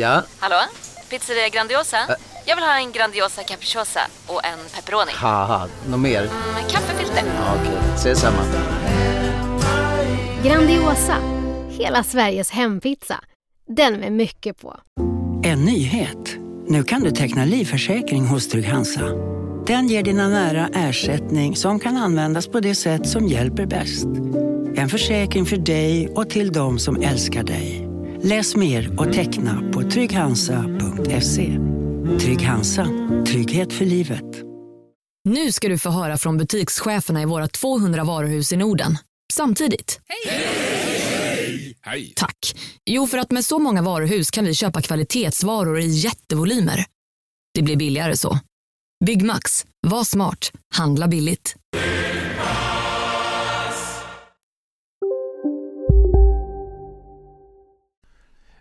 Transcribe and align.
Ja? 0.00 0.22
Hallå? 0.38 0.56
Pizzeria 1.10 1.48
Grandiosa? 1.48 1.96
Jag 2.46 2.56
vill 2.56 2.64
ha 2.64 2.78
en 2.78 2.92
Grandiosa 2.92 3.42
capriciosa 3.42 4.00
och 4.26 4.44
en 4.44 4.58
pepperoni. 4.74 5.12
Haha, 5.14 5.68
något 5.88 6.00
mer? 6.00 6.22
Med 6.54 6.70
kaffefilter. 6.70 7.22
Ja, 7.26 7.54
Okej, 7.60 7.78
ses 7.94 8.20
samma. 8.20 8.42
Grandiosa, 10.44 11.16
hela 11.68 12.02
Sveriges 12.04 12.50
hempizza. 12.50 13.20
Den 13.68 13.94
med 14.00 14.12
mycket 14.12 14.58
på. 14.58 14.76
En 15.44 15.64
nyhet. 15.64 16.36
Nu 16.66 16.84
kan 16.84 17.00
du 17.02 17.10
teckna 17.10 17.44
livförsäkring 17.44 18.26
hos 18.26 18.48
Trygg-Hansa. 18.48 19.08
Den 19.66 19.88
ger 19.88 20.02
dina 20.02 20.28
nära 20.28 20.68
ersättning 20.74 21.56
som 21.56 21.80
kan 21.80 21.96
användas 21.96 22.46
på 22.48 22.60
det 22.60 22.74
sätt 22.74 23.08
som 23.08 23.26
hjälper 23.28 23.66
bäst. 23.66 24.06
En 24.76 24.88
försäkring 24.88 25.46
för 25.46 25.56
dig 25.56 26.08
och 26.08 26.30
till 26.30 26.52
de 26.52 26.78
som 26.78 27.02
älskar 27.02 27.42
dig. 27.42 27.89
Läs 28.22 28.56
mer 28.56 29.00
och 29.00 29.12
teckna 29.12 29.70
på 29.72 29.82
trygghansa.se. 29.82 31.58
Trygg 32.20 32.42
Hansa. 32.42 32.86
Trygghet 33.26 33.72
för 33.72 33.84
livet. 33.84 34.24
Nu 35.24 35.52
ska 35.52 35.68
du 35.68 35.78
få 35.78 35.90
höra 35.90 36.18
från 36.18 36.38
butikscheferna 36.38 37.22
i 37.22 37.24
våra 37.24 37.48
200 37.48 38.04
varuhus 38.04 38.52
i 38.52 38.56
Norden. 38.56 38.98
Samtidigt. 39.32 40.00
Hej! 41.82 42.12
Tack. 42.16 42.56
Jo, 42.86 43.06
för 43.06 43.18
att 43.18 43.30
med 43.30 43.44
så 43.44 43.58
många 43.58 43.82
varuhus 43.82 44.30
kan 44.30 44.44
vi 44.44 44.54
köpa 44.54 44.82
kvalitetsvaror 44.82 45.80
i 45.80 45.86
jättevolymer. 45.86 46.84
Det 47.54 47.62
blir 47.62 47.76
billigare 47.76 48.16
så. 48.16 48.38
Byggmax. 49.04 49.66
Var 49.86 50.04
smart. 50.04 50.52
Handla 50.74 51.08
billigt. 51.08 51.56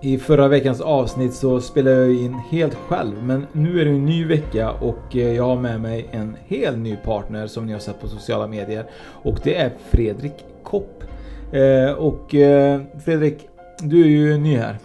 I 0.00 0.18
förra 0.18 0.48
veckans 0.48 0.80
avsnitt 0.80 1.34
så 1.34 1.60
spelade 1.60 1.96
jag 1.96 2.14
in 2.14 2.34
helt 2.34 2.74
själv 2.74 3.22
men 3.22 3.46
nu 3.52 3.80
är 3.80 3.84
det 3.84 3.90
en 3.90 4.04
ny 4.04 4.24
vecka 4.24 4.70
och 4.70 5.16
eh, 5.16 5.36
jag 5.36 5.44
har 5.44 5.56
med 5.56 5.80
mig 5.80 6.08
en 6.10 6.36
helt 6.46 6.78
ny 6.78 6.96
partner 6.96 7.46
som 7.46 7.66
ni 7.66 7.72
har 7.72 7.80
sett 7.80 8.00
på 8.00 8.08
sociala 8.08 8.46
medier 8.46 8.86
och 9.22 9.38
det 9.42 9.56
är 9.56 9.72
Fredrik 9.90 10.32
Kopp. 10.62 11.04
Eh, 11.52 11.92
och 11.92 12.34
eh, 12.34 12.80
Fredrik, 13.04 13.48
du 13.78 14.02
är 14.02 14.08
ju 14.08 14.38
ny 14.38 14.56
här. 14.56 14.78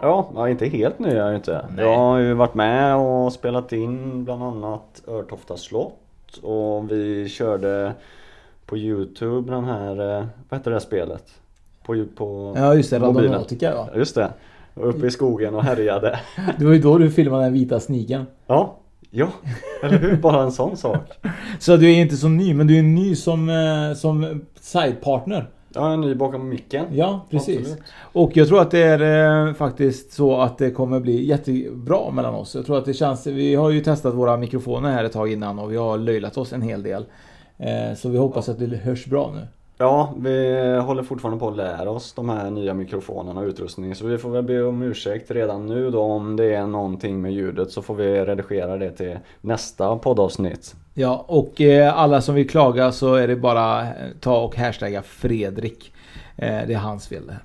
Ja, 0.00 0.48
inte 0.48 0.66
helt 0.66 0.98
ny 0.98 1.08
är 1.08 1.16
jag 1.16 1.34
inte. 1.34 1.66
Nej. 1.76 1.84
Jag 1.84 1.96
har 1.96 2.18
ju 2.18 2.34
varit 2.34 2.54
med 2.54 2.96
och 2.96 3.32
spelat 3.32 3.72
in 3.72 4.24
bland 4.24 4.42
annat 4.42 5.02
Örtofta 5.08 5.56
slott 5.56 6.36
och 6.42 6.92
vi 6.92 7.28
körde 7.28 7.92
på 8.66 8.76
Youtube 8.76 9.52
den 9.52 9.64
här, 9.64 9.96
vad 10.48 10.60
heter 10.60 10.70
det 10.70 10.74
här 10.74 10.80
spelet? 10.80 11.24
På, 11.82 12.04
på 12.16 12.54
Ja 12.56 12.74
just 12.74 12.90
det. 12.90 12.98
Radonautica 12.98 13.70
ja. 13.70 13.88
Just 13.96 14.14
det. 14.14 14.32
Uppe 14.74 15.06
i 15.06 15.10
skogen 15.10 15.54
och 15.54 15.64
härjade. 15.64 16.20
Det 16.58 16.64
var 16.64 16.72
ju 16.72 16.78
då 16.78 16.98
du 16.98 17.10
filmade 17.10 17.44
den 17.44 17.52
vita 17.52 17.80
sniken. 17.80 18.26
Ja, 18.46 18.76
ja, 19.10 19.28
eller 19.82 19.98
hur? 19.98 20.16
Bara 20.16 20.42
en 20.42 20.52
sån 20.52 20.76
sak. 20.76 21.10
Så 21.58 21.76
du 21.76 21.92
är 21.92 21.96
inte 22.00 22.16
så 22.16 22.28
ny 22.28 22.54
men 22.54 22.66
du 22.66 22.78
är 22.78 22.82
ny 22.82 23.16
som, 23.16 23.48
eh, 23.48 23.96
som 23.96 24.40
sidepartner. 24.60 25.48
Jag 25.74 25.92
är 25.92 25.96
ny 25.96 26.14
bakom 26.14 26.48
micken. 26.48 26.86
Ja, 26.92 27.26
precis. 27.30 27.58
Absolut. 27.58 27.82
Och 28.12 28.36
jag 28.36 28.48
tror 28.48 28.60
att 28.60 28.70
det 28.70 28.78
är 28.78 29.46
eh, 29.46 29.54
faktiskt 29.54 30.12
så 30.12 30.40
att 30.40 30.58
det 30.58 30.70
kommer 30.70 31.00
bli 31.00 31.26
jättebra 31.26 32.10
mellan 32.10 32.34
oss. 32.34 32.54
Jag 32.54 32.66
tror 32.66 32.78
att 32.78 32.84
det 32.84 32.94
känns... 32.94 33.26
Vi 33.26 33.54
har 33.54 33.70
ju 33.70 33.80
testat 33.80 34.14
våra 34.14 34.36
mikrofoner 34.36 34.92
här 34.92 35.04
ett 35.04 35.12
tag 35.12 35.32
innan 35.32 35.58
och 35.58 35.72
vi 35.72 35.76
har 35.76 35.98
löjlat 35.98 36.36
oss 36.36 36.52
en 36.52 36.62
hel 36.62 36.82
del. 36.82 37.04
Eh, 37.58 37.96
så 37.96 38.08
vi 38.08 38.18
hoppas 38.18 38.48
att 38.48 38.58
det 38.58 38.76
hörs 38.76 39.06
bra 39.06 39.32
nu. 39.34 39.46
Ja, 39.82 40.14
vi 40.16 40.76
håller 40.82 41.02
fortfarande 41.02 41.40
på 41.40 41.48
att 41.48 41.56
lära 41.56 41.90
oss 41.90 42.12
de 42.12 42.28
här 42.28 42.50
nya 42.50 42.74
mikrofonerna 42.74 43.40
och 43.40 43.46
utrustningen 43.46 43.96
så 43.96 44.06
vi 44.06 44.18
får 44.18 44.30
väl 44.30 44.42
be 44.42 44.62
om 44.62 44.82
ursäkt 44.82 45.30
redan 45.30 45.66
nu 45.66 45.90
då 45.90 46.02
om 46.02 46.36
det 46.36 46.54
är 46.54 46.66
någonting 46.66 47.20
med 47.20 47.32
ljudet 47.32 47.70
så 47.70 47.82
får 47.82 47.94
vi 47.94 48.24
redigera 48.24 48.76
det 48.76 48.90
till 48.90 49.18
nästa 49.40 49.96
poddavsnitt. 49.96 50.74
Ja, 50.94 51.24
och 51.28 51.60
eh, 51.60 51.98
alla 51.98 52.20
som 52.20 52.34
vill 52.34 52.48
klaga 52.48 52.92
så 52.92 53.14
är 53.14 53.28
det 53.28 53.36
bara 53.36 53.82
eh, 53.82 53.88
ta 54.20 54.38
och 54.38 54.56
hashtagga 54.56 55.02
Fredrik. 55.02 55.92
Eh, 56.36 56.58
det 56.66 56.74
är 56.74 56.78
hans 56.78 57.08
fel 57.08 57.22
det 57.26 57.32
här. 57.32 57.42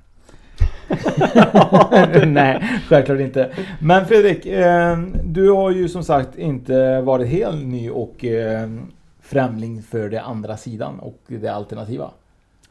Nej, 2.31 2.81
självklart 2.87 3.19
inte. 3.19 3.51
Men 3.79 4.05
Fredrik, 4.05 4.43
du 5.23 5.51
har 5.51 5.71
ju 5.71 5.89
som 5.89 6.03
sagt 6.03 6.37
inte 6.37 7.01
varit 7.01 7.27
helt 7.27 7.65
ny 7.65 7.89
och 7.89 8.25
främling 9.21 9.83
för 9.83 10.09
det 10.09 10.21
andra 10.21 10.57
sidan 10.57 10.99
och 10.99 11.19
det 11.27 11.47
alternativa. 11.47 12.11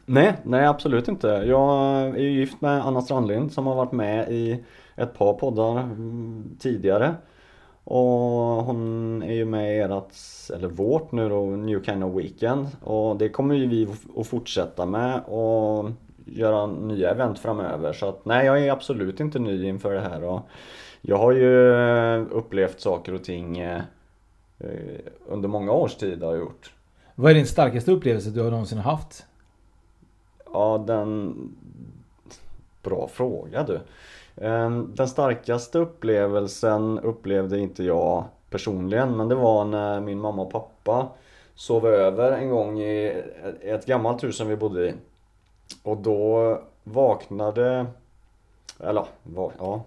Nej, 0.05 0.33
nej 0.43 0.65
absolut 0.65 1.07
inte. 1.07 1.27
Jag 1.27 2.01
är 2.07 2.17
ju 2.17 2.31
gift 2.31 2.61
med 2.61 2.85
Anna 2.85 3.01
Strandlind 3.01 3.53
som 3.53 3.67
har 3.67 3.75
varit 3.75 3.91
med 3.91 4.31
i 4.31 4.63
ett 4.95 5.13
par 5.13 5.33
poddar 5.33 5.79
mm, 5.79 6.57
tidigare. 6.59 7.15
Och 7.83 8.03
hon 8.65 9.23
är 9.23 9.33
ju 9.33 9.45
med 9.45 9.77
i 9.77 9.79
ert, 9.79 10.13
eller 10.53 10.67
vårt 10.67 11.11
nu 11.11 11.29
då, 11.29 11.45
New 11.45 11.83
Kind 11.83 12.03
of 12.03 12.15
Weekend. 12.15 12.67
Och 12.83 13.17
det 13.17 13.29
kommer 13.29 13.55
ju 13.55 13.67
vi 13.67 13.87
att 14.17 14.27
fortsätta 14.27 14.85
med 14.85 15.21
och 15.25 15.89
göra 16.25 16.67
nya 16.67 17.11
event 17.11 17.39
framöver. 17.39 17.93
Så 17.93 18.09
att 18.09 18.25
nej, 18.25 18.45
jag 18.45 18.63
är 18.63 18.71
absolut 18.71 19.19
inte 19.19 19.39
ny 19.39 19.67
inför 19.67 19.93
det 19.93 20.01
här. 20.01 20.23
Och 20.23 20.41
jag 21.01 21.17
har 21.17 21.31
ju 21.31 21.73
eh, 21.73 22.25
upplevt 22.31 22.81
saker 22.81 23.13
och 23.13 23.23
ting 23.23 23.57
eh, 23.57 23.81
eh, 24.59 24.99
under 25.27 25.49
många 25.49 25.71
års 25.71 25.95
tid 25.95 26.23
har 26.23 26.31
jag 26.31 26.39
gjort. 26.39 26.73
Vad 27.15 27.31
är 27.31 27.35
din 27.35 27.45
starkaste 27.45 27.91
upplevelse 27.91 28.29
du 28.29 28.41
har 28.41 28.51
någonsin 28.51 28.77
haft? 28.77 29.25
Ja, 30.55 30.83
den... 30.87 31.35
Bra 32.83 33.07
fråga 33.07 33.63
du. 33.63 33.79
Ehm, 34.45 34.91
Den 34.95 35.07
starkaste 35.07 35.79
upplevelsen 35.79 36.99
upplevde 36.99 37.59
inte 37.59 37.83
jag 37.83 38.23
personligen 38.49 39.17
men 39.17 39.27
det 39.27 39.35
var 39.35 39.65
när 39.65 39.99
min 40.01 40.19
mamma 40.19 40.41
och 40.41 40.51
pappa 40.51 41.07
sov 41.55 41.87
över 41.87 42.31
en 42.31 42.49
gång 42.49 42.79
i 42.79 43.23
ett 43.61 43.85
gammalt 43.85 44.23
hus 44.23 44.37
som 44.37 44.47
vi 44.47 44.55
bodde 44.55 44.87
i. 44.89 44.93
Och 45.83 45.97
då 45.97 46.59
vaknade... 46.83 47.85
Eller 48.79 49.05
va- 49.23 49.51
ja, 49.59 49.81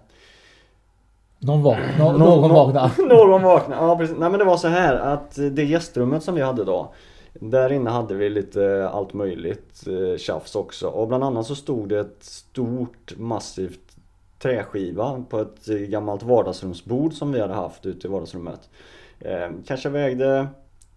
Någon 1.39 1.63
vaknade. 1.63 1.97
Någon, 1.99 2.19
Nå- 2.19 2.35
någon 2.35 2.49
nå- 2.49 2.55
vaknade. 2.55 2.91
Någon 3.15 3.43
vaknade, 3.43 3.81
ja 3.85 3.97
precis. 3.97 4.17
Nej 4.19 4.29
men 4.29 4.39
det 4.39 4.45
var 4.45 4.57
så 4.57 4.67
här 4.67 4.95
att 4.95 5.35
det 5.51 5.63
gästrummet 5.63 6.23
som 6.23 6.35
vi 6.35 6.41
hade 6.41 6.63
då 6.63 6.93
där 7.39 7.71
inne 7.71 7.89
hade 7.89 8.15
vi 8.15 8.29
lite 8.29 8.65
eh, 8.65 8.95
allt 8.95 9.13
möjligt 9.13 9.87
eh, 9.87 10.17
tjafs 10.17 10.55
också 10.55 10.87
och 10.87 11.07
bland 11.07 11.23
annat 11.23 11.47
så 11.47 11.55
stod 11.55 11.89
det 11.89 11.99
ett 11.99 12.23
stort 12.23 13.17
massivt 13.17 13.97
träskiva 14.39 15.25
på 15.29 15.39
ett 15.39 15.69
eh, 15.69 15.75
gammalt 15.75 16.23
vardagsrumsbord 16.23 17.13
som 17.13 17.31
vi 17.31 17.41
hade 17.41 17.53
haft 17.53 17.85
ute 17.85 18.07
i 18.07 18.11
vardagsrummet. 18.11 18.69
Kanske 19.65 19.89
vägde 19.89 20.47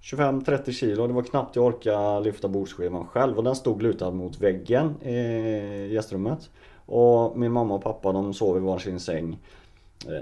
25-30 0.02 0.70
kilo, 0.70 1.06
det 1.06 1.12
var 1.12 1.22
knappt 1.22 1.56
jag 1.56 1.64
orkade 1.64 2.20
lyfta 2.20 2.48
bordsskivan 2.48 3.06
själv 3.06 3.38
och 3.38 3.44
den 3.44 3.56
stod 3.56 3.82
lutad 3.82 4.11
mot 4.11 4.40
väggen 4.40 5.02
i 5.02 5.88
gästrummet. 5.93 6.50
Och 6.87 7.38
min 7.38 7.52
mamma 7.52 7.75
och 7.75 7.82
pappa 7.82 8.12
de 8.12 8.34
sov 8.34 8.56
i 8.56 8.61
varsin 8.61 9.00
säng 9.00 9.38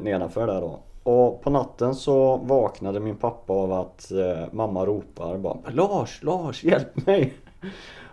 nedanför 0.00 0.46
där 0.46 0.60
då. 0.60 0.80
Och 1.02 1.42
på 1.42 1.50
natten 1.50 1.94
så 1.94 2.36
vaknade 2.36 3.00
min 3.00 3.16
pappa 3.16 3.52
av 3.52 3.72
att 3.72 4.10
eh, 4.10 4.44
mamma 4.52 4.86
ropar 4.86 5.38
bara 5.38 5.58
Lars, 5.70 6.22
Lars, 6.22 6.64
hjälp 6.64 7.06
mig! 7.06 7.34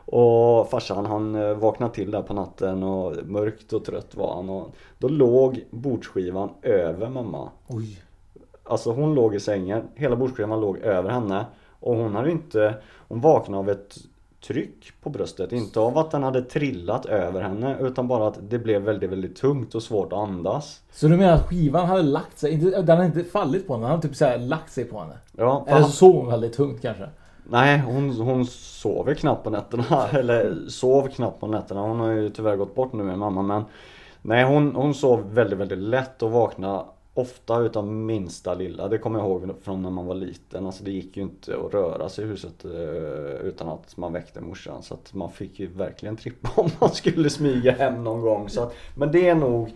Och 0.05 0.69
farsan 0.69 1.05
han 1.05 1.35
eh, 1.35 1.53
vaknade 1.53 1.93
till 1.93 2.11
där 2.11 2.21
på 2.21 2.33
natten 2.33 2.83
och 2.83 3.25
mörkt 3.25 3.73
och 3.73 3.85
trött 3.85 4.15
var 4.15 4.35
han 4.35 4.49
och 4.49 4.75
då 4.97 5.07
låg 5.07 5.65
bordsskivan 5.69 6.49
över 6.61 7.09
mamma. 7.09 7.49
Oj. 7.67 8.01
Alltså 8.63 8.91
hon 8.91 9.15
låg 9.15 9.35
i 9.35 9.39
sängen, 9.39 9.83
hela 9.95 10.15
bordsskivan 10.15 10.61
låg 10.61 10.77
över 10.77 11.09
henne 11.09 11.45
och 11.79 11.95
hon 11.95 12.15
hade 12.15 12.31
inte, 12.31 12.75
hon 13.07 13.21
vaknade 13.21 13.59
av 13.59 13.69
ett 13.69 13.97
tryck 14.41 14.93
på 15.01 15.09
bröstet, 15.09 15.51
inte 15.51 15.79
av 15.79 15.97
att 15.97 16.11
den 16.11 16.23
hade 16.23 16.41
trillat 16.41 17.05
över 17.05 17.41
henne 17.41 17.77
utan 17.81 18.07
bara 18.07 18.27
att 18.27 18.39
det 18.49 18.59
blev 18.59 18.81
väldigt, 18.81 19.09
väldigt 19.09 19.35
tungt 19.35 19.75
och 19.75 19.83
svårt 19.83 20.13
att 20.13 20.19
andas. 20.19 20.81
Så 20.91 21.07
du 21.07 21.17
menar 21.17 21.33
att 21.33 21.49
skivan 21.49 21.87
hade 21.87 22.03
lagt 22.03 22.39
sig? 22.39 22.57
Den 22.57 22.89
hade 22.89 23.05
inte 23.05 23.23
fallit 23.23 23.67
på 23.67 23.73
henne, 23.73 23.85
den 23.85 23.91
hade 23.91 24.07
typ 24.07 24.15
så 24.15 24.25
här 24.25 24.37
lagt 24.37 24.71
sig 24.71 24.85
på 24.85 24.99
henne? 24.99 25.17
Ja, 25.31 25.65
Eller 25.67 25.83
så 25.83 25.91
sov 25.91 26.15
hon 26.15 26.27
väldigt 26.27 26.53
tungt 26.53 26.81
kanske? 26.81 27.09
Nej, 27.49 27.79
hon, 27.79 28.11
hon 28.11 28.45
sover 28.45 29.13
knappt 29.13 29.43
på 29.43 29.49
nätterna. 29.49 30.07
Eller 30.13 30.69
sov 30.69 31.07
knappt 31.07 31.39
på 31.39 31.47
nätterna. 31.47 31.81
Hon 31.81 31.99
har 31.99 32.11
ju 32.11 32.29
tyvärr 32.29 32.55
gått 32.55 32.75
bort 32.75 32.93
nu 32.93 33.03
med 33.03 33.19
mamma 33.19 33.41
men 33.41 33.63
Nej 34.21 34.43
hon, 34.43 34.75
hon 34.75 34.93
sov 34.93 35.33
väldigt 35.33 35.59
väldigt 35.59 35.77
lätt 35.77 36.23
och 36.23 36.31
vaknade 36.31 36.83
ofta 37.17 37.59
utan 37.59 38.05
minsta 38.05 38.53
lilla. 38.53 38.87
Det 38.87 38.97
kommer 38.97 39.19
jag 39.19 39.27
ihåg 39.27 39.53
från 39.61 39.81
när 39.81 39.89
man 39.89 40.05
var 40.05 40.15
liten. 40.15 40.65
Alltså 40.65 40.83
det 40.83 40.91
gick 40.91 41.17
ju 41.17 41.23
inte 41.23 41.57
att 41.57 41.73
röra 41.73 42.09
sig 42.09 42.25
i 42.25 42.27
huset 42.27 42.65
eh, 42.65 43.47
utan 43.47 43.69
att 43.69 43.97
man 43.97 44.13
väckte 44.13 44.41
morsan. 44.41 44.83
Så 44.83 44.93
att 44.93 45.13
man 45.13 45.31
fick 45.31 45.59
ju 45.59 45.67
verkligen 45.67 46.17
trippa 46.17 46.49
om 46.61 46.69
man 46.79 46.89
skulle 46.89 47.29
smyga 47.29 47.71
hem 47.71 48.03
någon 48.03 48.21
gång. 48.21 48.49
Så 48.49 48.63
att, 48.63 48.73
men 48.95 49.11
det 49.11 49.27
är 49.27 49.35
nog 49.35 49.71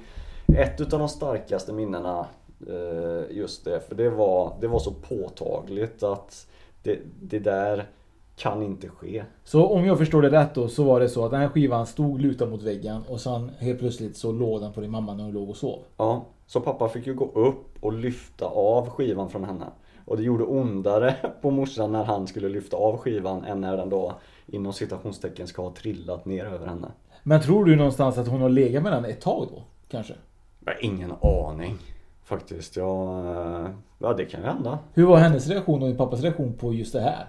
ett 0.58 0.82
utav 0.82 1.00
de 1.00 1.10
starkaste 1.10 1.74
minnena 1.74 2.26
eh, 2.68 3.38
just 3.38 3.66
det. 3.66 3.80
För 3.88 3.96
det 3.96 4.10
var, 4.10 4.54
det 4.62 4.68
var 4.68 4.80
så 4.80 4.92
påtagligt 4.92 6.04
att 6.04 6.48
det, 6.84 7.00
det 7.22 7.40
där 7.40 7.88
kan 8.36 8.64
inte 8.64 8.90
ske. 8.90 9.24
Så 9.44 9.66
om 9.66 9.86
jag 9.86 9.98
förstår 9.98 10.22
det 10.22 10.30
rätt 10.30 10.56
då 10.56 10.68
så 10.68 10.84
var 10.84 11.00
det 11.00 11.10
så 11.10 11.26
att 11.26 11.32
den 11.32 11.42
här 11.42 11.48
skivan 11.48 11.88
stod 11.88 12.22
lutad 12.22 12.46
mot 12.46 12.62
väggen 12.62 13.02
och 13.08 13.22
sen 13.22 13.52
helt 13.60 13.80
plötsligt 13.80 14.18
så 14.18 14.32
låg 14.32 14.62
den 14.62 14.74
på 14.74 14.82
din 14.82 14.92
mamma 14.92 15.14
när 15.14 15.24
hon 15.24 15.34
låg 15.34 15.50
och 15.50 15.58
sov. 15.58 15.80
Ja, 15.98 16.26
så 16.52 16.62
pappa 16.62 16.90
fick 16.90 17.08
ju 17.08 17.14
gå 17.14 17.26
upp 17.26 17.84
och 17.84 17.94
lyfta 17.94 18.46
av 18.46 18.90
skivan 18.90 19.30
från 19.30 19.44
henne. 19.44 19.66
Och 20.06 20.18
det 20.18 20.24
gjorde 20.24 20.44
ondare 20.44 21.16
på 21.42 21.52
morsan 21.52 21.92
när 21.92 22.04
han 22.04 22.28
skulle 22.28 22.50
lyfta 22.50 22.78
av 22.78 22.98
skivan 22.98 23.44
än 23.44 23.62
när 23.62 23.78
den 23.78 23.90
då 23.90 24.14
inom 24.48 24.74
citationstecken 24.74 25.48
ska 25.48 25.62
ha 25.62 25.74
trillat 25.74 26.26
ner 26.26 26.46
över 26.46 26.68
henne. 26.68 26.92
Men 27.24 27.42
tror 27.42 27.66
du 27.66 27.76
någonstans 27.76 28.18
att 28.18 28.28
hon 28.28 28.42
har 28.42 28.50
legat 28.50 28.84
med 28.84 28.92
den 28.92 29.06
ett 29.06 29.22
tag 29.22 29.48
då? 29.52 29.64
Kanske? 29.92 30.14
Jag 30.66 30.74
har 30.74 30.86
ingen 30.86 31.14
aning. 31.22 31.78
Faktiskt. 32.24 32.76
Ja, 32.76 33.24
ja 34.00 34.14
det 34.14 34.26
kan 34.26 34.42
ju 34.42 34.48
hända. 34.48 34.80
Hur 34.94 35.06
var 35.06 35.18
hennes 35.18 35.48
reaktion 35.48 35.82
och 35.82 35.88
din 35.88 35.98
pappas 35.98 36.22
reaktion 36.22 36.54
på 36.54 36.74
just 36.74 36.94
det 36.94 37.02
här? 37.02 37.28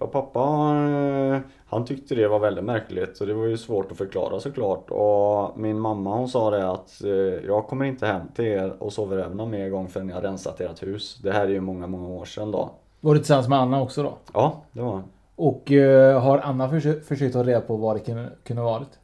Ja, 0.00 0.06
pappa 0.06 0.40
eh, 0.76 1.40
han 1.70 1.84
tyckte 1.84 2.14
det 2.14 2.28
var 2.28 2.38
väldigt 2.38 2.64
märkligt 2.64 3.16
så 3.16 3.24
det 3.24 3.34
var 3.34 3.44
ju 3.44 3.56
svårt 3.56 3.92
att 3.92 3.98
förklara 3.98 4.40
såklart. 4.40 4.90
Och 4.90 5.58
min 5.58 5.80
mamma 5.80 6.16
hon 6.16 6.28
sa 6.28 6.50
det 6.50 6.70
att 6.70 7.04
eh, 7.04 7.10
jag 7.46 7.66
kommer 7.66 7.84
inte 7.84 8.06
hem 8.06 8.22
till 8.34 8.44
er 8.44 8.74
och 8.78 8.92
sover 8.92 9.16
över 9.16 9.34
någon 9.34 9.50
mer 9.50 9.68
gång 9.68 9.88
förrän 9.88 10.06
ni 10.06 10.12
har 10.12 10.20
rensat 10.20 10.60
ert 10.60 10.82
hus. 10.82 11.18
Det 11.22 11.32
här 11.32 11.44
är 11.44 11.48
ju 11.48 11.60
många, 11.60 11.86
många 11.86 12.08
år 12.08 12.24
sedan 12.24 12.50
då. 12.50 12.70
Var 13.00 13.14
du 13.14 13.20
tillsammans 13.20 13.48
med 13.48 13.58
Anna 13.58 13.82
också 13.82 14.02
då? 14.02 14.12
Ja, 14.32 14.62
det 14.72 14.82
var 14.82 15.02
Och 15.36 15.70
uh, 15.70 16.18
har 16.18 16.38
Anna 16.38 16.68
försökt, 16.68 17.06
försökt 17.06 17.32
ta 17.32 17.42
reda 17.42 17.60
på 17.60 17.76
vad 17.76 17.96
det 17.96 18.00
kunde, 18.00 18.30
kunde 18.44 18.62
varit? 18.62 18.98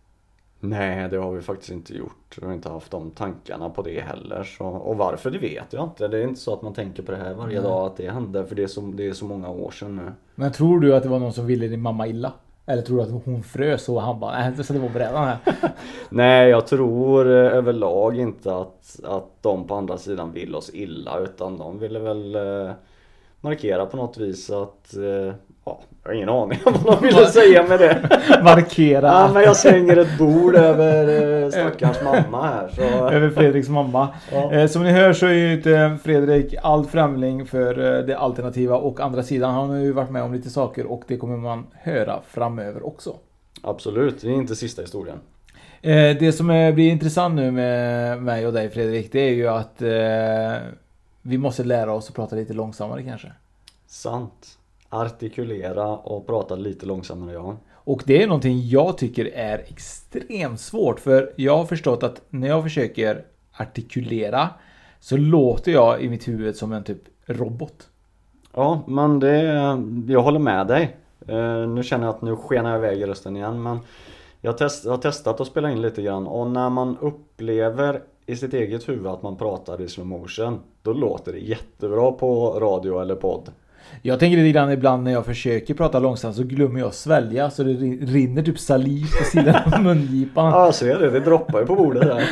Nej, 0.61 1.09
det 1.09 1.17
har 1.17 1.33
vi 1.33 1.43
faktiskt 1.43 1.71
inte 1.71 1.95
gjort. 1.95 2.39
Vi 2.41 2.47
har 2.47 2.55
inte 2.55 2.69
haft 2.69 2.91
de 2.91 3.11
tankarna 3.11 3.71
på 3.71 3.83
det 3.83 4.01
heller. 4.01 4.45
Så, 4.45 4.67
och 4.67 4.97
varför, 4.97 5.31
det 5.31 5.39
vet 5.39 5.73
jag 5.73 5.85
inte. 5.85 6.09
Det 6.09 6.19
är 6.19 6.23
inte 6.23 6.41
så 6.41 6.53
att 6.53 6.63
man 6.63 6.75
tänker 6.75 7.03
på 7.03 7.13
det 7.13 7.19
här 7.19 7.35
varje 7.35 7.61
Nej. 7.61 7.71
dag 7.71 7.87
att 7.87 7.97
det 7.97 8.11
händer. 8.11 8.45
För 8.45 8.55
det 8.55 8.63
är, 8.63 8.67
så, 8.67 8.81
det 8.81 9.09
är 9.09 9.13
så 9.13 9.25
många 9.25 9.49
år 9.49 9.71
sedan 9.71 9.97
nu. 9.97 10.13
Men 10.35 10.53
tror 10.53 10.81
du 10.81 10.97
att 10.97 11.03
det 11.03 11.09
var 11.09 11.19
någon 11.19 11.33
som 11.33 11.47
ville 11.47 11.69
din 11.69 11.83
mamma 11.83 12.07
illa? 12.07 12.33
Eller 12.67 12.83
tror 12.83 12.97
du 12.97 13.03
att 13.03 13.25
hon 13.25 13.43
frös 13.43 13.89
och 13.89 14.03
han 14.03 14.21
bara, 14.21 14.39
nej 14.39 14.65
så 14.65 14.73
det 14.73 14.79
var 14.79 14.89
brädan 14.89 15.25
här? 15.25 15.39
nej, 16.11 16.49
jag 16.51 16.67
tror 16.67 17.27
eh, 17.27 17.57
överlag 17.57 18.19
inte 18.19 18.57
att, 18.57 19.01
att 19.05 19.43
de 19.43 19.67
på 19.67 19.75
andra 19.75 19.99
sidan 19.99 20.33
vill 20.33 20.55
oss 20.55 20.71
illa. 20.75 21.19
Utan 21.19 21.59
de 21.59 21.79
ville 21.79 21.99
väl 21.99 22.35
eh, 22.35 22.73
markera 23.41 23.87
på 23.87 23.97
något 23.97 24.19
vis 24.19 24.51
att 24.51 24.97
eh, 24.97 25.35
Ja, 25.69 25.81
jag 26.03 26.11
har 26.11 26.15
ingen 26.15 26.29
aning 26.29 26.59
om 26.65 26.75
vad 26.85 27.01
de 27.01 27.07
ville 27.07 27.27
säga 27.27 27.67
med 27.67 27.81
det. 27.81 28.09
Markera. 28.45 29.07
Ja, 29.07 29.31
men 29.35 29.43
jag 29.43 29.57
slänger 29.57 29.97
ett 29.97 30.19
bord 30.19 30.55
över 30.55 31.43
eh, 31.43 31.51
stackars 31.51 32.03
mamma 32.03 32.47
här. 32.47 32.69
Så. 32.69 32.83
Över 33.09 33.31
Fredriks 33.31 33.69
mamma. 33.69 34.09
Ja. 34.33 34.53
Eh, 34.53 34.67
som 34.67 34.83
ni 34.83 34.91
hör 34.91 35.13
så 35.13 35.27
är 35.27 35.33
ju 35.33 35.53
inte 35.53 35.99
Fredrik 36.05 36.55
allt 36.63 36.91
främling 36.91 37.47
för 37.47 37.99
eh, 37.99 38.07
det 38.07 38.19
alternativa 38.19 38.77
och 38.77 39.01
andra 39.01 39.23
sidan. 39.23 39.55
Han 39.55 39.71
har 39.71 39.77
ju 39.77 39.93
varit 39.93 40.11
med 40.11 40.23
om 40.23 40.35
lite 40.35 40.51
saker 40.51 40.87
och 40.87 41.03
det 41.07 41.17
kommer 41.17 41.37
man 41.37 41.67
höra 41.73 42.21
framöver 42.29 42.87
också. 42.87 43.17
Absolut, 43.63 44.21
det 44.21 44.29
är 44.29 44.33
inte 44.33 44.57
sista 44.57 44.83
historien. 44.83 45.19
Det 46.19 46.37
som 46.37 46.47
blir 46.47 46.91
intressant 46.91 47.35
nu 47.35 47.51
med 47.51 48.23
mig 48.23 48.47
och 48.47 48.53
dig 48.53 48.71
Fredrik, 48.71 49.13
det 49.13 49.21
är 49.21 49.35
ju 49.35 49.49
att 49.49 49.83
vi 51.23 51.39
måste 51.39 51.65
lära 51.65 51.93
oss 51.93 52.09
att 52.09 52.15
prata 52.15 52.37
lite 52.37 52.53
långsammare 52.53 53.03
kanske. 53.03 53.33
Sant 53.87 54.56
artikulera 55.01 55.89
och 55.89 56.27
prata 56.27 56.55
lite 56.55 56.87
långsammare 56.87 57.33
ja. 57.33 57.57
Och 57.75 58.03
det 58.07 58.23
är 58.23 58.27
någonting 58.27 58.69
jag 58.69 58.99
tycker 58.99 59.25
är 59.35 59.59
extremt 59.59 60.61
svårt 60.61 61.01
för 61.01 61.33
jag 61.37 61.57
har 61.57 61.65
förstått 61.65 62.03
att 62.03 62.23
när 62.29 62.49
jag 62.49 62.63
försöker 62.63 63.25
artikulera 63.53 64.49
så 65.01 65.17
låter 65.17 65.73
jag 65.73 66.03
i 66.03 66.09
mitt 66.09 66.29
huvud 66.29 66.57
som 66.57 66.73
en 66.73 66.85
typ 66.85 67.03
robot. 67.27 67.89
Ja, 68.55 68.83
men 68.87 69.21
det, 69.21 69.43
jag 70.09 70.23
håller 70.23 70.39
med 70.39 70.67
dig. 70.67 70.97
Uh, 71.29 71.69
nu 71.69 71.83
känner 71.83 72.07
jag 72.07 72.15
att 72.15 72.23
nu 72.23 72.37
skenar 72.37 72.71
jag 72.71 72.79
iväg 72.79 73.01
i 73.01 73.07
rösten 73.07 73.37
igen 73.37 73.63
men 73.63 73.79
jag, 74.41 74.59
test, 74.59 74.85
jag 74.85 74.93
har 74.93 74.99
testat 74.99 75.41
att 75.41 75.47
spela 75.47 75.71
in 75.71 75.83
lite 75.83 76.03
grann 76.03 76.27
och 76.27 76.47
när 76.47 76.71
man 76.71 76.97
upplever 77.01 78.03
i 78.27 78.37
sitt 78.37 78.55
eget 78.55 78.89
huvud 78.89 79.07
att 79.07 79.23
man 79.23 79.37
pratar 79.37 79.81
i 79.81 79.89
slow 79.89 80.07
motion 80.07 80.61
då 80.83 80.93
låter 80.93 81.33
det 81.33 81.39
jättebra 81.39 82.13
på 82.13 82.61
radio 82.61 83.01
eller 83.01 83.15
podd. 83.15 83.53
Jag 84.03 84.21
tänker 84.21 84.37
lite 84.37 84.53
grann 84.53 84.73
ibland 84.73 85.05
när 85.05 85.13
jag 85.13 85.27
försöker 85.27 85.75
prata 85.75 85.99
långsamt 85.99 86.37
så 86.37 86.43
glömmer 86.43 86.81
jag 86.81 86.95
svälja 86.95 87.51
så 87.51 87.63
det 87.63 87.73
rinner 87.73 88.43
typ 88.43 88.59
saliv 88.59 89.07
på 89.19 89.25
sidan 89.25 89.73
av 89.75 89.83
mungipan. 89.83 90.53
Ja, 90.53 90.65
jag 90.65 90.75
ser 90.75 90.99
det. 90.99 91.11
Det 91.11 91.21
droppar 91.21 91.61
ju 91.61 91.67
på 91.67 91.77
bordet 91.77 92.03
där. 92.03 92.25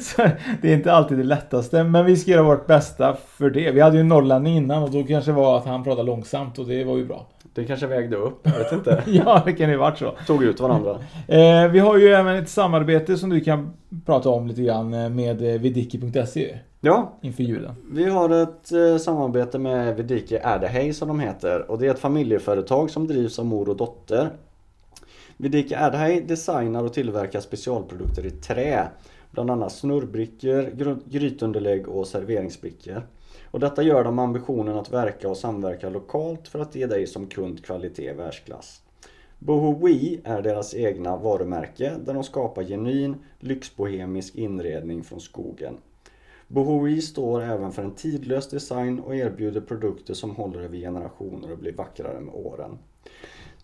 så 0.00 0.22
det 0.62 0.70
är 0.70 0.74
inte 0.74 0.92
alltid 0.92 1.18
det 1.18 1.24
lättaste. 1.24 1.84
Men 1.84 2.04
vi 2.06 2.16
ska 2.16 2.30
göra 2.30 2.42
vårt 2.42 2.66
bästa 2.66 3.16
för 3.28 3.50
det. 3.50 3.70
Vi 3.70 3.80
hade 3.80 3.96
ju 3.96 4.00
en 4.00 4.08
norrlänning 4.08 4.56
innan 4.56 4.82
och 4.82 4.90
då 4.90 5.04
kanske 5.04 5.30
det 5.30 5.34
var 5.36 5.58
att 5.58 5.66
han 5.66 5.84
pratade 5.84 6.06
långsamt 6.06 6.58
och 6.58 6.66
det 6.66 6.84
var 6.84 6.96
ju 6.96 7.04
bra. 7.04 7.26
Det 7.56 7.64
kanske 7.64 7.86
vägde 7.86 8.16
upp, 8.16 8.40
jag 8.42 8.58
vet 8.58 8.72
inte. 8.72 9.02
ja, 9.10 9.42
det 9.44 9.52
kan 9.52 9.70
ju 9.70 9.76
varit 9.76 9.98
så. 9.98 10.14
Tog 10.26 10.44
ut 10.44 10.60
varandra. 10.60 10.98
Eh, 11.28 11.68
vi 11.68 11.78
har 11.78 11.98
ju 11.98 12.08
även 12.08 12.36
ett 12.36 12.48
samarbete 12.48 13.16
som 13.16 13.30
du 13.30 13.40
kan 13.40 13.72
prata 14.06 14.28
om 14.28 14.46
lite 14.46 14.62
grann 14.62 14.94
eh, 14.94 15.08
med 15.08 15.42
eh, 15.42 15.60
vidiki.se. 15.60 16.58
Ja. 16.80 17.18
Inför 17.22 17.42
julen. 17.42 17.74
Vi 17.90 18.04
har 18.04 18.30
ett 18.30 18.72
eh, 18.72 18.96
samarbete 18.96 19.58
med 19.58 19.96
Vidike 19.96 20.40
Erdehej 20.44 20.92
som 20.92 21.08
de 21.08 21.20
heter. 21.20 21.70
Och 21.70 21.78
det 21.78 21.86
är 21.86 21.90
ett 21.90 21.98
familjeföretag 21.98 22.90
som 22.90 23.06
drivs 23.06 23.38
av 23.38 23.46
mor 23.46 23.68
och 23.68 23.76
dotter. 23.76 24.30
Vidike 25.36 25.78
Erdehej 25.80 26.20
designar 26.20 26.84
och 26.84 26.92
tillverkar 26.92 27.40
specialprodukter 27.40 28.26
i 28.26 28.30
trä. 28.30 28.88
Bland 29.30 29.50
annat 29.50 29.72
snurrbrickor, 29.72 30.94
grytunderlägg 31.10 31.88
och 31.88 32.06
serveringsbrickor. 32.06 33.02
Och 33.56 33.60
detta 33.60 33.82
gör 33.82 34.04
de 34.04 34.14
med 34.16 34.22
ambitionen 34.22 34.78
att 34.78 34.92
verka 34.92 35.28
och 35.28 35.36
samverka 35.36 35.88
lokalt 35.88 36.48
för 36.48 36.58
att 36.58 36.74
ge 36.74 36.86
dig 36.86 37.06
som 37.06 37.26
kund 37.26 37.64
kvalitet 37.64 38.10
i 38.10 38.12
världsklass. 38.12 38.82
Bohowi 39.38 40.20
är 40.24 40.42
deras 40.42 40.74
egna 40.74 41.16
varumärke 41.16 41.96
där 42.04 42.14
de 42.14 42.24
skapar 42.24 42.62
genuin 42.62 43.16
lyxbohemisk 43.40 44.34
inredning 44.34 45.04
från 45.04 45.20
skogen. 45.20 45.76
Bohowi 46.48 47.00
står 47.00 47.42
även 47.42 47.72
för 47.72 47.82
en 47.82 47.94
tidlös 47.94 48.48
design 48.48 49.00
och 49.00 49.16
erbjuder 49.16 49.60
produkter 49.60 50.14
som 50.14 50.36
håller 50.36 50.60
över 50.60 50.76
generationer 50.76 51.52
och 51.52 51.58
blir 51.58 51.72
vackrare 51.72 52.20
med 52.20 52.34
åren. 52.34 52.78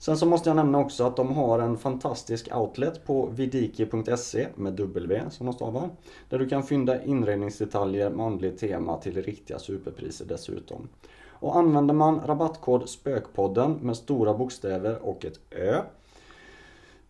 Sen 0.03 0.17
så 0.17 0.27
måste 0.27 0.51
jag 0.51 0.57
nämna 0.57 0.79
också 0.79 1.05
att 1.05 1.17
de 1.17 1.33
har 1.33 1.59
en 1.59 1.77
fantastisk 1.77 2.57
outlet 2.57 3.05
på 3.05 3.27
vidiki.se 3.27 4.49
med 4.55 4.73
W 4.73 5.23
som 5.31 5.47
de 5.47 5.53
stavar. 5.53 5.91
Där 6.29 6.39
du 6.39 6.49
kan 6.49 6.63
fynda 6.63 7.03
inredningsdetaljer 7.05 8.11
med 8.11 8.27
andligt 8.27 8.61
tema 8.61 8.99
till 8.99 9.23
riktiga 9.23 9.59
superpriser 9.59 10.27
dessutom. 10.27 10.89
Och 11.29 11.57
använder 11.57 11.95
man 11.95 12.21
rabattkod 12.27 12.89
SPÖKPODDEN 12.89 13.79
med 13.83 13.97
stora 13.97 14.35
bokstäver 14.35 14.99
och 15.03 15.25
ett 15.25 15.41
Ö 15.51 15.81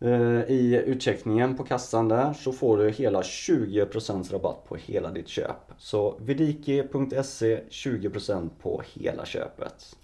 eh, 0.01 0.51
i 0.51 0.83
utcheckningen 0.87 1.57
på 1.57 1.65
kassan 1.65 2.09
där 2.09 2.33
så 2.33 2.53
får 2.53 2.79
du 2.79 2.91
hela 2.91 3.23
20% 3.23 4.33
rabatt 4.33 4.65
på 4.69 4.77
hela 4.77 5.11
ditt 5.11 5.29
köp. 5.29 5.73
Så 5.79 6.15
vidiki.se 6.21 7.61
20% 7.71 8.51
på 8.63 8.83
hela 8.95 9.25
köpet. 9.25 9.97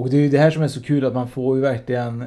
Och 0.00 0.10
det 0.10 0.16
är 0.16 0.20
ju 0.20 0.28
det 0.28 0.38
här 0.38 0.50
som 0.50 0.62
är 0.62 0.68
så 0.68 0.82
kul 0.82 1.04
att 1.04 1.14
man 1.14 1.28
får 1.28 1.56
ju 1.56 1.62
verkligen 1.62 2.24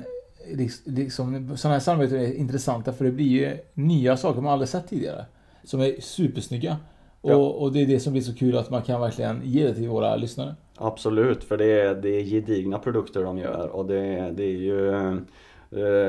liksom, 0.86 1.58
sådana 1.58 1.76
här 1.76 1.80
samarbeten 1.80 2.20
är 2.20 2.34
intressanta 2.34 2.94
för 2.94 3.06
det 3.06 3.12
blir 3.12 3.28
ju 3.28 3.58
nya 3.74 4.18
saker 4.18 4.42
man 4.42 4.54
aldrig 4.54 4.70
sett 4.70 4.88
tidigare. 4.90 5.26
Som 5.64 5.82
är 5.82 5.96
supersnygga. 6.00 6.78
Ja. 7.22 7.36
Och, 7.36 7.62
och, 7.62 7.74
det 7.74 7.82
är 7.82 7.86
det 7.86 8.00
som 8.00 8.14
blir 8.14 8.22
så 8.22 8.36
kul 8.36 8.58
att 8.58 8.70
man 8.70 8.82
kan 8.82 9.02
verkligen 9.02 9.42
ge 9.44 9.68
det 9.68 9.76
till 9.76 9.90
våra 9.90 10.16
lyssnare. 10.16 10.56
Absolut, 10.76 11.44
för 11.44 11.58
det 11.58 11.82
är, 11.82 11.96
det 11.96 12.10
är 12.10 12.24
gedigna 12.24 12.80
produkter 12.80 13.24
de 13.24 13.38
gör 13.38 13.68
och 13.68 13.86
det, 13.86 14.32
det 14.32 14.44
är 14.44 14.58
ju 14.58 14.92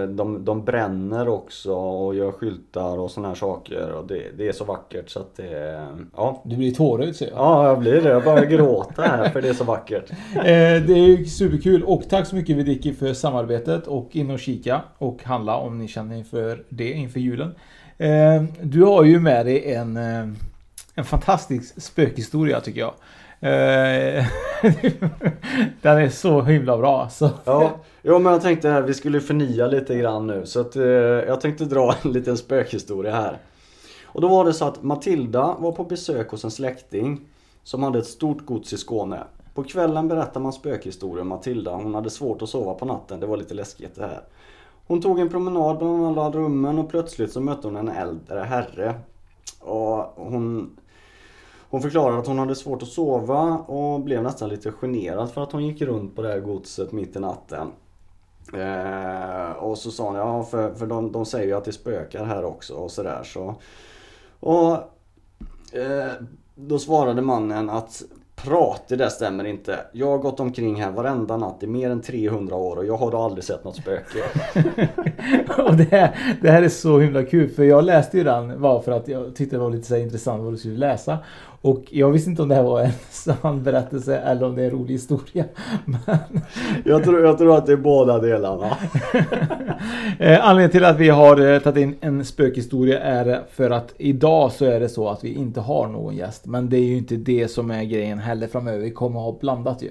de, 0.09 0.45
de 0.45 0.65
bränner 0.65 1.29
också 1.29 1.75
och 1.75 2.15
gör 2.15 2.33
skyltar 2.33 2.99
och 2.99 3.11
såna 3.11 3.29
här 3.29 3.35
saker 3.35 3.93
och 3.93 4.07
det, 4.07 4.23
det 4.39 4.49
är 4.49 4.53
så 4.53 4.65
vackert 4.65 5.11
så 5.11 5.21
att 5.21 5.37
det... 5.37 5.87
Ja. 6.17 6.43
Du 6.45 6.57
blir 6.57 6.71
tårögd 6.71 7.17
ser 7.17 7.27
jag. 7.27 7.37
Ja, 7.37 7.69
jag 7.69 7.79
blir 7.79 8.01
det. 8.01 8.09
Jag 8.09 8.25
bara 8.25 8.45
gråter 8.45 9.03
här 9.03 9.31
för 9.31 9.43
det 9.43 9.49
är 9.49 9.55
så 9.55 9.65
vackert. 9.65 10.11
Eh, 10.37 10.83
det 10.83 10.93
är 10.93 11.25
superkul 11.25 11.83
och 11.83 12.03
tack 12.09 12.27
så 12.27 12.37
mycket 12.37 12.57
Vidiki 12.57 12.93
för 12.93 13.13
samarbetet 13.13 13.87
och 13.87 14.17
in 14.17 14.31
och 14.31 14.39
kika 14.39 14.81
och 14.99 15.25
handla 15.25 15.57
om 15.57 15.79
ni 15.79 15.89
känner 15.89 16.17
inför 16.17 16.65
det 16.69 16.93
inför 16.93 17.21
julen. 17.21 17.55
Eh, 17.99 18.43
du 18.63 18.83
har 18.83 19.05
ju 19.05 19.21
med 19.21 19.47
dig 19.47 19.75
en, 19.75 19.97
en 20.95 21.05
fantastisk 21.05 21.83
spökhistoria 21.83 22.61
tycker 22.61 22.81
jag. 22.81 22.95
Eh, 23.41 24.27
den 25.83 25.99
är 25.99 26.09
så 26.09 26.43
himla 26.43 26.79
bra. 26.79 27.09
Så. 27.09 27.31
Ja, 27.45 27.71
jo, 28.03 28.19
men 28.19 28.33
jag 28.33 28.43
tänkte 28.43 28.69
här, 28.69 28.83
vi 28.83 28.95
skulle 28.95 29.21
förnya 29.21 29.67
lite 29.67 29.99
grann 29.99 30.27
nu 30.27 30.47
så 30.47 30.61
att 30.61 30.77
eh, 30.77 30.85
jag 30.85 31.41
tänkte 31.41 31.65
dra 31.65 31.95
en 32.03 32.13
liten 32.13 32.37
spökhistoria 32.37 33.15
här. 33.15 33.39
Och 34.05 34.21
då 34.21 34.29
var 34.29 34.45
det 34.45 34.53
så 34.53 34.65
att 34.65 34.83
Matilda 34.83 35.57
var 35.59 35.73
på 35.73 35.85
besök 35.85 36.31
hos 36.31 36.45
en 36.45 36.51
släkting 36.51 37.21
som 37.63 37.83
hade 37.83 37.99
ett 37.99 38.07
stort 38.07 38.47
gods 38.47 38.73
i 38.73 38.79
Skåne. 38.79 39.25
På 39.55 39.65
kvällen 39.65 40.09
berättar 40.09 40.41
man 40.41 40.53
spökhistorier 40.53 41.21
om 41.21 41.29
Matilda. 41.29 41.75
Hon 41.75 41.95
hade 41.95 42.11
svårt 42.11 42.43
att 42.43 42.49
sova 42.49 42.75
på 42.75 42.85
natten. 42.85 43.21
Det 43.21 43.27
var 43.27 43.37
lite 43.37 43.55
läskigt 43.55 43.95
det 43.95 44.03
här. 44.03 44.23
Hon 44.87 45.03
tog 45.03 45.21
en 45.21 45.29
promenad 45.29 45.79
bland 45.79 46.07
alla 46.07 46.31
rummen 46.31 46.79
och 46.79 46.91
plötsligt 46.91 47.33
så 47.33 47.41
mötte 47.41 47.67
hon 47.67 47.77
en 47.77 47.89
äldre 47.89 48.39
herre. 48.41 48.95
Och 49.61 49.97
hon, 50.17 50.77
hon 51.75 51.83
förklarade 51.83 52.19
att 52.19 52.27
hon 52.27 52.39
hade 52.39 52.55
svårt 52.55 52.83
att 52.83 52.89
sova 52.89 53.59
och 53.59 54.01
blev 54.01 54.23
nästan 54.23 54.49
lite 54.49 54.73
generad 54.73 55.31
för 55.31 55.43
att 55.43 55.53
hon 55.53 55.67
gick 55.67 55.83
runt 55.83 56.17
på 56.17 56.23
det 56.23 56.29
här 56.29 56.41
godset 56.41 56.93
mitt 56.93 57.17
i 57.17 57.19
natten. 57.19 57.73
Eh, 58.55 59.51
och 59.51 59.79
så 59.79 59.91
sa 59.91 60.07
hon, 60.07 60.15
ja 60.15 60.43
för, 60.43 60.75
för 60.75 60.87
de, 60.87 61.13
de 61.13 61.27
säger 61.27 61.47
ju 61.47 61.53
att 61.53 61.65
det 61.65 61.73
spökar 61.73 62.25
här 62.25 62.45
också 62.45 62.75
och 62.75 62.91
sådär 62.91 63.23
så. 63.25 63.55
Och 64.41 64.73
eh, 65.79 66.13
då 66.55 66.79
svarade 66.79 67.23
mannen 67.23 67.71
att 67.71 68.03
Prat, 68.37 68.83
det 68.89 68.97
där 68.97 69.09
stämmer 69.09 69.45
inte. 69.45 69.79
Jag 69.93 70.07
har 70.07 70.19
gått 70.19 70.41
omkring 70.41 70.83
här 70.83 70.91
varenda 70.91 71.37
natt 71.37 71.63
i 71.63 71.67
mer 71.67 71.91
än 71.91 72.03
300 72.03 72.57
år 72.57 72.77
och 72.77 72.87
jag 72.87 72.97
har 72.97 73.11
då 73.11 73.19
aldrig 73.19 73.45
sett 73.45 73.65
något 73.65 73.77
spöke. 73.77 74.19
och 75.63 75.75
det, 75.75 75.85
här, 75.91 76.37
det 76.43 76.51
här 76.51 76.63
är 76.63 76.69
så 76.69 76.99
himla 76.99 77.23
kul 77.23 77.49
för 77.49 77.65
jag 77.65 77.85
läste 77.85 78.19
ju 78.19 78.25
den 78.25 78.61
bara 78.61 78.83
för 78.83 78.93
att 78.93 79.09
jag 79.09 79.37
tyckte 79.37 79.57
det 79.57 79.61
var 79.61 79.71
lite 79.71 79.89
så 79.89 79.97
intressant 79.97 80.43
vad 80.43 80.53
du 80.53 80.57
skulle 80.57 80.79
läsa. 80.79 81.19
Och 81.65 81.85
jag 81.91 82.11
visste 82.11 82.31
inte 82.31 82.43
om 82.43 82.49
det 82.49 82.55
här 82.55 82.63
var 82.63 82.81
en 82.81 82.93
sann 83.11 83.63
berättelse 83.63 84.19
eller 84.19 84.47
om 84.47 84.55
det 84.55 84.63
är 84.63 84.65
en 84.65 84.71
rolig 84.71 84.95
historia. 84.95 85.45
Men... 85.85 86.19
Jag, 86.85 87.05
tror, 87.05 87.25
jag 87.25 87.39
tror 87.39 87.57
att 87.57 87.67
det 87.67 87.73
är 87.73 87.77
båda 87.77 88.19
delarna. 88.19 88.77
Eh, 90.19 90.49
anledningen 90.49 90.71
till 90.71 90.85
att 90.85 90.99
vi 90.99 91.09
har 91.09 91.53
eh, 91.53 91.59
tagit 91.59 91.83
in 91.83 91.95
en 92.01 92.25
spökhistoria 92.25 93.01
är 93.01 93.43
för 93.51 93.71
att 93.71 93.95
idag 93.99 94.53
så 94.53 94.65
är 94.65 94.81
det 94.81 94.89
så 94.89 95.09
att 95.09 95.25
vi 95.25 95.35
inte 95.35 95.61
har 95.61 95.89
någon 95.89 96.17
gäst. 96.17 96.47
Men 96.47 96.69
det 96.69 96.77
är 96.77 96.85
ju 96.85 96.97
inte 96.97 97.17
det 97.17 97.49
som 97.49 97.71
är 97.71 97.85
grejen 97.85 98.19
heller 98.19 98.47
framöver. 98.47 98.79
Vi 98.79 98.91
kommer 98.91 99.21
ha 99.21 99.39
blandat 99.41 99.83
ju. 99.83 99.91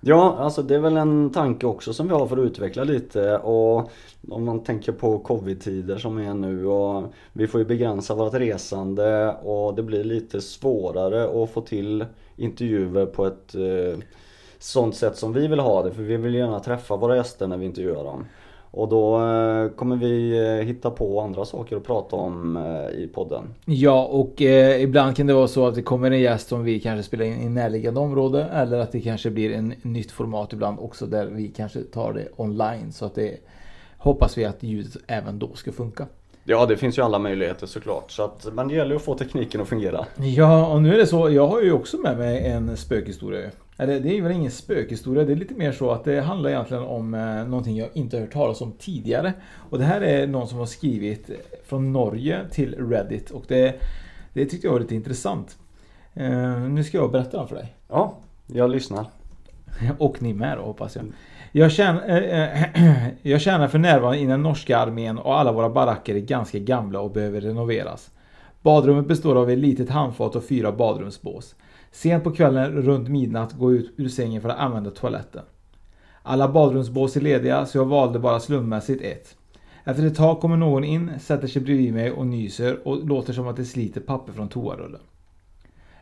Ja, 0.00 0.36
alltså 0.38 0.62
det 0.62 0.74
är 0.74 0.78
väl 0.78 0.96
en 0.96 1.30
tanke 1.30 1.66
också 1.66 1.92
som 1.92 2.08
vi 2.08 2.14
har 2.14 2.26
för 2.26 2.36
att 2.36 2.46
utveckla 2.46 2.84
lite 2.84 3.38
och 3.38 3.90
om 4.30 4.44
man 4.44 4.64
tänker 4.64 4.92
på 4.92 5.18
covid-tider 5.18 5.98
som 5.98 6.18
är 6.18 6.34
nu 6.34 6.66
och 6.66 7.12
vi 7.32 7.46
får 7.46 7.60
ju 7.60 7.66
begränsa 7.66 8.14
vårt 8.14 8.34
resande 8.34 9.32
och 9.32 9.74
det 9.74 9.82
blir 9.82 10.04
lite 10.04 10.40
svårare 10.40 11.42
att 11.42 11.50
få 11.50 11.60
till 11.60 12.04
intervjuer 12.36 13.06
på 13.06 13.26
ett 13.26 13.54
eh, 13.54 13.98
sånt 14.58 14.96
sätt 14.96 15.16
som 15.16 15.32
vi 15.32 15.46
vill 15.46 15.60
ha 15.60 15.82
det 15.82 15.92
för 15.92 16.02
vi 16.02 16.16
vill 16.16 16.34
gärna 16.34 16.60
träffa 16.60 16.96
våra 16.96 17.16
gäster 17.16 17.46
när 17.46 17.56
vi 17.56 17.66
intervjuar 17.66 18.04
dem. 18.04 18.24
Och 18.78 18.88
då 18.88 19.16
eh, 19.16 19.68
kommer 19.68 19.96
vi 19.96 20.38
eh, 20.38 20.66
hitta 20.66 20.90
på 20.90 21.20
andra 21.20 21.44
saker 21.44 21.76
att 21.76 21.84
prata 21.84 22.16
om 22.16 22.56
eh, 22.56 22.98
i 22.98 23.10
podden. 23.14 23.54
Ja, 23.64 24.04
och 24.04 24.42
eh, 24.42 24.82
ibland 24.82 25.16
kan 25.16 25.26
det 25.26 25.34
vara 25.34 25.48
så 25.48 25.66
att 25.66 25.74
det 25.74 25.82
kommer 25.82 26.10
en 26.10 26.20
gäst 26.20 26.48
som 26.48 26.64
vi 26.64 26.80
kanske 26.80 27.02
spelar 27.02 27.24
in 27.24 27.42
i 27.42 27.48
närliggande 27.48 28.00
område. 28.00 28.44
Eller 28.52 28.78
att 28.78 28.92
det 28.92 29.00
kanske 29.00 29.30
blir 29.30 29.52
en 29.52 29.74
nytt 29.82 30.10
format 30.10 30.52
ibland 30.52 30.78
också 30.78 31.06
där 31.06 31.26
vi 31.26 31.48
kanske 31.48 31.82
tar 31.82 32.12
det 32.12 32.28
online. 32.36 32.92
Så 32.92 33.04
att 33.04 33.14
det 33.14 33.36
hoppas 33.96 34.38
vi 34.38 34.44
att 34.44 34.62
ljudet 34.62 34.96
även 35.06 35.38
då 35.38 35.54
ska 35.54 35.72
funka. 35.72 36.06
Ja, 36.44 36.66
det 36.66 36.76
finns 36.76 36.98
ju 36.98 37.02
alla 37.02 37.18
möjligheter 37.18 37.66
såklart. 37.66 38.10
Så 38.10 38.22
att, 38.22 38.48
men 38.52 38.68
det 38.68 38.74
gäller 38.74 38.96
att 38.96 39.02
få 39.02 39.14
tekniken 39.14 39.60
att 39.60 39.68
fungera. 39.68 40.06
Ja, 40.16 40.66
och 40.66 40.82
nu 40.82 40.94
är 40.94 40.98
det 40.98 41.06
så. 41.06 41.30
Jag 41.30 41.46
har 41.46 41.62
ju 41.62 41.72
också 41.72 41.96
med 41.96 42.18
mig 42.18 42.46
en 42.46 42.76
spökhistoria. 42.76 43.50
Eller 43.80 44.00
det 44.00 44.18
är 44.18 44.22
väl 44.22 44.32
ingen 44.32 44.50
spökhistoria, 44.50 45.24
det 45.24 45.32
är 45.32 45.36
lite 45.36 45.54
mer 45.54 45.72
så 45.72 45.90
att 45.90 46.04
det 46.04 46.20
handlar 46.20 46.50
egentligen 46.50 46.82
om 46.82 47.14
eh, 47.14 47.48
någonting 47.48 47.76
jag 47.76 47.88
inte 47.94 48.18
hört 48.18 48.32
talas 48.32 48.60
om 48.60 48.72
tidigare. 48.72 49.32
Och 49.70 49.78
det 49.78 49.84
här 49.84 50.00
är 50.00 50.26
någon 50.26 50.48
som 50.48 50.58
har 50.58 50.66
skrivit 50.66 51.30
från 51.66 51.92
Norge 51.92 52.40
till 52.50 52.88
Reddit 52.90 53.30
och 53.30 53.44
det, 53.48 53.80
det 54.32 54.46
tyckte 54.46 54.66
jag 54.66 54.72
var 54.72 54.80
lite 54.80 54.94
intressant. 54.94 55.58
Eh, 56.14 56.60
nu 56.60 56.84
ska 56.84 56.96
jag 56.96 57.12
berätta 57.12 57.38
den 57.38 57.48
för 57.48 57.56
dig. 57.56 57.74
Ja, 57.88 58.14
jag 58.46 58.70
lyssnar. 58.70 59.06
Och 59.98 60.22
ni 60.22 60.34
med 60.34 60.58
då 60.58 60.64
hoppas 60.64 60.96
jag. 60.96 61.04
Jag 61.52 61.72
tjänar, 61.72 62.08
äh, 62.08 63.08
jag 63.22 63.40
tjänar 63.40 63.68
för 63.68 63.78
närvarande 63.78 64.18
i 64.18 64.26
den 64.26 64.42
norska 64.42 64.78
armén 64.78 65.18
och 65.18 65.38
alla 65.38 65.52
våra 65.52 65.70
baracker 65.70 66.14
är 66.14 66.20
ganska 66.20 66.58
gamla 66.58 67.00
och 67.00 67.10
behöver 67.10 67.40
renoveras. 67.40 68.10
Badrummet 68.62 69.06
består 69.06 69.36
av 69.36 69.50
ett 69.50 69.58
litet 69.58 69.90
handfat 69.90 70.36
och 70.36 70.44
fyra 70.44 70.72
badrumsbås. 70.72 71.54
Sent 71.92 72.24
på 72.24 72.30
kvällen 72.30 72.72
runt 72.72 73.08
midnatt 73.08 73.52
går 73.52 73.72
jag 73.72 73.80
ut 73.80 73.94
ur 73.96 74.08
sängen 74.08 74.42
för 74.42 74.48
att 74.48 74.58
använda 74.58 74.90
toaletten. 74.90 75.42
Alla 76.22 76.48
badrumsbås 76.48 77.16
är 77.16 77.20
lediga 77.20 77.66
så 77.66 77.78
jag 77.78 77.84
valde 77.84 78.18
bara 78.18 78.40
slumpmässigt 78.40 79.02
ett. 79.02 79.36
Efter 79.84 80.06
ett 80.06 80.16
tag 80.16 80.40
kommer 80.40 80.56
någon 80.56 80.84
in, 80.84 81.10
sätter 81.20 81.48
sig 81.48 81.62
bredvid 81.62 81.94
mig 81.94 82.12
och 82.12 82.26
nyser 82.26 82.88
och 82.88 83.06
låter 83.06 83.32
som 83.32 83.48
att 83.48 83.56
det 83.56 83.64
sliter 83.64 84.00
papper 84.00 84.32
från 84.32 84.48
toarullen. 84.48 85.00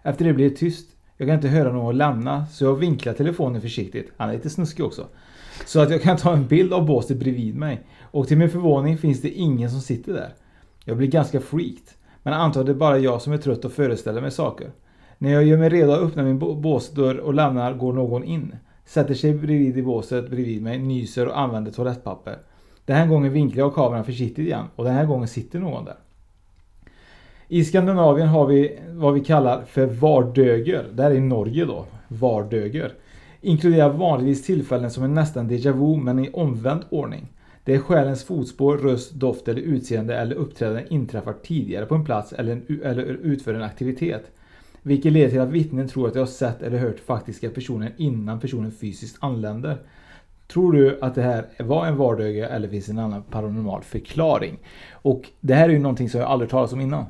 Efter 0.03 0.25
det 0.25 0.33
blir 0.33 0.51
det 0.51 0.57
tyst. 0.57 0.89
Jag 1.17 1.29
kan 1.29 1.35
inte 1.35 1.49
höra 1.49 1.73
någon 1.73 1.97
lämna 1.97 2.47
så 2.47 2.65
jag 2.65 2.75
vinklar 2.75 3.13
telefonen 3.13 3.61
försiktigt, 3.61 4.13
han 4.17 4.29
är 4.29 4.33
lite 4.33 4.51
snuskig 4.51 4.85
också. 4.85 5.07
Så 5.67 5.81
att 5.81 5.91
jag 5.91 6.03
kan 6.03 6.17
ta 6.17 6.33
en 6.33 6.47
bild 6.47 6.73
av 6.73 6.87
båset 6.87 7.17
bredvid 7.17 7.57
mig. 7.57 7.87
Och 8.01 8.29
till 8.29 8.39
min 8.39 8.51
förvåning 8.51 8.99
finns 8.99 9.23
det 9.23 9.31
ingen 9.31 9.71
som 9.71 9.81
sitter 9.81 10.13
där. 10.13 10.35
Jag 10.85 10.97
blir 10.97 11.09
ganska 11.09 11.41
freaked. 11.41 11.89
Men 12.23 12.35
antar 12.35 12.61
att 12.61 12.67
det 12.67 12.73
är 12.73 12.77
bara 12.77 12.99
jag 12.99 13.23
som 13.23 13.33
är 13.33 13.39
trött 13.39 13.65
och 13.65 13.73
föreställer 13.73 14.21
mig 14.21 14.31
saker. 14.31 14.71
När 15.19 15.33
jag 15.33 15.45
gör 15.45 15.59
mig 15.59 15.69
redo 15.69 15.93
att 15.93 16.01
öppna 16.01 16.23
min 16.23 16.39
båsdörr 16.39 17.17
och 17.17 17.35
lämnar 17.35 17.75
går 17.75 17.93
någon 17.93 18.25
in. 18.25 18.57
Sätter 18.85 19.15
sig 19.15 19.35
bredvid 19.35 19.79
i 19.79 19.83
båset 19.83 20.31
bredvid 20.31 20.63
mig, 20.63 20.79
nyser 20.79 21.29
och 21.29 21.41
använder 21.41 21.73
toalettpapper. 21.73 22.39
Den 22.85 22.97
här 22.97 23.07
gången 23.07 23.33
vinklar 23.33 23.65
jag 23.65 23.75
kameran 23.75 24.05
försiktigt 24.05 24.47
igen 24.47 24.65
och 24.77 24.85
den 24.85 24.95
här 24.95 25.07
gången 25.07 25.29
sitter 25.29 25.59
någon 25.59 25.85
där. 25.85 25.97
I 27.49 27.65
Skandinavien 27.65 28.29
har 28.29 28.47
vi 28.47 28.79
vad 28.89 29.15
vi 29.15 29.21
kallar 29.21 29.63
för 29.65 29.87
vardöger. 29.87 30.87
Det 30.93 31.03
här 31.03 31.11
är 31.11 31.15
i 31.15 31.21
Norge 31.21 31.65
då. 31.65 31.87
Vardöger. 32.09 32.93
Inkluderar 33.41 33.89
vanligtvis 33.89 34.47
tillfällen 34.47 34.91
som 34.91 35.05
är 35.05 35.09
nästan 35.09 35.51
déjà 35.51 35.73
vu 35.73 36.03
men 36.03 36.19
i 36.19 36.31
omvänd 36.33 36.85
ordning. 36.91 37.29
Det 37.65 37.75
är 37.75 37.79
själens 37.79 38.25
fotspår, 38.25 38.77
röst, 38.77 39.13
doft 39.13 39.49
eller 39.49 39.61
utseende 39.61 40.17
eller 40.17 40.37
uppträdande 40.37 40.85
inträffar 40.91 41.35
tidigare 41.43 41.87
på 41.87 41.95
en 41.95 42.05
plats 42.05 42.33
eller, 42.33 42.63
eller 42.85 43.03
utför 43.03 43.55
en 43.55 43.63
aktivitet. 43.63 44.31
Vilket 44.87 45.13
leder 45.13 45.31
till 45.31 45.41
att 45.41 45.49
vittnen 45.49 45.89
tror 45.89 46.07
att 46.07 46.13
de 46.13 46.19
har 46.19 46.27
sett 46.27 46.63
eller 46.63 46.79
hört 46.79 47.01
faktiska 47.01 47.51
personer 47.51 47.93
innan 47.97 48.41
personen 48.41 48.73
fysiskt 48.73 49.17
anländer. 49.21 49.79
Tror 50.47 50.73
du 50.73 50.99
att 51.01 51.15
det 51.15 51.23
här 51.23 51.47
var 51.59 51.87
en 51.87 51.97
vardöga 51.97 52.49
eller 52.49 52.69
finns 52.69 52.87
det 52.87 52.93
en 52.93 52.99
annan 52.99 53.23
paranormal 53.23 53.83
förklaring? 53.83 54.59
Och 54.93 55.31
det 55.41 55.55
här 55.55 55.69
är 55.69 55.73
ju 55.73 55.79
någonting 55.79 56.11
som 56.11 56.21
jag 56.21 56.31
aldrig 56.31 56.51
talat 56.51 56.73
om 56.73 56.81
innan. 56.81 57.05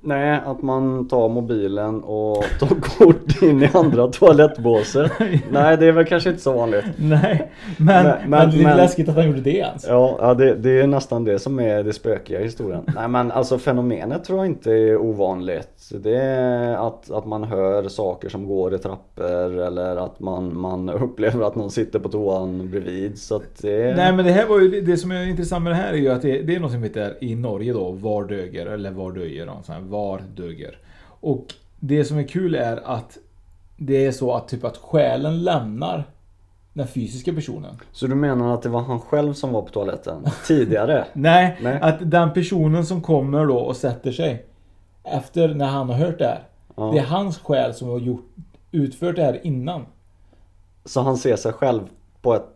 Nej, 0.00 0.40
att 0.46 0.62
man 0.62 1.08
tar 1.08 1.28
mobilen 1.28 2.02
och 2.02 2.44
tar 2.60 2.80
kort 2.80 3.42
in 3.42 3.62
i 3.62 3.70
andra 3.74 4.06
toalettbåset. 4.06 5.12
Nej, 5.50 5.76
det 5.76 5.86
är 5.86 5.92
väl 5.92 6.04
kanske 6.04 6.30
inte 6.30 6.42
så 6.42 6.52
vanligt. 6.52 6.84
Nej, 6.96 7.50
men, 7.76 8.04
men, 8.04 8.30
men 8.30 8.50
det 8.50 8.60
är 8.60 8.62
men, 8.62 8.76
läskigt 8.76 9.08
att 9.08 9.14
han 9.14 9.26
gjorde 9.26 9.40
det 9.40 9.56
ens. 9.56 9.86
Ja, 9.88 10.16
ja 10.20 10.34
det, 10.34 10.54
det, 10.54 10.80
är 10.80 10.86
nästan 10.86 11.24
det 11.24 11.38
som 11.38 11.60
är 11.60 11.82
det 11.82 11.92
spökiga 11.92 12.40
i 12.40 12.44
historien. 12.44 12.82
Nej, 12.94 13.08
men 13.08 13.32
alltså 13.32 13.58
fenomenet 13.58 14.24
tror 14.24 14.38
jag 14.38 14.46
inte 14.46 14.72
är 14.72 14.96
ovanligt. 14.96 15.92
Det 16.02 16.16
är 16.16 16.86
att, 16.86 17.10
att 17.10 17.26
man 17.26 17.44
hör 17.44 17.88
saker 17.88 18.28
som 18.28 18.46
går 18.46 18.74
i 18.74 18.78
trappor 18.78 19.60
eller 19.60 19.96
att 19.96 20.20
man, 20.20 20.60
man 20.60 20.88
upplever 20.88 21.46
att 21.46 21.54
någon 21.54 21.70
sitter 21.70 21.98
på 21.98 22.08
toan 22.08 22.70
bredvid. 22.70 23.18
Så 23.18 23.40
det... 23.60 23.96
Nej, 23.96 24.12
men 24.12 24.24
det 24.24 24.32
här 24.32 24.46
var 24.46 24.60
ju 24.60 24.80
det 24.80 24.96
som 24.96 25.10
är 25.10 25.26
intressant 25.26 25.64
med 25.64 25.72
det 25.72 25.76
här 25.76 25.92
är 25.92 25.96
ju 25.96 26.08
att 26.08 26.22
det, 26.22 26.42
det 26.42 26.54
är 26.54 26.60
något 26.60 26.72
som 26.72 26.82
heter 26.82 27.14
i 27.20 27.34
Norge 27.34 27.72
då 27.72 27.90
Vardöger 27.90 28.66
eller 28.66 28.90
Vardöjer 28.90 29.46
var 29.90 30.22
duger. 30.34 30.78
Och 31.20 31.54
det 31.80 32.04
som 32.04 32.18
är 32.18 32.28
kul 32.28 32.54
är 32.54 32.76
att 32.84 33.18
det 33.76 34.06
är 34.06 34.12
så 34.12 34.32
att 34.34 34.48
typ 34.48 34.64
att 34.64 34.76
själen 34.76 35.44
lämnar 35.44 36.04
den 36.72 36.86
fysiska 36.86 37.32
personen. 37.32 37.80
Så 37.92 38.06
du 38.06 38.14
menar 38.14 38.54
att 38.54 38.62
det 38.62 38.68
var 38.68 38.80
han 38.80 39.00
själv 39.00 39.32
som 39.32 39.52
var 39.52 39.62
på 39.62 39.68
toaletten 39.68 40.26
tidigare? 40.46 41.04
Nej, 41.12 41.58
Nej, 41.62 41.78
att 41.82 42.10
den 42.10 42.32
personen 42.32 42.86
som 42.86 43.02
kommer 43.02 43.46
då 43.46 43.58
och 43.58 43.76
sätter 43.76 44.12
sig 44.12 44.46
efter 45.04 45.54
när 45.54 45.66
han 45.66 45.88
har 45.88 45.96
hört 45.96 46.18
det 46.18 46.26
här. 46.26 46.42
Ja. 46.76 46.90
Det 46.92 46.98
är 46.98 47.04
hans 47.04 47.38
själ 47.38 47.74
som 47.74 47.88
har 47.88 47.98
gjort, 47.98 48.24
utfört 48.70 49.16
det 49.16 49.22
här 49.22 49.46
innan. 49.46 49.86
Så 50.84 51.00
han 51.00 51.16
ser 51.16 51.36
sig 51.36 51.52
själv 51.52 51.82
på 52.22 52.34
ett 52.34 52.52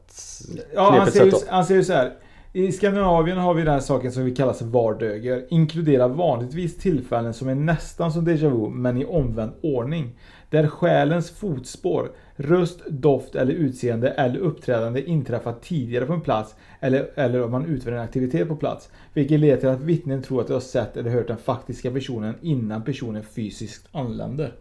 Ja, 0.75 0.95
han 0.99 1.11
ser, 1.11 1.25
ju, 1.25 1.33
han 1.49 1.65
ser 1.65 1.75
ju 1.75 1.85
så 1.85 1.93
här. 1.93 2.13
I 2.53 2.73
Skandinavien 2.73 3.39
har 3.39 3.55
vi 3.55 3.63
den 3.63 3.73
här 3.73 3.81
saken 3.81 4.13
som 4.13 4.25
vi 4.25 4.35
kallar 4.35 4.53
för 4.53 4.65
vardöger. 4.65 5.47
Inkluderar 5.49 6.09
vanligtvis 6.09 6.77
tillfällen 6.77 7.35
som 7.35 7.49
är 7.49 7.55
nästan 7.55 8.13
som 8.13 8.29
déjà 8.29 8.49
vu 8.49 8.69
men 8.69 8.97
i 8.97 9.05
omvänd 9.05 9.53
ordning. 9.63 10.11
Där 10.51 10.67
själens 10.67 11.31
fotspår, 11.31 12.11
röst, 12.37 12.81
doft 12.89 13.35
eller 13.35 13.53
utseende 13.53 14.11
eller 14.11 14.39
uppträdande 14.39 15.03
inträffar 15.03 15.55
tidigare 15.63 16.07
på 16.07 16.13
en 16.13 16.21
plats 16.21 16.55
eller, 16.81 17.11
eller 17.15 17.43
om 17.43 17.51
man 17.51 17.67
utför 17.67 17.93
en 17.93 18.01
aktivitet 18.01 18.49
på 18.49 18.57
plats. 18.57 18.91
Vilket 19.15 19.41
leder 19.41 19.57
till 19.57 19.69
att 19.69 19.81
vittnen 19.81 20.23
tror 20.23 20.41
att 20.41 20.47
de 20.47 20.53
har 20.53 20.61
sett 20.61 20.97
eller 20.97 21.11
hört 21.11 21.29
den 21.29 21.37
faktiska 21.37 21.91
personen 21.91 22.35
innan 22.43 22.85
personen 22.85 23.23
fysiskt 23.23 23.89
anländer. 23.93 24.53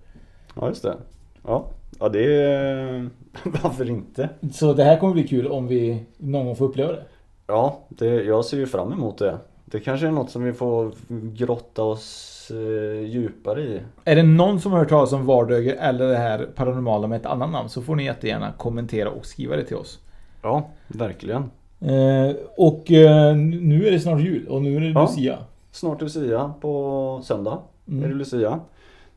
Ja, 0.56 0.68
just 0.68 0.84
det. 0.84 0.98
Ja. 1.44 1.72
Ja 2.00 2.10
det. 2.10 3.10
Varför 3.64 3.90
inte? 3.90 4.30
Så 4.52 4.74
det 4.74 4.84
här 4.84 5.00
kommer 5.00 5.14
bli 5.14 5.28
kul 5.28 5.48
om 5.48 5.68
vi 5.68 6.06
någon 6.18 6.46
gång 6.46 6.56
får 6.56 6.66
uppleva 6.66 6.92
det. 6.92 7.04
Ja, 7.50 7.80
det, 7.90 8.06
jag 8.06 8.46
ser 8.46 8.58
ju 8.58 8.68
fram 8.68 8.94
emot 8.94 9.18
det. 9.18 9.38
Det 9.66 9.80
kanske 9.80 10.08
är 10.08 10.12
något 10.12 10.32
som 10.32 10.44
vi 10.44 10.54
får 10.54 10.92
grotta 11.36 11.84
oss 11.84 12.52
eh, 12.52 13.02
djupare 13.02 13.62
i. 13.62 13.82
Är 14.04 14.16
det 14.16 14.24
någon 14.24 14.60
som 14.60 14.72
har 14.72 14.80
hört 14.80 14.90
talas 14.90 15.14
om 15.14 15.26
Vardöger 15.26 15.76
eller 15.76 16.08
det 16.08 16.18
här 16.18 16.50
paranormala 16.56 17.08
med 17.08 17.20
ett 17.20 17.26
annat 17.26 17.52
namn 17.52 17.70
så 17.70 17.82
får 17.82 17.96
ni 17.96 18.06
jättegärna 18.06 18.52
kommentera 18.58 19.10
och 19.10 19.26
skriva 19.26 19.56
det 19.56 19.64
till 19.64 19.78
oss. 19.78 20.00
Ja, 20.42 20.70
verkligen. 20.88 21.52
Eh, 21.80 22.36
och 22.58 22.92
eh, 22.92 23.36
nu 23.36 23.88
är 23.88 23.92
det 23.92 24.00
snart 24.00 24.22
jul 24.22 24.48
och 24.48 24.62
nu 24.62 24.76
är 24.76 24.80
det 24.80 24.88
Ja. 24.88 25.02
Lucia. 25.02 25.38
Snart 25.72 26.02
Lucia 26.02 26.54
på 26.62 27.22
söndag. 27.24 27.58
Mm. 27.88 28.04
Är 28.04 28.08
det 28.08 28.16
Lucia. 28.16 28.60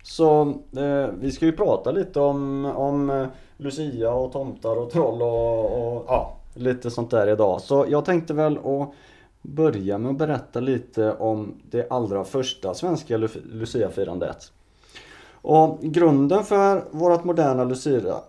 Så 0.02 0.42
eh, 0.76 1.06
vi 1.20 1.30
ska 1.30 1.46
ju 1.46 1.52
prata 1.52 1.90
lite 1.90 2.20
om, 2.20 2.64
om 2.64 3.10
eh, 3.10 3.26
Lucia 3.56 4.10
och 4.10 4.32
tomtar 4.32 4.76
och 4.76 4.90
troll 4.90 5.22
och, 5.22 5.96
och 5.96 6.04
ja, 6.08 6.36
lite 6.54 6.90
sånt 6.90 7.11
där 7.11 7.26
idag. 7.26 7.61
Så 7.61 7.87
jag 7.88 8.04
tänkte 8.04 8.35
väl 8.35 8.59
att 8.59 8.92
börja 9.42 9.99
med 9.99 10.11
att 10.11 10.18
berätta 10.18 10.61
lite 10.61 11.12
om 11.12 11.54
det 11.71 11.90
allra 11.90 12.25
första 12.25 12.75
svenska 12.75 13.16
Lu- 13.16 13.66
Och 15.42 15.80
grunden 15.82 16.44
för 16.44 16.85
vårt 16.90 17.25
moderna 17.25 17.64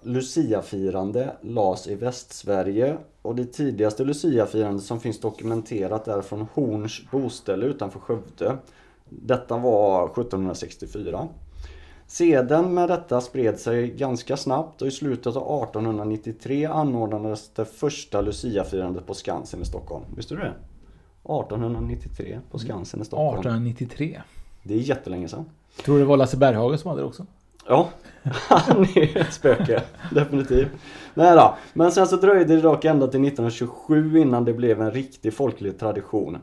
luciafirande 0.01 1.20
Lucia 1.24 1.53
lades 1.53 1.88
i 1.88 1.96
Västsverige 1.96 2.98
och 3.22 3.36
det 3.36 3.46
tidigaste 3.46 4.03
luciafirandet 4.03 4.84
som 4.84 5.00
finns 5.00 5.20
dokumenterat 5.20 6.08
är 6.08 6.22
från 6.22 6.48
Horns 6.53 7.01
boställe 7.12 7.65
utanför 7.65 8.00
Skövde. 8.00 8.58
Detta 9.10 9.58
var 9.58 10.06
1764. 10.06 11.27
Seden 12.13 12.74
med 12.74 12.89
detta 12.89 13.22
spred 13.22 13.60
sig 13.60 13.88
ganska 13.88 14.38
snabbt 14.38 14.82
och 14.82 14.88
i 14.88 14.91
slutet 14.91 15.36
av 15.36 15.63
1893 15.63 16.65
anordnades 16.65 17.50
det 17.50 17.65
första 17.65 18.22
Lucia-firandet 18.22 19.08
på 19.08 19.13
Skansen 19.13 19.62
i 19.62 19.65
Stockholm. 19.65 20.05
Visste 20.15 20.36
du 20.36 20.41
det? 20.41 20.53
1893 21.24 22.39
på 22.51 22.60
Skansen 22.60 23.01
i 23.01 23.05
Stockholm. 23.05 23.39
1893. 23.39 24.22
Det 24.63 24.74
är 24.74 24.77
jättelänge 24.77 25.27
sedan. 25.27 25.46
Tror 25.86 25.96
du 25.96 26.01
det 26.01 26.08
var 26.08 26.17
Lasse 26.17 26.38
Berghagen 26.38 26.79
som 26.79 26.89
hade 26.89 27.01
det 27.01 27.05
också? 27.05 27.25
Ja, 27.67 27.89
han 28.50 28.82
är 28.96 29.17
ett 29.17 29.34
spöke. 29.34 29.84
Definitivt. 30.12 30.72
Nej 31.13 31.36
då. 31.36 31.55
Men 31.74 31.91
sen 31.91 32.08
så 32.08 32.15
dröjde 32.15 32.55
det 32.55 32.62
dock 32.62 32.86
ända 32.86 33.08
till 33.08 33.27
1927 33.27 34.17
innan 34.17 34.46
det 34.46 34.53
blev 34.53 34.82
en 34.82 34.91
riktig 34.91 35.34
folklig 35.34 35.79
tradition. 35.79 36.38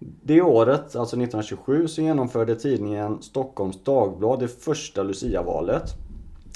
Det 0.00 0.42
året, 0.42 0.80
alltså 0.80 1.16
1927, 1.16 1.88
så 1.88 2.02
genomförde 2.02 2.56
tidningen 2.56 3.22
Stockholms 3.22 3.84
Dagblad 3.84 4.40
det 4.40 4.48
första 4.48 5.02
Lucia-valet. 5.02 5.94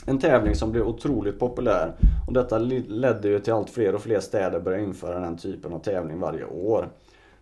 En 0.07 0.19
tävling 0.19 0.55
som 0.55 0.73
blev 0.73 0.87
otroligt 0.87 1.39
populär 1.39 1.95
och 2.27 2.33
detta 2.33 2.59
ledde 2.59 3.29
ju 3.29 3.39
till 3.39 3.53
allt 3.53 3.71
fler 3.71 3.95
och 3.95 4.01
fler 4.01 4.21
städer 4.21 4.61
började 4.61 4.85
införa 4.85 5.21
den 5.21 5.37
typen 5.37 5.73
av 5.73 5.79
tävling 5.79 6.21
varje 6.21 6.45
år. 6.45 6.89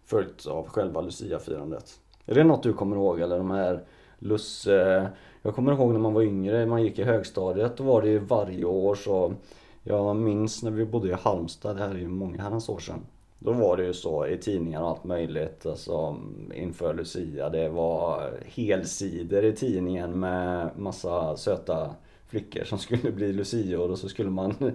Följt 0.05 0.47
av 0.47 0.69
själva 0.69 1.01
Lucia-firandet. 1.01 2.01
Är 2.27 2.35
det 2.35 2.45
något 2.45 2.63
du 2.63 2.73
kommer 2.73 2.97
ihåg 2.97 3.21
eller 3.21 3.39
de 3.39 3.51
här 3.51 3.83
Lusse... 4.19 5.09
Jag 5.43 5.55
kommer 5.55 5.73
ihåg 5.73 5.93
när 5.93 6.01
man 6.01 6.15
var 6.15 6.23
yngre, 6.23 6.67
man 6.67 6.83
gick 6.83 6.99
i 6.99 7.05
högstadiet, 7.05 7.77
då 7.77 7.85
var 7.85 8.03
det 8.03 8.09
ju 8.09 8.19
varje 8.19 8.65
år 8.65 8.95
så 8.95 9.35
Jag 9.83 10.17
minns 10.17 10.63
när 10.63 10.71
vi 10.71 10.87
bodde 10.87 11.09
i 11.09 11.13
Halmstad, 11.13 11.77
det 11.77 11.83
här 11.83 11.91
är 11.91 11.99
ju 11.99 12.09
många 12.09 12.43
herrans 12.43 12.69
år 12.69 12.79
sedan 12.79 13.01
då 13.43 13.53
var 13.53 13.77
det 13.77 13.85
ju 13.85 13.93
så 13.93 14.27
i 14.27 14.37
tidningar 14.39 14.81
och 14.83 14.89
allt 14.89 15.05
möjligt 15.05 15.67
alltså 15.67 16.17
inför 16.55 16.95
Lucia 16.95 17.49
Det 17.49 17.69
var 17.69 18.31
helsidor 18.47 19.45
i 19.45 19.53
tidningen 19.53 20.21
med 20.21 20.71
massa 20.77 21.37
söta 21.37 21.91
flickor 22.27 22.65
som 22.65 22.79
skulle 22.79 23.11
bli 23.11 23.33
lucior 23.33 23.91
och 23.91 23.99
så 23.99 24.09
skulle 24.09 24.31
man 24.31 24.55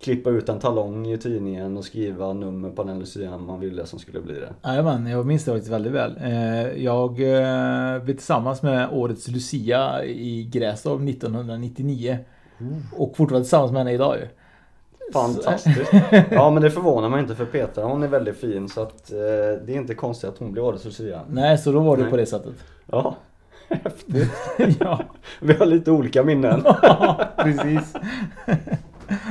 klippa 0.00 0.30
ut 0.30 0.48
en 0.48 0.58
talong 0.58 1.06
i 1.06 1.18
tidningen 1.18 1.76
och 1.76 1.84
skriva 1.84 2.32
nummer 2.32 2.70
på 2.70 2.82
den 2.84 2.98
lucian 2.98 3.44
man 3.46 3.60
ville 3.60 3.86
som 3.86 3.98
skulle 3.98 4.20
bli 4.20 4.34
det. 4.34 4.54
Jajamän, 4.64 5.06
jag 5.06 5.26
minns 5.26 5.44
det 5.44 5.50
faktiskt 5.50 5.72
väldigt 5.72 5.92
väl. 5.92 6.16
Eh, 6.20 6.84
Jag 6.84 7.10
eh, 7.10 8.02
blev 8.02 8.14
tillsammans 8.16 8.62
med 8.62 8.88
årets 8.92 9.28
Lucia 9.28 10.04
i 10.04 10.48
Grästorp 10.52 11.08
1999. 11.08 12.18
Och 12.96 13.16
fortfarande 13.16 13.44
tillsammans 13.44 13.72
med 13.72 13.80
henne 13.80 13.92
idag 13.92 14.16
ju. 14.16 14.26
Fantastiskt! 15.12 15.92
Ja 16.30 16.50
men 16.50 16.62
det 16.62 16.70
förvånar 16.70 17.08
mig 17.08 17.20
inte 17.20 17.34
för 17.34 17.44
Petra 17.44 17.84
hon 17.84 18.02
är 18.02 18.08
väldigt 18.08 18.40
fin 18.40 18.68
så 18.68 18.82
att 18.82 19.12
eh, 19.12 19.16
det 19.66 19.72
är 19.72 19.76
inte 19.76 19.94
konstigt 19.94 20.30
att 20.30 20.38
hon 20.38 20.52
blir 20.52 20.62
årets 20.62 20.84
lucia. 20.84 21.20
Nej, 21.28 21.58
så 21.58 21.72
då 21.72 21.80
var 21.80 21.96
det 21.96 22.02
Nej. 22.02 22.10
på 22.10 22.16
det 22.16 22.26
sättet. 22.26 22.54
Ja, 22.86 23.16
häftigt! 23.68 24.30
ja, 24.80 25.00
Vi 25.40 25.54
har 25.54 25.66
lite 25.66 25.90
olika 25.90 26.22
minnen. 26.22 26.62
precis. 27.36 27.94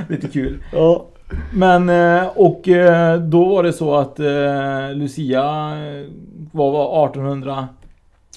Lite 0.07 0.27
kul. 0.27 0.63
Ja. 0.73 1.05
Men 1.53 1.89
eh, 1.89 2.27
och 2.35 2.67
eh, 2.67 3.19
då 3.19 3.45
var 3.45 3.63
det 3.63 3.73
så 3.73 3.95
att 3.95 4.19
eh, 4.19 4.93
Lucia 4.93 5.43
var 6.51 7.05
1800? 7.05 7.67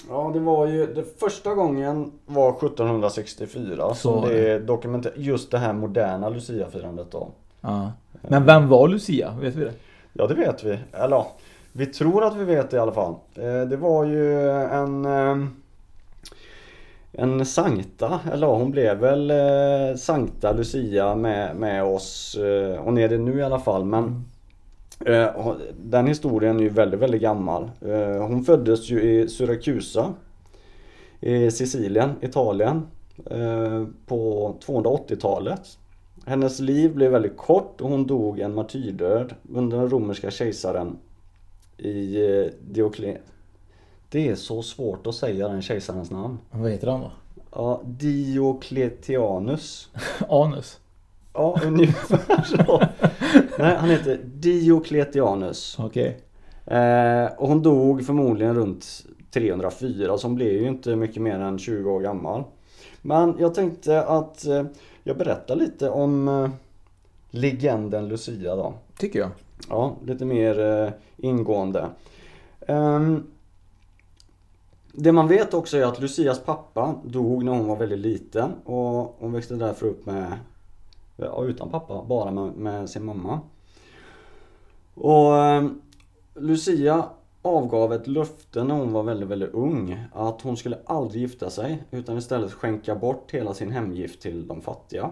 Ja 0.09 0.31
det 0.33 0.39
var 0.39 0.67
ju, 0.67 0.93
det 0.93 1.19
första 1.19 1.53
gången 1.53 2.11
var 2.25 2.49
1764 2.53 3.93
som 3.93 4.21
Så- 4.21 4.27
det 4.27 4.49
är 4.49 4.59
dokumenterat, 4.59 5.17
just 5.17 5.51
det 5.51 5.57
här 5.57 5.73
moderna 5.73 6.29
luciafirandet 6.29 7.11
då. 7.11 7.27
Ja. 7.61 7.91
Men 8.21 8.45
vem 8.45 8.67
var 8.69 8.87
Lucia? 8.87 9.33
Vet 9.41 9.55
vi 9.55 9.63
det? 9.63 9.73
Ja 10.13 10.27
det 10.27 10.33
vet 10.33 10.63
vi, 10.63 10.79
eller 10.91 11.15
ja, 11.15 11.31
vi 11.71 11.85
tror 11.85 12.23
att 12.23 12.35
vi 12.35 12.43
vet 12.43 12.69
det 12.71 12.77
i 12.77 12.79
alla 12.79 12.91
fall. 12.91 13.13
Eh, 13.35 13.61
Det 13.69 13.77
var 13.77 14.05
ju 14.05 14.49
en 14.51 15.05
eh, 15.05 15.37
En 17.15 17.45
Sankta, 17.45 18.19
eller 18.33 18.47
hon 18.47 18.71
blev 18.71 18.97
väl 18.97 19.31
eh, 19.31 19.95
Sankta 19.97 20.51
Lucia 20.51 21.15
med, 21.15 21.55
med 21.55 21.83
oss. 21.83 22.35
är 22.39 23.07
det 23.09 23.17
nu 23.17 23.37
i 23.39 23.43
alla 23.43 23.59
fall 23.59 23.85
men 23.85 24.03
hon- 24.03 24.25
Den 25.77 26.07
historien 26.07 26.57
är 26.57 26.63
ju 26.63 26.69
väldigt, 26.69 26.99
väldigt 26.99 27.21
gammal. 27.21 27.71
Eh, 27.81 28.27
Hon 28.27 28.43
föddes 28.43 28.89
ju 28.89 29.01
i 29.01 29.29
Syrakusa 29.29 30.13
I 31.19 31.51
Sicilien, 31.51 32.11
Italien 32.21 32.87
eh, 33.25 33.85
På 34.05 34.55
280-talet 34.65 35.77
hennes 36.25 36.59
liv 36.59 36.95
blev 36.95 37.11
väldigt 37.11 37.37
kort 37.37 37.81
och 37.81 37.89
hon 37.89 38.07
dog 38.07 38.39
en 38.39 38.55
martyrdöd 38.55 39.33
under 39.53 39.77
den 39.77 39.89
romerska 39.89 40.31
kejsaren 40.31 40.97
i 41.77 42.25
eh, 42.25 42.45
Diokle... 42.61 43.17
Det 44.09 44.29
är 44.29 44.35
så 44.35 44.61
svårt 44.61 45.07
att 45.07 45.15
säga 45.15 45.47
den 45.47 45.61
kejsarens 45.61 46.11
namn. 46.11 46.37
Vad 46.51 46.71
heter 46.71 46.87
han 46.87 47.01
då? 47.01 47.11
Ja, 47.51 47.81
Diocletianus. 47.85 49.89
Anus. 50.29 50.79
Ja, 51.33 51.59
ungefär 51.65 52.43
så. 52.43 52.81
Nej, 53.59 53.75
han 53.75 53.89
heter 53.89 54.19
Diocletianus. 54.23 55.79
Okej. 55.79 56.19
Eh, 56.65 57.25
och 57.37 57.47
hon 57.47 57.61
dog 57.61 58.05
förmodligen 58.05 58.55
runt 58.55 59.05
304 59.31 60.17
så 60.17 60.27
hon 60.27 60.35
blev 60.35 60.51
ju 60.51 60.67
inte 60.67 60.95
mycket 60.95 61.21
mer 61.21 61.39
än 61.39 61.59
20 61.59 61.91
år 61.91 61.99
gammal. 61.99 62.43
Men 63.01 63.35
jag 63.39 63.53
tänkte 63.53 64.03
att 64.03 64.45
eh, 64.45 64.63
jag 65.03 65.17
berättar 65.17 65.55
lite 65.55 65.89
om 65.89 66.27
eh, 66.27 66.49
legenden 67.29 68.07
Lucia 68.07 68.55
då. 68.55 68.73
Tycker 68.97 69.19
jag. 69.19 69.29
Ja, 69.69 69.95
lite 70.05 70.25
mer 70.25 70.93
ingående. 71.17 71.89
Ehm, 72.67 73.23
det 74.91 75.11
man 75.11 75.27
vet 75.27 75.53
också 75.53 75.77
är 75.77 75.85
att 75.85 76.01
Lucias 76.01 76.39
pappa 76.39 76.95
dog 77.03 77.43
när 77.43 77.51
hon 77.51 77.67
var 77.67 77.75
väldigt 77.75 77.99
liten 77.99 78.51
och 78.65 79.15
hon 79.19 79.33
växte 79.33 79.55
därför 79.55 79.85
upp 79.85 80.05
med, 80.05 80.33
Eh, 81.25 81.43
utan 81.43 81.69
pappa, 81.69 82.03
bara 82.03 82.31
med, 82.31 82.53
med 82.55 82.89
sin 82.89 83.05
mamma. 83.05 83.39
Och 84.93 85.37
eh, 85.37 85.69
Lucia 86.35 87.05
avgav 87.41 87.93
ett 87.93 88.07
löfte 88.07 88.63
när 88.63 88.75
hon 88.75 88.93
var 88.93 89.03
väldigt, 89.03 89.29
väldigt 89.29 89.53
ung 89.53 90.05
att 90.13 90.41
hon 90.41 90.57
skulle 90.57 90.77
aldrig 90.85 91.21
gifta 91.21 91.49
sig 91.49 91.83
utan 91.91 92.17
istället 92.17 92.53
skänka 92.53 92.95
bort 92.95 93.31
hela 93.31 93.53
sin 93.53 93.71
hemgift 93.71 94.21
till 94.21 94.47
de 94.47 94.61
fattiga. 94.61 95.11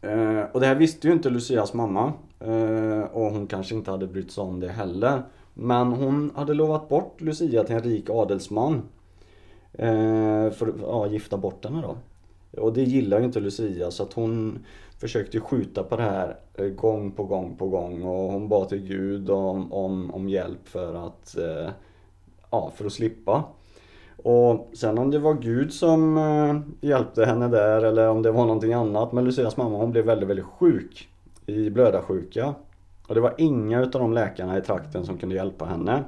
Eh, 0.00 0.42
och 0.52 0.60
det 0.60 0.66
här 0.66 0.74
visste 0.74 1.06
ju 1.06 1.12
inte 1.12 1.30
Lucias 1.30 1.74
mamma. 1.74 2.12
Eh, 2.40 3.02
och 3.12 3.30
hon 3.30 3.46
kanske 3.46 3.74
inte 3.74 3.90
hade 3.90 4.06
brytt 4.06 4.30
sig 4.30 4.42
om 4.42 4.60
det 4.60 4.68
heller. 4.68 5.22
Men 5.54 5.92
hon 5.92 6.32
hade 6.34 6.54
lovat 6.54 6.88
bort 6.88 7.20
Lucia 7.20 7.64
till 7.64 7.74
en 7.74 7.82
rik 7.82 8.10
adelsman. 8.10 8.82
Eh, 9.72 10.50
för 10.50 10.66
att 10.66 10.74
ja, 10.80 11.06
gifta 11.06 11.36
bort 11.36 11.64
henne 11.64 11.82
då. 11.82 11.96
Och 12.60 12.72
det 12.72 12.82
gillar 12.82 13.18
ju 13.18 13.24
inte 13.24 13.40
Lucia 13.40 13.90
så 13.90 14.02
att 14.02 14.12
hon 14.12 14.58
försökte 14.98 15.40
skjuta 15.40 15.82
på 15.82 15.96
det 15.96 16.02
här 16.02 16.36
eh, 16.54 16.66
gång 16.66 17.12
på 17.12 17.24
gång 17.24 17.56
på 17.56 17.68
gång. 17.68 18.02
Och 18.02 18.32
hon 18.32 18.48
bad 18.48 18.68
till 18.68 18.86
Gud 18.86 19.30
om, 19.30 19.72
om, 19.72 20.10
om 20.10 20.28
hjälp 20.28 20.68
för 20.68 21.06
att, 21.06 21.36
eh, 21.36 21.70
ja, 22.50 22.72
för 22.76 22.86
att 22.86 22.92
slippa. 22.92 23.44
Och 24.22 24.70
sen 24.74 24.98
om 24.98 25.10
det 25.10 25.18
var 25.18 25.34
Gud 25.34 25.72
som 25.72 26.16
eh, 26.16 26.88
hjälpte 26.88 27.24
henne 27.24 27.48
där 27.48 27.84
eller 27.84 28.08
om 28.08 28.22
det 28.22 28.30
var 28.30 28.44
någonting 28.44 28.72
annat. 28.72 29.12
Men 29.12 29.24
Lucias 29.24 29.56
mamma 29.56 29.78
hon 29.78 29.90
blev 29.90 30.04
väldigt, 30.04 30.28
väldigt 30.28 30.46
sjuk. 30.46 31.08
I 31.46 31.70
blödarsjuka. 31.70 32.54
Och 33.08 33.14
det 33.14 33.20
var 33.20 33.34
inga 33.38 33.80
utav 33.80 34.00
de 34.00 34.12
läkarna 34.12 34.58
i 34.58 34.60
trakten 34.60 35.04
som 35.04 35.18
kunde 35.18 35.34
hjälpa 35.34 35.64
henne. 35.64 36.04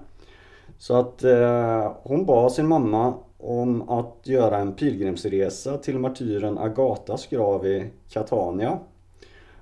Så 0.79 0.97
att 0.97 1.25
eh, 1.25 1.93
hon 2.03 2.27
bad 2.27 2.53
sin 2.53 2.69
mamma 2.69 3.15
om 3.43 3.89
att 3.89 4.19
göra 4.23 4.59
en 4.59 4.73
pilgrimsresa 4.73 5.79
till 5.79 5.99
martyren 5.99 6.59
Agatas 6.59 7.27
grav 7.27 7.67
i 7.67 7.91
Catania. 8.09 8.79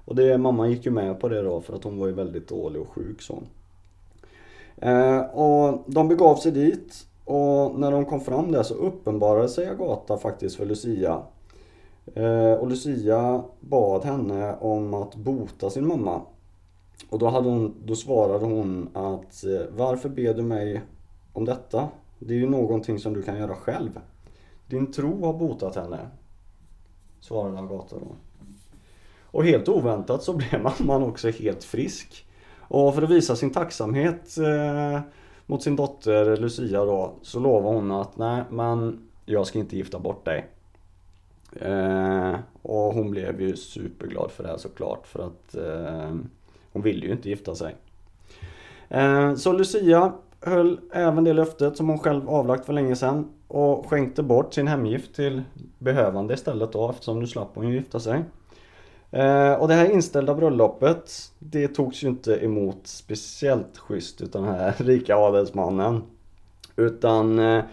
Och 0.05 0.17
det, 0.17 0.39
mamma 0.39 0.69
gick 0.69 0.87
ju 0.87 0.91
med 0.91 1.21
på 1.21 1.29
det 1.29 1.43
då 1.43 1.61
för 1.61 1.75
att 1.75 1.85
hon 1.85 1.99
var 1.99 2.07
ju 2.07 2.13
väldigt 2.13 2.49
dålig 2.49 2.83
och 2.83 2.89
sjuk 2.89 3.23
så. 3.23 3.43
Eh, 4.77 5.21
och 5.21 5.85
de 5.87 6.09
begav 6.09 6.37
sig 6.37 6.53
dit 6.53 7.07
och 7.25 7.81
när 7.81 7.91
de 7.91 8.05
kom 8.05 8.21
fram 8.21 8.53
där 8.53 8.63
så 8.63 8.75
uppenbarade 8.75 9.49
sig 9.49 9.69
Agata 9.69 10.19
faktiskt 10.19 10.57
för 10.57 10.67
Lucia. 10.67 11.23
Eh, 12.15 12.53
och 12.53 12.69
Lucia 12.69 13.43
bad 13.61 14.05
henne 14.05 14.57
om 14.61 14.95
att 14.95 15.17
bota 15.17 15.71
sin 15.71 15.87
mamma. 15.87 16.21
Och 17.11 17.19
då, 17.19 17.27
hade 17.29 17.49
hon, 17.49 17.75
då 17.85 17.97
svarade 17.97 18.45
hon 18.45 18.89
att 18.93 19.45
eh, 19.45 19.77
Varför 19.77 20.09
ber 20.09 20.35
du 20.35 20.43
mig 20.43 20.83
om 21.33 21.45
detta? 21.45 21.89
Det 22.19 22.35
är 22.35 22.39
ju 22.39 22.51
någonting 22.51 22.99
som 22.99 23.15
du 23.15 23.23
kan 23.23 23.39
göra 23.39 23.55
själv. 23.55 24.01
Din 24.67 24.93
tro 24.93 25.25
har 25.25 25.33
botat 25.33 25.77
henne. 25.77 25.99
Svarade 27.21 27.59
Agata 27.59 27.97
då. 27.99 28.07
Och 29.31 29.45
helt 29.45 29.69
oväntat 29.69 30.23
så 30.23 30.33
blev 30.37 30.63
mamman 30.63 31.03
också 31.03 31.31
helt 31.31 31.65
frisk. 31.65 32.27
Och 32.61 32.95
för 32.95 33.03
att 33.03 33.11
visa 33.11 33.37
sin 33.37 33.51
tacksamhet 33.51 34.39
eh, 34.39 35.01
mot 35.47 35.63
sin 35.63 35.77
dotter 35.77 36.37
Lucia 36.37 36.85
då 36.85 37.13
så 37.23 37.41
lovade 37.41 37.77
hon 37.77 37.91
att 37.91 38.17
nej 38.17 38.43
men 38.51 39.09
jag 39.27 39.47
ska 39.47 39.59
inte 39.59 39.77
gifta 39.77 39.99
bort 39.99 40.25
dig. 40.25 40.49
Eh, 41.53 42.37
och 42.63 42.95
hon 42.95 43.11
blev 43.11 43.41
ju 43.41 43.57
superglad 43.57 44.31
för 44.31 44.43
det 44.43 44.51
här 44.51 44.59
såklart 44.59 45.07
för 45.07 45.27
att 45.27 45.55
eh, 45.55 46.17
hon 46.73 46.83
ville 46.83 47.07
ju 47.07 47.13
inte 47.13 47.29
gifta 47.29 47.55
sig. 47.55 47.77
Eh, 48.89 49.35
så 49.35 49.53
Lucia 49.53 50.13
höll 50.41 50.81
även 50.93 51.25
det 51.25 51.33
löftet 51.33 51.77
som 51.77 51.89
hon 51.89 51.99
själv 51.99 52.29
avlagt 52.29 52.65
för 52.65 52.73
länge 52.73 52.97
sedan 52.97 53.29
och 53.49 53.87
skänkte 53.87 54.23
bort 54.23 54.55
sin 54.55 54.69
hemgift 54.69 55.15
till 55.15 55.43
behövande 55.79 56.35
istället 56.35 56.73
då 56.73 56.91
eftersom 56.91 57.21
nu 57.21 57.27
slapp 57.27 57.51
hon 57.55 57.69
ju 57.69 57.75
gifta 57.75 58.01
sig. 58.01 58.25
Eh, 59.11 59.53
och 59.53 59.69
det 59.69 59.75
här 59.75 59.91
inställda 59.91 60.35
bröllopet 60.35 61.13
det 61.39 61.69
togs 61.69 62.03
ju 62.03 62.09
inte 62.09 62.45
emot 62.45 62.81
speciellt 62.85 63.79
schysst 63.79 64.21
utan 64.21 64.43
den 64.43 64.55
här 64.55 64.75
rika 64.85 65.17
adelsmannen. 65.17 66.03
Utan 66.77 67.39
eh, 67.39 67.65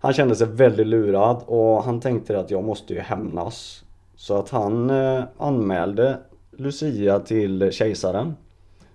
han 0.00 0.12
kände 0.12 0.36
sig 0.36 0.46
väldigt 0.46 0.86
lurad 0.86 1.42
och 1.46 1.84
han 1.84 2.00
tänkte 2.00 2.38
att 2.40 2.50
jag 2.50 2.64
måste 2.64 2.94
ju 2.94 3.00
hämnas. 3.00 3.84
Så 4.16 4.38
att 4.38 4.50
han 4.50 4.90
eh, 4.90 5.24
anmälde 5.38 6.18
Lucia 6.50 7.18
till 7.18 7.72
kejsaren. 7.72 8.36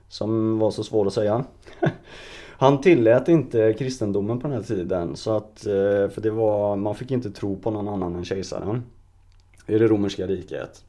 Som 0.08 0.60
var 0.60 0.72
så 0.72 0.84
svår 0.84 1.08
att 1.08 1.14
säga. 1.14 1.44
Han 2.62 2.82
tillät 2.82 3.28
inte 3.28 3.74
kristendomen 3.74 4.40
på 4.40 4.48
den 4.48 4.58
här 4.58 4.64
tiden 4.64 5.16
så 5.16 5.36
att, 5.36 5.66
eh, 5.66 6.10
för 6.10 6.22
det 6.22 6.30
var, 6.30 6.76
man 6.76 6.96
fick 6.96 7.12
inte 7.12 7.32
tro 7.32 7.60
på 7.60 7.72
någon 7.72 7.88
annan 7.88 8.16
än 8.16 8.26
kejsaren. 8.26 8.84
I 9.68 9.78
det 9.78 9.88
romerska 9.88 10.28
riket. 10.28 10.84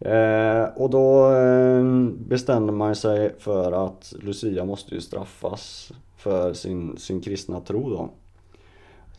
Eh, 0.00 0.64
och 0.76 0.90
då 0.90 1.32
eh, 1.32 1.84
bestämde 2.28 2.72
man 2.72 2.96
sig 2.96 3.34
för 3.38 3.86
att 3.86 4.14
Lucia 4.20 4.64
måste 4.64 4.94
ju 4.94 5.00
straffas 5.00 5.92
för 6.16 6.52
sin, 6.52 6.96
sin 6.96 7.20
kristna 7.20 7.60
tro 7.60 7.90
då. 7.90 8.10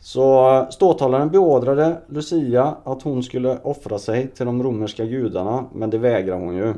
Så 0.00 0.66
ståthållaren 0.70 1.30
beordrade 1.30 1.96
Lucia 2.08 2.76
att 2.84 3.02
hon 3.02 3.22
skulle 3.22 3.58
offra 3.62 3.98
sig 3.98 4.28
till 4.28 4.46
de 4.46 4.62
romerska 4.62 5.04
gudarna 5.04 5.64
men 5.74 5.90
det 5.90 5.98
vägrar 5.98 6.38
hon 6.38 6.56
ju. 6.56 6.74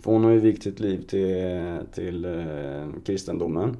För 0.00 0.12
hon 0.12 0.24
har 0.24 0.30
ju 0.30 0.38
vikt 0.38 0.62
sitt 0.62 0.80
liv 0.80 1.06
till, 1.08 1.78
till 1.92 2.24
eh, 2.24 3.02
kristendomen. 3.04 3.76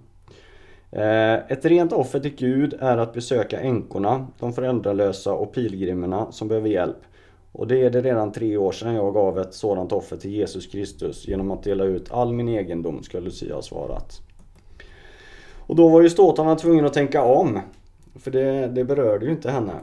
Eh, 0.90 1.34
ett 1.34 1.64
rent 1.64 1.92
offer 1.92 2.20
till 2.20 2.34
Gud 2.34 2.74
är 2.80 2.98
att 2.98 3.12
besöka 3.12 3.60
änkorna, 3.60 4.26
de 4.38 4.52
föräldralösa 4.52 5.32
och 5.32 5.52
pilgrimerna 5.52 6.32
som 6.32 6.48
behöver 6.48 6.68
hjälp. 6.68 6.96
Och 7.52 7.66
det 7.66 7.82
är 7.82 7.90
det 7.90 8.00
redan 8.00 8.32
tre 8.32 8.56
år 8.56 8.72
sedan 8.72 8.94
jag 8.94 9.14
gav 9.14 9.38
ett 9.38 9.54
sådant 9.54 9.92
offer 9.92 10.16
till 10.16 10.30
Jesus 10.30 10.66
Kristus 10.66 11.28
genom 11.28 11.50
att 11.50 11.62
dela 11.62 11.84
ut 11.84 12.12
all 12.12 12.32
min 12.32 12.48
egendom, 12.48 13.02
ska 13.02 13.20
Lucia 13.20 13.54
ha 13.54 13.62
svarat. 13.62 14.20
Och 15.56 15.76
då 15.76 15.88
var 15.88 16.02
ju 16.02 16.10
ståtarna 16.10 16.56
tvungen 16.56 16.84
att 16.84 16.92
tänka 16.92 17.22
om. 17.22 17.60
För 18.14 18.30
det, 18.30 18.66
det 18.66 18.84
berörde 18.84 19.26
ju 19.26 19.32
inte 19.32 19.50
henne. 19.50 19.74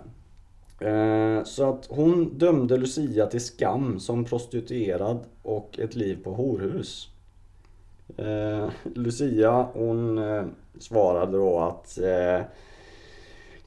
Eh, 0.79 1.43
så 1.43 1.69
att 1.69 1.85
hon 1.89 2.37
dömde 2.37 2.77
Lucia 2.77 3.25
till 3.25 3.41
skam 3.41 3.99
som 3.99 4.25
prostituerad 4.25 5.19
och 5.41 5.79
ett 5.79 5.95
liv 5.95 6.23
på 6.23 6.33
horhus. 6.33 7.09
Eh, 8.17 8.69
Lucia 8.83 9.67
hon 9.73 10.17
svarade 10.79 11.37
då 11.37 11.59
att 11.59 11.97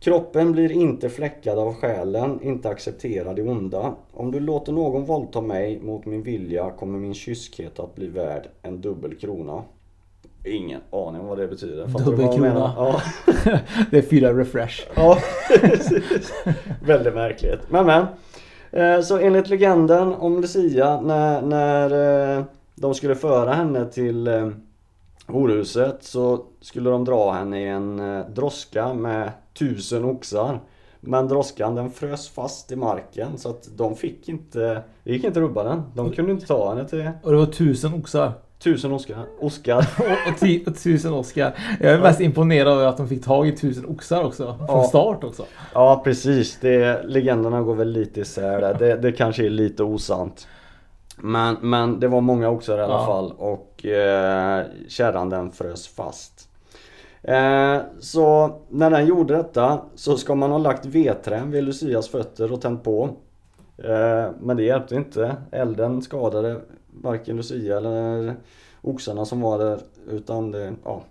Kroppen 0.00 0.52
blir 0.52 0.72
inte 0.72 1.08
fläckad 1.08 1.58
av 1.58 1.74
själen, 1.74 2.42
inte 2.42 2.68
accepterad 2.68 3.38
i 3.38 3.42
onda. 3.42 3.94
Om 4.12 4.30
du 4.30 4.40
låter 4.40 4.72
någon 4.72 5.04
våldta 5.04 5.40
mig 5.40 5.80
mot 5.80 6.06
min 6.06 6.22
vilja 6.22 6.70
kommer 6.70 6.98
min 6.98 7.14
kyskhet 7.14 7.78
att 7.78 7.94
bli 7.94 8.06
värd 8.06 8.48
en 8.62 8.80
dubbel 8.80 9.14
krona. 9.14 9.62
Ingen 10.44 10.80
aning 10.92 11.26
vad 11.26 11.38
det 11.38 11.48
betyder. 11.48 11.86
Dubbel 11.86 12.32
krona? 12.32 12.72
Ja. 12.76 13.00
det 13.90 13.98
är 13.98 14.02
fyra 14.02 14.32
refresh. 14.32 14.86
ja, 14.94 15.18
Väldigt 16.82 17.14
märkligt. 17.14 17.60
Men 17.70 17.86
men. 17.86 18.06
Eh, 18.70 19.00
så 19.00 19.18
enligt 19.18 19.48
legenden 19.48 20.14
om 20.14 20.40
Lucia 20.40 21.00
när, 21.00 21.42
när 21.42 22.36
eh, 22.38 22.44
de 22.74 22.94
skulle 22.94 23.14
föra 23.14 23.52
henne 23.52 23.86
till 23.86 24.26
eh, 24.26 24.50
horhuset 25.28 26.04
så 26.04 26.44
skulle 26.60 26.90
de 26.90 27.04
dra 27.04 27.32
henne 27.32 27.60
i 27.62 27.68
en 27.68 28.22
droska 28.34 28.94
med 28.94 29.30
tusen 29.58 30.04
oxar. 30.04 30.60
Men 31.00 31.28
droskan 31.28 31.74
den 31.74 31.90
frös 31.90 32.28
fast 32.28 32.72
i 32.72 32.76
marken 32.76 33.38
så 33.38 33.50
att 33.50 33.68
de 33.76 33.96
fick 33.96 34.28
inte, 34.28 34.82
det 35.04 35.12
gick 35.12 35.24
inte 35.24 35.40
rubba 35.40 35.64
den. 35.64 35.82
De 35.94 36.12
kunde 36.12 36.32
inte 36.32 36.46
ta 36.46 36.74
henne 36.74 36.88
till... 36.88 37.10
Och 37.22 37.30
det 37.32 37.38
var 37.38 37.46
tusen 37.46 37.94
oxar? 37.94 38.32
Tusen 38.58 38.92
Oskar. 38.92 39.24
Oskar. 39.40 39.78
och, 40.26 40.68
och 40.68 40.76
tusen 40.76 41.12
Oskar. 41.12 41.54
Jag 41.80 41.92
är 41.92 42.00
mest 42.00 42.20
imponerad 42.20 42.72
över 42.72 42.86
att 42.86 42.96
de 42.96 43.08
fick 43.08 43.24
tag 43.24 43.48
i 43.48 43.52
tusen 43.52 43.86
oxar 43.86 44.24
också. 44.24 44.56
Från 44.58 44.66
ja. 44.68 44.84
start 44.84 45.24
också. 45.24 45.44
Ja 45.74 46.00
precis. 46.04 46.58
Det, 46.60 47.02
legenderna 47.04 47.62
går 47.62 47.74
väl 47.74 47.90
lite 47.90 48.20
isär 48.20 48.60
där. 48.60 48.74
Det, 48.78 48.96
det 48.96 49.12
kanske 49.12 49.46
är 49.46 49.50
lite 49.50 49.82
osant. 49.82 50.48
Men, 51.20 51.56
men 51.60 52.00
det 52.00 52.08
var 52.08 52.20
många 52.20 52.50
oxar 52.50 52.78
i 52.78 52.82
alla 52.82 52.94
ja. 52.94 53.06
fall. 53.06 53.32
Och 53.38 53.86
eh, 53.86 54.64
kärran 54.88 55.30
den 55.30 55.52
frös 55.52 55.88
fast. 55.88 56.48
Eh, 57.22 57.78
så 58.00 58.56
när 58.68 58.90
den 58.90 59.06
gjorde 59.06 59.36
detta 59.36 59.80
så 59.94 60.16
ska 60.16 60.34
man 60.34 60.50
ha 60.50 60.58
lagt 60.58 60.86
vedträn 60.86 61.50
vid 61.50 61.64
Lucias 61.64 62.08
fötter 62.08 62.52
och 62.52 62.60
tänt 62.60 62.84
på. 62.84 63.10
Eh, 63.78 64.30
men 64.40 64.56
det 64.56 64.62
hjälpte 64.62 64.94
inte. 64.94 65.36
Elden 65.52 66.02
skadade 66.02 66.60
varken 67.02 67.36
Lucia 67.36 67.76
eller 67.76 68.34
oxarna 68.82 69.24
som 69.24 69.40
var 69.40 69.58
där 69.58 69.78
utan 70.08 70.50
det, 70.50 70.72
ja 70.84 71.02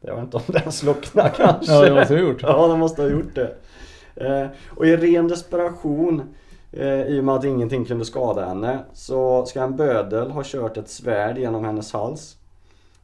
Jag 0.00 0.14
vet 0.14 0.24
inte 0.24 0.36
om 0.36 0.42
den 0.46 0.72
slocknade 0.72 1.32
kanske. 1.36 1.72
Ja 1.72 1.84
det 1.84 1.94
måste 1.94 2.14
ha 2.14 2.20
gjort. 2.20 2.42
Ja 2.42 2.66
de 2.66 2.78
måste 2.78 3.02
ha 3.02 3.08
gjort 3.08 3.34
det. 3.34 3.54
Eh, 4.14 4.46
och 4.76 4.86
i 4.86 4.96
ren 4.96 5.28
desperation 5.28 6.22
i 6.72 7.20
och 7.20 7.24
med 7.24 7.34
att 7.34 7.44
ingenting 7.44 7.84
kunde 7.84 8.04
skada 8.04 8.44
henne 8.44 8.84
så 8.92 9.46
ska 9.46 9.62
en 9.62 9.76
bödel 9.76 10.30
ha 10.30 10.42
kört 10.44 10.76
ett 10.76 10.88
svärd 10.88 11.38
genom 11.38 11.64
hennes 11.64 11.92
hals. 11.92 12.36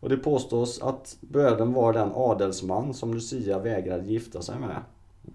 Och 0.01 0.09
det 0.09 0.17
påstås 0.17 0.83
att 0.83 1.17
bödeln 1.21 1.73
var 1.73 1.93
den 1.93 2.11
adelsman 2.15 2.95
som 2.95 3.15
Lucia 3.15 3.59
vägrade 3.59 4.07
gifta 4.07 4.43
sig 4.43 4.59
med. 4.59 4.77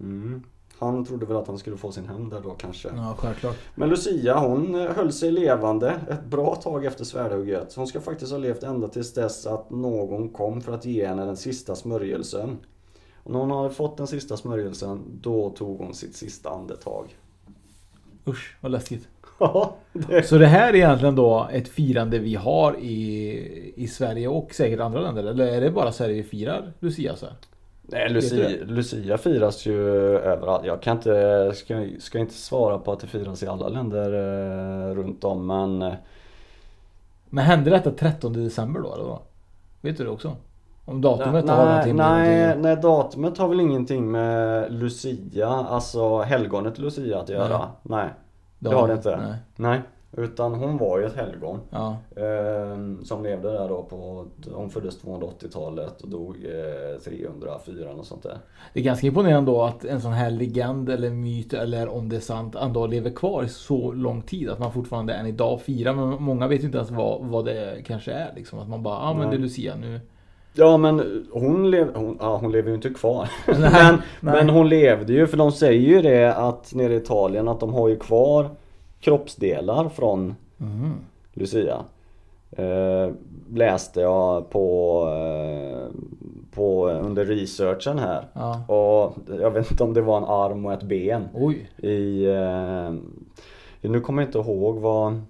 Mm. 0.00 0.42
Han 0.78 1.04
trodde 1.04 1.26
väl 1.26 1.36
att 1.36 1.46
han 1.46 1.58
skulle 1.58 1.76
få 1.76 1.92
sin 1.92 2.08
hem 2.08 2.28
där 2.28 2.40
då 2.40 2.50
kanske. 2.50 2.88
Ja, 2.96 3.14
självklart. 3.18 3.56
Men 3.74 3.88
Lucia 3.88 4.38
hon 4.38 4.74
eh, 4.74 4.90
höll 4.90 5.12
sig 5.12 5.30
levande 5.30 6.00
ett 6.10 6.24
bra 6.24 6.54
tag 6.54 6.84
efter 6.84 7.04
svärdhugget. 7.04 7.74
Hon 7.74 7.86
ska 7.86 8.00
faktiskt 8.00 8.32
ha 8.32 8.38
levt 8.38 8.62
ända 8.62 8.88
tills 8.88 9.14
dess 9.14 9.46
att 9.46 9.70
någon 9.70 10.28
kom 10.28 10.60
för 10.60 10.72
att 10.72 10.84
ge 10.84 11.06
henne 11.06 11.24
den 11.24 11.36
sista 11.36 11.74
smörjelsen. 11.74 12.58
Och 13.22 13.32
när 13.32 13.38
hon 13.38 13.50
hade 13.50 13.70
fått 13.70 13.96
den 13.96 14.06
sista 14.06 14.36
smörjelsen, 14.36 15.02
då 15.20 15.50
tog 15.50 15.78
hon 15.78 15.94
sitt 15.94 16.16
sista 16.16 16.50
andetag. 16.50 17.16
Usch, 18.26 18.56
vad 18.60 18.72
läskigt. 18.72 19.08
Ja, 19.38 19.76
det... 19.92 20.22
Så 20.22 20.38
det 20.38 20.46
här 20.46 20.68
är 20.68 20.74
egentligen 20.74 21.14
då 21.14 21.48
ett 21.52 21.68
firande 21.68 22.18
vi 22.18 22.34
har 22.34 22.76
i, 22.80 23.72
i 23.76 23.88
Sverige 23.88 24.28
och 24.28 24.54
säkert 24.54 24.80
andra 24.80 25.00
länder? 25.00 25.24
Eller 25.24 25.46
är 25.46 25.60
det 25.60 25.70
bara 25.70 25.92
Sverige 25.92 26.14
vi 26.14 26.22
firar 26.22 26.72
Lucia 26.80 27.16
så 27.16 27.26
här? 27.26 27.34
Nej, 27.82 28.10
Lucia, 28.10 28.48
Lucia 28.64 29.18
firas 29.18 29.66
ju 29.66 29.78
överallt. 30.18 30.66
Jag 30.66 30.82
kan 30.82 30.96
inte, 30.96 31.52
ska, 31.54 31.86
ska 31.98 32.18
inte 32.18 32.34
svara 32.34 32.78
på 32.78 32.92
att 32.92 33.00
det 33.00 33.06
firas 33.06 33.42
i 33.42 33.46
alla 33.46 33.68
länder 33.68 34.12
eh, 34.12 34.94
runt 34.94 35.24
om 35.24 35.46
men 35.46 35.82
eh, 35.82 35.94
Men 37.30 37.44
hände 37.44 37.70
detta 37.70 37.90
13 37.90 38.32
december 38.32 38.80
då 38.80 38.94
eller? 38.94 39.18
Vet 39.80 39.98
du 39.98 40.04
det 40.04 40.10
också? 40.10 40.36
Om 40.84 41.00
datumet 41.00 41.44
nej, 41.44 41.56
har 41.56 41.66
någonting 41.66 41.96
med 41.96 42.06
Nej, 42.06 42.58
nej 42.58 42.76
datumet 42.76 43.38
har 43.38 43.48
väl 43.48 43.60
ingenting 43.60 44.10
med 44.10 44.72
Lucia, 44.72 45.48
alltså 45.48 46.20
helgonet 46.20 46.78
Lucia 46.78 47.18
att 47.18 47.28
göra. 47.28 47.58
Nej. 47.58 47.68
nej 47.82 48.10
det 48.58 48.74
har 48.74 48.88
det 48.88 48.94
inte. 48.94 49.16
Nej. 49.16 49.36
nej. 49.56 49.80
Utan 50.16 50.54
hon 50.54 50.78
var 50.78 50.98
ju 50.98 51.06
ett 51.06 51.16
helgon. 51.16 51.60
Ja. 51.70 51.96
Eh, 52.16 53.04
som 53.04 53.22
levde 53.22 53.52
där 53.52 53.68
då 53.68 53.82
på, 53.82 54.26
hon 54.52 54.70
föddes 54.70 55.04
280-talet 55.04 56.00
och 56.00 56.08
dog 56.08 56.36
eh, 56.36 57.00
304 57.04 57.90
och 57.90 58.06
sånt 58.06 58.22
där. 58.22 58.38
Det 58.74 58.80
är 58.80 58.84
ganska 58.84 59.06
imponerande 59.06 59.50
då 59.50 59.62
att 59.62 59.84
en 59.84 60.00
sån 60.00 60.12
här 60.12 60.30
legend 60.30 60.88
eller 60.88 61.10
myt 61.10 61.52
eller 61.52 61.88
om 61.88 62.08
det 62.08 62.16
är 62.16 62.20
sant 62.20 62.54
ändå 62.54 62.86
lever 62.86 63.10
kvar 63.10 63.42
i 63.42 63.48
så 63.48 63.92
lång 63.92 64.22
tid. 64.22 64.50
Att 64.50 64.58
man 64.58 64.72
fortfarande 64.72 65.14
än 65.14 65.26
idag 65.26 65.60
firar. 65.60 65.92
Men 65.92 66.22
många 66.22 66.48
vet 66.48 66.60
ju 66.60 66.66
inte 66.66 66.78
ens 66.78 66.90
vad, 66.90 67.20
vad 67.26 67.44
det 67.44 67.82
kanske 67.84 68.12
är. 68.12 68.32
Liksom. 68.36 68.58
Att 68.58 68.68
man 68.68 68.82
bara, 68.82 68.94
ja 68.94 69.10
ah, 69.10 69.14
men 69.14 69.30
det 69.30 69.36
är 69.36 69.40
Lucia 69.40 69.76
nu. 69.76 70.00
Ja 70.54 70.76
men 70.76 71.26
hon, 71.32 71.70
lev, 71.70 71.94
hon, 71.94 72.16
ja, 72.20 72.36
hon 72.36 72.52
lever 72.52 72.68
ju 72.68 72.74
inte 72.74 72.90
kvar. 72.90 73.28
Nej, 73.46 73.58
men, 73.60 73.94
nej. 74.20 74.34
men 74.34 74.48
hon 74.48 74.68
levde 74.68 75.12
ju 75.12 75.26
för 75.26 75.36
de 75.36 75.52
säger 75.52 75.80
ju 75.88 76.02
det 76.02 76.34
att 76.34 76.74
nere 76.74 76.92
i 76.94 76.96
Italien 76.96 77.48
att 77.48 77.60
de 77.60 77.74
har 77.74 77.88
ju 77.88 77.96
kvar 77.98 78.50
kroppsdelar 79.00 79.88
från 79.88 80.34
Mm. 80.60 80.92
Lucia. 81.32 81.76
Eh, 82.56 83.10
läste 83.54 84.00
jag 84.00 84.50
på, 84.50 84.98
eh, 85.08 85.86
på 86.54 86.88
under 86.88 87.24
researchen 87.24 87.98
här. 87.98 88.24
Ja. 88.32 88.62
Och 88.74 89.14
jag 89.40 89.50
vet 89.50 89.70
inte 89.70 89.84
om 89.84 89.94
det 89.94 90.00
var 90.00 90.16
en 90.16 90.24
arm 90.24 90.66
och 90.66 90.72
ett 90.72 90.82
ben. 90.82 91.28
Oj. 91.34 91.70
I, 91.88 92.26
eh, 92.26 92.92
nu 93.80 94.00
kommer 94.00 94.22
jag 94.22 94.28
inte 94.28 94.38
ihåg 94.38 94.78
vad, 94.78 95.20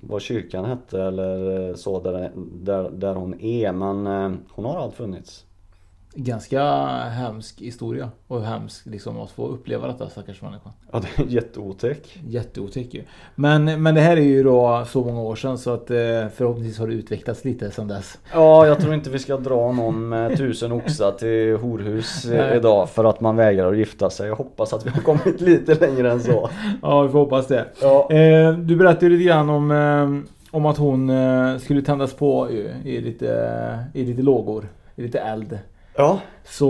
vad 0.00 0.22
kyrkan 0.22 0.64
hette 0.64 1.02
eller 1.02 1.68
eh, 1.68 1.74
så 1.74 2.00
där, 2.00 2.32
där, 2.36 2.90
där 2.90 3.14
hon 3.14 3.40
är 3.40 3.72
men 3.72 4.06
eh, 4.06 4.38
hon 4.48 4.64
har 4.64 4.76
allt 4.76 4.94
funnits. 4.94 5.46
Ganska 6.14 6.62
hemsk 7.08 7.60
historia. 7.60 8.10
Och 8.26 8.42
hemskt 8.42 8.86
liksom 8.86 9.20
att 9.20 9.30
få 9.30 9.48
uppleva 9.48 9.86
detta 9.86 10.08
stackars 10.08 10.42
människa. 10.42 10.70
Ja 10.92 11.00
det 11.00 11.22
är 11.22 11.26
jätteotäck. 11.26 12.18
Jätteotäck 12.26 12.94
ju. 12.94 13.02
Men, 13.34 13.82
men 13.82 13.94
det 13.94 14.00
här 14.00 14.16
är 14.16 14.20
ju 14.20 14.42
då 14.42 14.84
så 14.88 15.04
många 15.04 15.20
år 15.20 15.36
sedan 15.36 15.58
så 15.58 15.74
att 15.74 15.90
eh, 15.90 15.96
förhoppningsvis 16.34 16.78
har 16.78 16.86
det 16.86 16.94
utvecklats 16.94 17.44
lite 17.44 17.70
sedan 17.70 17.88
dess. 17.88 18.18
Ja 18.32 18.66
jag 18.66 18.80
tror 18.80 18.94
inte 18.94 19.10
vi 19.10 19.18
ska 19.18 19.36
dra 19.36 19.72
någon 19.72 20.08
med 20.08 20.36
tusen 20.36 20.72
oxar 20.72 21.12
till 21.12 21.56
horhus 21.56 22.24
idag 22.56 22.90
för 22.90 23.04
att 23.04 23.20
man 23.20 23.36
vägrar 23.36 23.72
att 23.72 23.78
gifta 23.78 24.10
sig. 24.10 24.28
Jag 24.28 24.36
hoppas 24.36 24.72
att 24.72 24.86
vi 24.86 24.90
har 24.90 25.02
kommit 25.02 25.40
lite 25.40 25.74
längre 25.74 26.12
än 26.12 26.20
så. 26.20 26.50
Ja, 26.82 27.02
vi 27.02 27.08
får 27.08 27.18
hoppas 27.18 27.46
det. 27.46 27.66
Ja. 27.80 28.10
Eh, 28.10 28.52
du 28.52 28.76
berättade 28.76 29.06
ju 29.06 29.12
lite 29.12 29.28
grann 29.28 29.50
om, 29.50 29.70
eh, 29.70 30.30
om 30.50 30.66
att 30.66 30.76
hon 30.76 31.12
skulle 31.60 31.82
tändas 31.82 32.14
på 32.14 32.50
i, 32.84 33.00
lite, 33.00 33.78
i 33.94 34.04
lite 34.04 34.22
lågor. 34.22 34.68
I 34.96 35.02
lite 35.02 35.18
eld. 35.18 35.58
Ja, 36.00 36.20
Så 36.44 36.66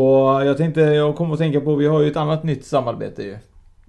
jag 0.47 0.57
tänkte, 0.57 0.81
jag 0.81 1.17
kom 1.17 1.33
att 1.33 1.39
tänka 1.39 1.61
på, 1.61 1.75
vi 1.75 1.87
har 1.87 2.01
ju 2.01 2.11
ett 2.11 2.17
annat 2.17 2.45
nytt 2.45 2.65
samarbete 2.65 3.23
ju. 3.23 3.37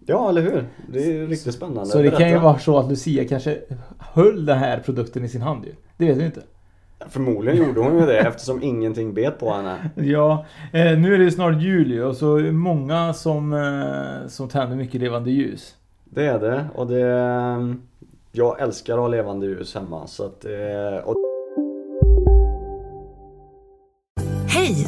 ja 0.06 0.30
eller 0.30 0.42
hur? 0.42 0.66
Det 0.94 1.00
är 1.04 1.08
ju 1.12 1.28
riktigt 1.28 1.54
spännande. 1.54 1.86
Så 1.86 1.98
det 2.02 2.12
kan 2.12 2.30
ju 2.30 2.38
vara 2.38 2.60
så 2.60 2.78
att 2.78 2.90
Lucia 2.90 3.28
kanske 3.28 3.58
höll 4.00 4.46
den 4.46 4.58
här 4.58 4.80
produkten 4.80 5.26
i 5.26 5.30
sin 5.30 5.42
hand 5.42 5.66
ju. 5.66 5.72
Det 5.98 6.06
vet 6.06 6.18
vi 6.18 6.26
inte. 6.26 6.42
Förmodligen 7.10 7.68
gjorde 7.68 7.80
hon 7.82 8.00
ju 8.00 8.06
det 8.06 8.18
eftersom 8.20 8.64
ingenting 8.64 9.14
bet 9.14 9.40
på 9.40 9.54
henne. 9.54 9.90
Ja, 9.96 10.46
eh, 10.74 10.98
nu 10.98 11.14
är 11.16 11.18
det 11.20 11.32
snart 11.32 11.62
jul 11.62 11.92
ju 11.92 12.04
och 12.04 12.16
så 12.16 12.36
är 12.36 12.44
det 12.44 12.52
många 12.52 13.14
som, 13.14 13.54
eh, 13.54 14.28
som 14.28 14.50
tänder 14.50 14.76
mycket 14.76 15.02
levande 15.02 15.32
ljus. 15.32 15.76
Det 16.06 16.26
är 16.26 16.40
det 16.40 16.66
och 16.76 16.88
det... 16.88 17.76
Jag 18.32 18.62
älskar 18.62 18.94
att 18.94 19.00
ha 19.00 19.08
levande 19.08 19.46
ljus 19.46 19.76
hemma 19.76 20.08
så 20.08 20.26
att... 20.26 20.46
eh, 20.46 20.98
Och 21.06 21.16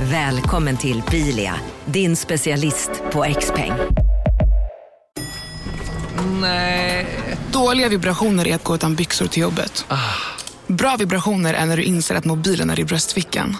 Välkommen 0.00 0.76
till 0.76 1.02
Bilia, 1.10 1.54
din 1.84 2.16
specialist 2.16 2.90
på 3.12 3.22
XPeng. 3.40 3.72
Dåliga 7.52 7.88
vibrationer 7.88 8.48
är 8.48 8.54
att 8.54 8.64
gå 8.64 8.74
utan 8.74 8.94
byxor 8.94 9.26
till 9.26 9.42
jobbet. 9.42 9.86
Bra 10.66 10.96
vibrationer 10.98 11.54
är 11.54 11.66
när 11.66 11.76
du 11.76 11.82
inser 11.82 12.14
att 12.14 12.24
mobilen 12.24 12.70
är 12.70 12.80
i 12.80 12.84
bröstfickan. 12.84 13.56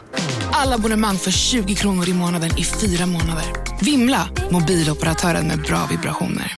Alla 0.53 0.75
abonnemang 0.75 1.17
för 1.17 1.31
20 1.31 1.75
kronor 1.75 2.09
i 2.09 2.15
månaden 2.15 2.51
i 2.59 2.65
fyra 2.65 3.07
månader. 3.07 3.45
Vimla! 3.83 4.29
Mobiloperatören 4.51 5.47
med 5.47 5.59
bra 5.63 5.87
vibrationer. 5.91 6.55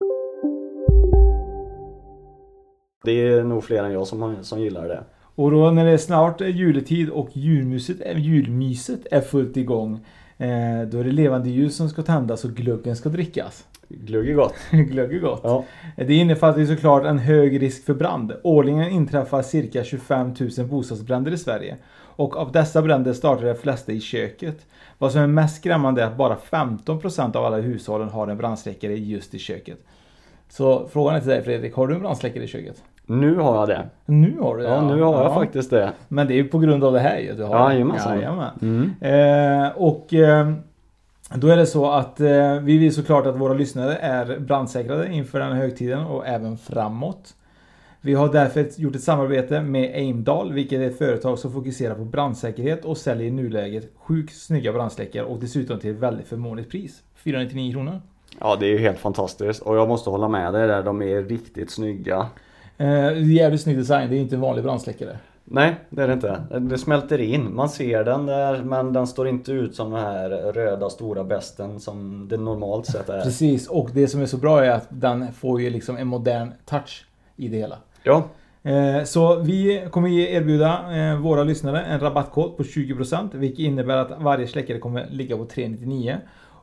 det 3.04 3.12
är 3.12 3.44
nog 3.44 3.64
fler 3.64 3.84
än 3.84 3.92
jag 3.92 4.06
som, 4.06 4.36
som 4.42 4.60
gillar 4.60 4.88
det. 4.88 5.04
Och 5.34 5.50
då 5.50 5.70
när 5.70 5.84
det 5.84 5.98
snart 5.98 6.40
är 6.40 6.46
juletid 6.46 7.10
och 7.10 7.28
julmyset, 7.32 7.96
julmyset 8.16 9.06
är 9.10 9.20
fullt 9.20 9.56
igång. 9.56 10.00
Eh, 10.38 10.82
då 10.86 10.98
är 10.98 11.04
det 11.04 11.12
levande 11.12 11.50
ljus 11.50 11.76
som 11.76 11.88
ska 11.88 12.02
tändas 12.02 12.44
och 12.44 12.50
glöggen 12.50 12.96
ska 12.96 13.08
drickas. 13.08 13.64
Glögg 13.88 14.30
är 14.30 14.34
gott. 14.34 14.54
Glögg 14.70 15.14
är 15.14 15.20
gott. 15.20 15.40
Ja. 15.44 15.64
Det 15.96 16.14
innefattar 16.14 16.64
såklart 16.64 17.04
en 17.04 17.18
hög 17.18 17.62
risk 17.62 17.84
för 17.84 17.94
brand. 17.94 18.32
Årligen 18.42 18.88
inträffar 18.88 19.42
cirka 19.42 19.84
25 19.84 20.34
000 20.58 20.66
bostadsbränder 20.66 21.32
i 21.32 21.38
Sverige. 21.38 21.76
Och 22.16 22.36
av 22.36 22.52
dessa 22.52 22.82
bränder 22.82 23.12
startar 23.12 23.44
de 23.44 23.54
flesta 23.54 23.92
i 23.92 24.00
köket. 24.00 24.66
Vad 24.98 25.12
som 25.12 25.20
är 25.20 25.26
mest 25.26 25.56
skrämmande 25.56 26.02
är 26.02 26.06
att 26.06 26.16
bara 26.16 26.36
15% 26.50 27.36
av 27.36 27.44
alla 27.44 27.56
hushållen 27.56 28.08
har 28.08 28.28
en 28.28 28.38
brandsläckare 28.38 28.94
just 28.94 29.34
i 29.34 29.38
köket. 29.38 29.78
Så 30.48 30.88
frågan 30.88 31.14
är 31.14 31.20
till 31.20 31.28
dig 31.28 31.42
Fredrik, 31.42 31.74
har 31.74 31.86
du 31.86 31.94
en 31.94 32.00
brandsläckare 32.00 32.44
i 32.44 32.48
köket? 32.48 32.82
Nu 33.06 33.36
har 33.36 33.56
jag 33.56 33.68
det. 33.68 33.86
Nu 34.06 34.38
har 34.40 34.56
du 34.56 34.62
det? 34.62 34.68
Ja, 34.68 34.80
nu 34.80 35.02
har 35.02 35.14
jag 35.14 35.30
Ja. 35.30 35.34
faktiskt 35.34 35.70
det. 35.70 35.92
Men 36.08 36.26
det 36.26 36.34
är 36.34 36.36
ju 36.36 36.44
på 36.48 36.58
grund 36.58 36.84
av 36.84 36.92
det 36.92 37.00
här 37.00 37.18
ju 37.18 37.32
du 37.34 37.42
har. 37.44 37.70
Jajamensan. 37.72 38.16
Jajamän. 38.20 38.94
Eh, 39.00 39.68
och 39.76 40.14
eh, 40.14 40.52
då 41.34 41.48
är 41.48 41.56
det 41.56 41.66
så 41.66 41.90
att 41.90 42.20
eh, 42.20 42.52
vi 42.62 42.78
vill 42.78 42.94
såklart 42.94 43.26
att 43.26 43.36
våra 43.40 43.54
lyssnare 43.54 43.96
är 43.96 44.38
brandsäkrade 44.38 45.12
inför 45.12 45.40
den 45.40 45.52
här 45.52 45.58
högtiden 45.60 46.04
och 46.04 46.26
även 46.26 46.56
framåt. 46.58 47.34
Vi 48.00 48.14
har 48.14 48.32
därför 48.32 48.80
gjort 48.80 48.94
ett 48.96 49.02
samarbete 49.02 49.60
med 49.62 49.94
Aimdal, 49.94 50.52
vilket 50.52 50.80
är 50.80 50.86
ett 50.86 50.98
företag 50.98 51.38
som 51.38 51.52
fokuserar 51.52 51.94
på 51.94 52.04
brandsäkerhet 52.04 52.84
och 52.84 52.96
säljer 52.96 53.26
i 53.26 53.30
nuläget 53.30 53.90
sjukt 53.96 54.36
snygga 54.36 54.72
brandsläckare 54.72 55.24
och 55.24 55.38
dessutom 55.40 55.78
till 55.78 55.90
ett 55.90 55.96
väldigt 55.96 56.26
förmånligt 56.26 56.70
pris. 56.70 57.02
499 57.16 57.72
kronor. 57.72 58.00
Ja 58.40 58.56
det 58.60 58.66
är 58.66 58.70
ju 58.70 58.78
helt 58.78 58.98
fantastiskt 58.98 59.62
och 59.62 59.76
jag 59.76 59.88
måste 59.88 60.10
hålla 60.10 60.28
med 60.28 60.52
dig 60.54 60.66
där. 60.68 60.82
De 60.82 61.02
är 61.02 61.22
riktigt 61.22 61.70
snygga. 61.70 62.26
Eh, 62.78 63.32
jävligt 63.32 63.60
snygg 63.60 63.76
design, 63.78 64.10
det 64.10 64.16
är 64.16 64.20
inte 64.20 64.34
en 64.34 64.40
vanlig 64.40 64.64
brandsläckare. 64.64 65.18
Nej, 65.44 65.74
det 65.90 66.02
är 66.02 66.08
det 66.08 66.12
inte. 66.14 66.42
Det 66.60 66.78
smälter 66.78 67.20
in. 67.20 67.54
Man 67.54 67.68
ser 67.68 68.04
den 68.04 68.26
där 68.26 68.62
men 68.62 68.92
den 68.92 69.06
står 69.06 69.28
inte 69.28 69.52
ut 69.52 69.74
som 69.74 69.90
den 69.90 70.00
här 70.00 70.28
röda 70.52 70.90
stora 70.90 71.24
besten 71.24 71.80
som 71.80 72.28
det 72.28 72.36
normalt 72.36 72.86
sett 72.86 73.08
är. 73.08 73.20
Precis, 73.20 73.68
och 73.68 73.90
det 73.92 74.08
som 74.08 74.22
är 74.22 74.26
så 74.26 74.36
bra 74.36 74.64
är 74.64 74.70
att 74.70 74.86
den 74.90 75.32
får 75.32 75.60
ju 75.60 75.70
liksom 75.70 75.96
en 75.96 76.06
modern 76.06 76.52
touch 76.64 77.06
i 77.36 77.48
det 77.48 77.56
hela. 77.56 77.76
Ja, 78.02 78.24
Eh, 78.64 79.04
Så 79.04 79.36
vi 79.36 79.88
kommer 79.90 80.08
erbjuda 80.10 80.96
eh, 80.96 81.20
våra 81.20 81.44
lyssnare 81.44 81.80
en 81.82 82.00
rabattkod 82.00 82.56
på 82.56 82.62
20% 82.62 83.28
vilket 83.32 83.58
innebär 83.58 83.96
att 83.96 84.22
varje 84.22 84.46
släckare 84.46 84.78
kommer 84.78 85.06
ligga 85.10 85.36
på 85.36 85.44
399 85.44 86.16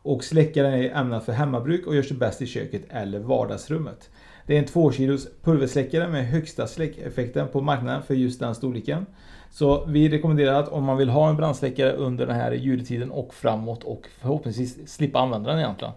och 0.03 0.23
släckaren 0.23 0.73
är 0.73 0.89
ämnad 0.89 1.23
för 1.23 1.31
hemmabruk 1.31 1.87
och 1.87 1.95
görs 1.95 2.11
bäst 2.11 2.41
i 2.41 2.45
köket 2.45 2.81
eller 2.89 3.19
vardagsrummet. 3.19 4.09
Det 4.47 4.55
är 4.55 4.59
en 4.59 4.65
2 4.65 4.91
kilos 4.91 5.27
pulversläckare 5.43 6.07
med 6.07 6.27
högsta 6.27 6.67
släckeffekten 6.67 7.47
på 7.47 7.61
marknaden 7.61 8.01
för 8.03 8.13
just 8.13 8.39
den 8.39 8.55
storleken. 8.55 9.05
Så 9.51 9.85
vi 9.85 10.09
rekommenderar 10.09 10.59
att 10.59 10.69
om 10.69 10.83
man 10.83 10.97
vill 10.97 11.09
ha 11.09 11.29
en 11.29 11.37
brandsläckare 11.37 11.91
under 11.91 12.27
den 12.27 12.35
här 12.35 12.51
juletiden 12.51 13.11
och 13.11 13.33
framåt 13.33 13.83
och 13.83 14.07
förhoppningsvis 14.21 14.93
slippa 14.93 15.19
använda 15.19 15.49
den 15.49 15.59
egentligen. 15.59 15.93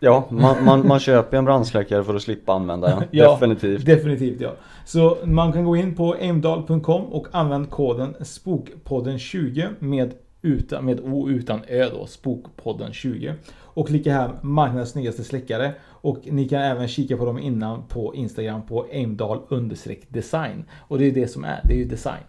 ja 0.00 0.26
man, 0.30 0.64
man, 0.64 0.86
man 0.86 1.00
köper 1.00 1.36
en 1.36 1.44
brandsläckare 1.44 2.04
för 2.04 2.14
att 2.14 2.22
slippa 2.22 2.52
använda 2.52 2.88
den. 2.88 3.02
Ja, 3.10 3.32
Definitivt. 3.32 3.86
Definitivt 3.86 4.40
ja. 4.40 4.52
Så 4.84 5.18
man 5.24 5.52
kan 5.52 5.64
gå 5.64 5.76
in 5.76 5.94
på 5.94 6.12
aimdal.com 6.12 7.04
och 7.04 7.26
använd 7.32 7.70
koden 7.70 8.14
SPOKPODDEN20 8.20 9.68
med, 9.78 10.14
utan, 10.42 10.84
med 10.84 11.00
O 11.00 11.28
utan 11.28 11.60
Ö 11.68 11.88
då, 11.92 12.06
SPOKPODDEN20. 12.06 13.32
Och 13.76 13.88
klicka 13.88 14.12
hem 14.12 14.30
marknadens 14.42 14.90
snyggaste 14.90 15.24
släckare. 15.24 15.72
Och 16.06 16.18
ni 16.24 16.48
kan 16.48 16.62
även 16.62 16.88
kika 16.88 17.16
på 17.16 17.24
dem 17.24 17.38
innan 17.38 17.82
på 17.88 18.14
Instagram 18.14 18.62
på 18.66 18.86
aimdal 18.92 19.40
design. 20.08 20.64
Och 20.88 20.98
det 20.98 21.04
är 21.06 21.12
det 21.12 21.28
som 21.28 21.44
är, 21.44 21.60
det 21.64 21.74
är 21.74 21.78
ju 21.78 21.84
design. 21.84 22.22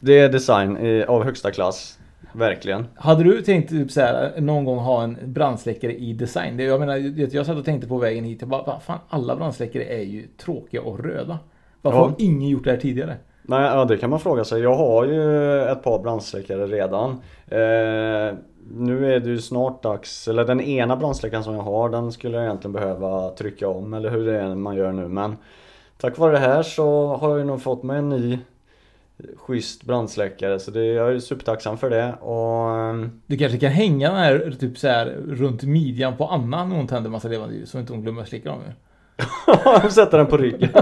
Det 0.00 0.18
är 0.18 0.28
design 0.28 0.76
eh, 0.76 1.08
av 1.10 1.24
högsta 1.24 1.50
klass. 1.50 1.98
Verkligen. 2.32 2.86
Hade 2.94 3.24
du 3.24 3.42
tänkt 3.42 3.68
typ 3.68 3.90
så 3.90 4.00
här, 4.00 4.40
någon 4.40 4.64
gång 4.64 4.78
ha 4.78 5.02
en 5.02 5.16
brandsläckare 5.24 5.94
i 5.94 6.12
design? 6.12 6.58
Jag 6.58 6.80
menar, 6.80 6.96
jag, 7.34 7.46
satt 7.46 7.56
och 7.56 7.64
tänkte 7.64 7.88
på 7.88 7.98
vägen 7.98 8.24
hit, 8.24 8.40
jag 8.40 8.48
bara, 8.48 8.62
"Vad 8.62 8.82
fan 8.82 8.98
alla 9.08 9.36
brandsläckare 9.36 9.84
är 9.84 10.02
ju 10.02 10.26
tråkiga 10.44 10.82
och 10.82 11.04
röda. 11.04 11.38
Varför 11.82 11.98
Ja. 11.98 12.04
har 12.04 12.14
ingen 12.18 12.48
gjort 12.48 12.64
det 12.64 12.70
här 12.70 12.78
tidigare? 12.78 13.16
Nej, 13.42 13.62
ja 13.62 13.84
det 13.84 13.96
kan 13.96 14.10
man 14.10 14.20
fråga 14.20 14.44
sig. 14.44 14.62
Jag 14.62 14.74
har 14.76 15.04
ju 15.06 15.62
ett 15.62 15.82
par 15.82 15.98
brandsläckare 16.02 16.66
redan. 16.66 17.10
Eh, 17.48 18.38
nu 18.70 19.14
är 19.14 19.20
det 19.20 19.28
ju 19.30 19.38
snart 19.38 19.82
dags, 19.82 20.28
eller 20.28 20.44
den 20.44 20.60
ena 20.60 20.96
brandsläckaren 20.96 21.44
som 21.44 21.54
jag 21.54 21.62
har 21.62 21.88
den 21.88 22.12
skulle 22.12 22.36
jag 22.36 22.44
egentligen 22.46 22.72
behöva 22.72 23.30
trycka 23.30 23.68
om 23.68 23.94
eller 23.94 24.10
hur 24.10 24.26
det 24.26 24.40
är 24.40 24.54
man 24.54 24.76
gör 24.76 24.92
nu 24.92 25.08
men 25.08 25.36
Tack 26.00 26.18
vare 26.18 26.32
det 26.32 26.38
här 26.38 26.62
så 26.62 27.16
har 27.16 27.38
jag 27.38 27.46
nog 27.46 27.62
fått 27.62 27.82
mig 27.82 27.98
en 27.98 28.08
ny 28.08 28.38
schysst 29.36 29.84
brandsläckare 29.84 30.58
så 30.58 30.70
det, 30.70 30.84
jag 30.84 31.12
är 31.12 31.18
supertacksam 31.18 31.78
för 31.78 31.90
det 31.90 32.14
och... 32.20 32.70
ehm, 32.80 33.20
Du 33.26 33.38
kanske 33.38 33.58
kan 33.58 33.70
hänga 33.72 34.08
den 34.08 34.18
här 34.18 34.56
typ 34.60 34.78
så 34.78 34.88
här 34.88 35.06
runt 35.28 35.62
midjan 35.62 36.16
på 36.16 36.26
Anna 36.26 36.64
när 36.64 36.76
hon 36.76 36.86
tänder 36.86 37.10
massa 37.10 37.28
levande 37.28 37.54
ljus 37.54 37.70
så 37.70 37.78
inte 37.78 37.92
hon 37.92 38.02
glömmer 38.02 38.22
att 38.22 38.28
slicka 38.28 38.48
dem 38.48 38.58
ju. 38.66 38.72
Sätta 39.90 40.16
den 40.16 40.26
på 40.26 40.36
ryggen. 40.36 40.70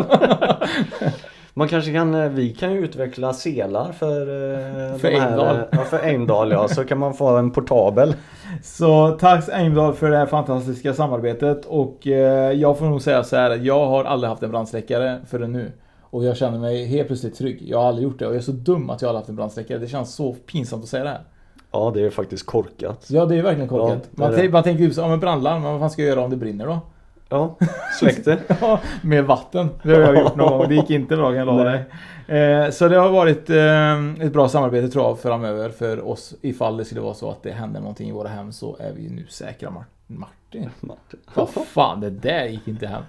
Man 1.59 1.69
kanske 1.69 1.93
kan, 1.93 2.15
eh, 2.15 2.29
vi 2.29 2.51
kan 2.55 2.73
ju 2.73 2.79
utveckla 2.85 3.33
selar 3.33 3.93
för 3.93 4.21
eh, 4.21 4.97
För 4.99 5.09
Eimdal. 5.09 5.57
eh, 5.57 5.63
Ja, 5.73 5.79
för 5.79 5.99
Eimdal 5.99 6.51
ja, 6.51 6.69
så 6.69 6.85
kan 6.85 6.99
man 6.99 7.15
få 7.15 7.37
en 7.37 7.51
portabel. 7.51 8.15
Så 8.63 9.11
tack 9.21 9.49
Eimdal 9.53 9.95
för 9.95 10.11
det 10.11 10.17
här 10.17 10.27
fantastiska 10.27 10.95
samarbetet 10.95 11.65
och 11.67 12.07
jag 12.55 12.79
får 12.79 12.87
nog 12.87 13.03
säga 13.03 13.25
så 13.25 13.37
här 13.37 13.51
att 13.51 13.63
jag 13.65 13.87
har 13.87 14.05
aldrig 14.05 14.29
haft 14.31 14.43
en 14.43 14.51
brandsläckare 14.51 15.21
förrän 15.31 15.53
nu. 15.53 15.73
Och 16.03 16.25
jag 16.25 16.37
känner 16.37 16.59
mig 16.59 16.85
helt 16.87 17.07
plötsligt 17.07 17.39
trygg. 17.39 17.63
Jag 17.67 17.79
har 17.79 17.89
aldrig 17.89 18.05
gjort 18.09 18.19
det 18.19 18.27
och 18.27 18.33
jag 18.33 18.39
är 18.39 18.43
så 18.43 18.53
dum 18.53 18.91
att 18.91 19.03
jag 19.03 19.09
har 19.09 19.15
haft 19.15 19.29
en 19.29 19.37
brandsläckare. 19.37 19.79
Det 19.79 19.87
känns 19.89 20.15
så 20.15 20.33
pinsamt 20.33 20.83
att 20.83 20.89
säga 20.89 21.05
det 21.05 21.11
här. 21.11 21.21
Ja 21.73 21.91
det 21.95 22.01
är 22.03 22.11
faktiskt 22.11 22.47
korkat. 22.47 23.07
Ja 23.09 23.25
det 23.27 23.37
är 23.37 23.43
verkligen 23.43 23.69
korkat. 23.69 23.89
Ja, 23.91 23.95
det 24.11 24.17
är 24.17 24.21
man, 24.21 24.31
det. 24.31 24.37
tänker- 24.37 24.53
man 24.53 24.63
tänker 24.63 24.85
ju 24.85 24.91
så, 24.91 25.01
ja 25.01 25.09
men 25.09 25.21
brandlarm, 25.21 25.63
vad 25.63 25.81
fan 25.81 25.91
ska 25.91 26.03
jag 26.03 26.09
göra 26.09 26.21
om 26.25 26.31
det 26.31 26.37
brinner 26.37 26.67
då? 26.67 26.79
Ja, 27.29 27.57
släck 27.99 28.25
det. 28.25 28.39
Ja, 28.61 28.81
med 29.03 29.25
vatten. 29.25 29.69
Det 29.83 29.95
har 29.95 30.01
jag 30.01 30.19
gjort 30.23 30.37
någon 30.37 30.59
gång. 30.59 30.69
Det 30.69 30.75
gick 30.75 30.91
inte 30.91 31.17
bra 31.17 31.29
kan 31.29 31.37
jag 31.37 31.47
lova 31.47 31.65
dig. 31.65 31.85
Eh, 32.29 32.71
så 32.71 32.89
det 32.89 32.97
har 32.97 33.09
varit 33.11 33.51
eh, 33.51 34.27
ett 34.27 34.33
bra 34.33 34.49
samarbete 34.49 34.89
tror 34.89 35.05
jag 35.05 35.19
framöver 35.19 35.69
för 35.69 36.09
oss. 36.09 36.35
Ifall 36.43 36.77
det 36.77 36.85
skulle 36.85 37.01
vara 37.01 37.15
så 37.15 37.31
att 37.31 37.43
det 37.43 37.51
händer 37.51 37.81
någonting 37.81 38.09
i 38.09 38.13
våra 38.13 38.29
hem 38.29 38.53
så 38.53 38.77
är 38.81 38.93
vi 38.97 39.09
nu 39.09 39.27
säkra 39.29 39.69
Mar- 39.71 39.85
Martin. 40.07 40.71
Martin. 40.81 41.21
Vad 41.35 41.49
fan, 41.67 42.01
det 42.01 42.11
där 42.11 42.45
gick 42.45 42.69
inte 42.69 42.87
hem. 42.87 43.03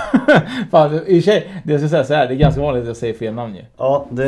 fan, 0.70 1.00
i 1.06 1.22
sig, 1.22 1.62
det 1.64 1.72
jag 1.72 1.80
ska 1.80 1.88
säga 1.88 2.04
så 2.04 2.14
här, 2.14 2.26
det 2.28 2.34
är 2.34 2.36
ganska 2.36 2.60
vanligt 2.60 2.82
att 2.82 2.86
jag 2.88 2.96
säger 2.96 3.14
fel 3.14 3.34
namn 3.34 3.54
ju. 3.54 3.62
Ja, 3.76 4.06
det, 4.10 4.24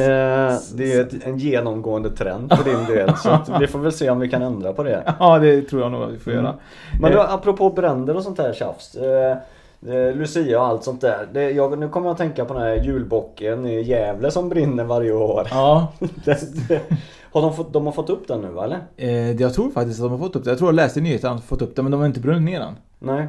det 0.75 0.93
är 0.93 1.01
ett, 1.01 1.27
en 1.27 1.39
genomgående 1.39 2.11
trend 2.11 2.53
för 2.57 2.65
din 2.65 2.85
del. 2.97 3.17
Så 3.17 3.39
vi 3.61 3.67
får 3.67 3.79
väl 3.79 3.93
se 3.93 4.11
om 4.11 4.21
vi 4.21 4.29
kan 4.29 4.43
ändra 4.43 4.73
på 4.73 4.83
det. 4.83 5.15
Ja, 5.19 5.39
det 5.39 5.63
tror 5.63 5.83
jag 5.83 5.93
nog 5.93 6.03
att 6.03 6.11
vi 6.11 6.19
får 6.19 6.33
göra. 6.33 6.55
Men 7.01 7.13
du, 7.13 7.19
Eh, 7.19 7.35
apropå 7.35 7.71
bränder 7.71 8.17
och 8.17 8.23
sånt 8.23 8.39
här 8.39 8.53
tjafs. 8.53 8.95
Eh, 8.95 9.37
Lucia 10.15 10.61
och 10.61 10.67
allt 10.67 10.85
sånt 10.85 11.01
där. 11.01 11.29
Det, 11.33 11.51
jag, 11.51 11.79
nu 11.79 11.89
kommer 11.89 12.07
jag 12.07 12.13
att 12.13 12.19
tänka 12.19 12.45
på 12.45 12.55
den 12.55 12.63
här 12.63 12.75
julbocken 12.75 13.67
i 13.67 13.83
Gävle 13.83 14.31
som 14.31 14.49
brinner 14.49 14.85
varje 14.85 15.13
år. 15.13 15.49
Ja, 15.51 15.93
Det, 16.25 16.69
det, 16.69 16.81
har 17.33 17.43
de, 17.43 17.55
fått, 17.55 17.73
de 17.73 17.87
har 17.87 17.93
fått 17.93 18.11
upp 18.11 18.29
den 18.29 18.41
nu 18.41 18.49
va, 18.49 18.65
eller? 18.65 18.79
eh, 18.97 19.33
jag 19.33 19.55
tror 19.55 19.71
faktiskt 19.71 20.01
att 20.01 20.05
de 20.05 20.11
har 20.11 20.19
fått 20.19 20.37
upp 20.37 20.45
det. 20.45 20.51
Jag 20.51 20.59
tror 20.59 20.69
jag 20.69 20.75
läste 20.75 20.99
i 20.99 21.03
nyheten 21.03 21.31
att 21.31 21.37
de 21.37 21.41
har 21.43 21.47
fått 21.47 21.63
upp 21.63 21.77
det, 21.77 21.83
men 21.83 21.93
de 21.93 22.01
har 22.01 22.07
inte 22.07 22.21
brunnit 22.21 22.43
ner 22.43 22.61
den. 22.61 22.75
Nej. 22.99 23.29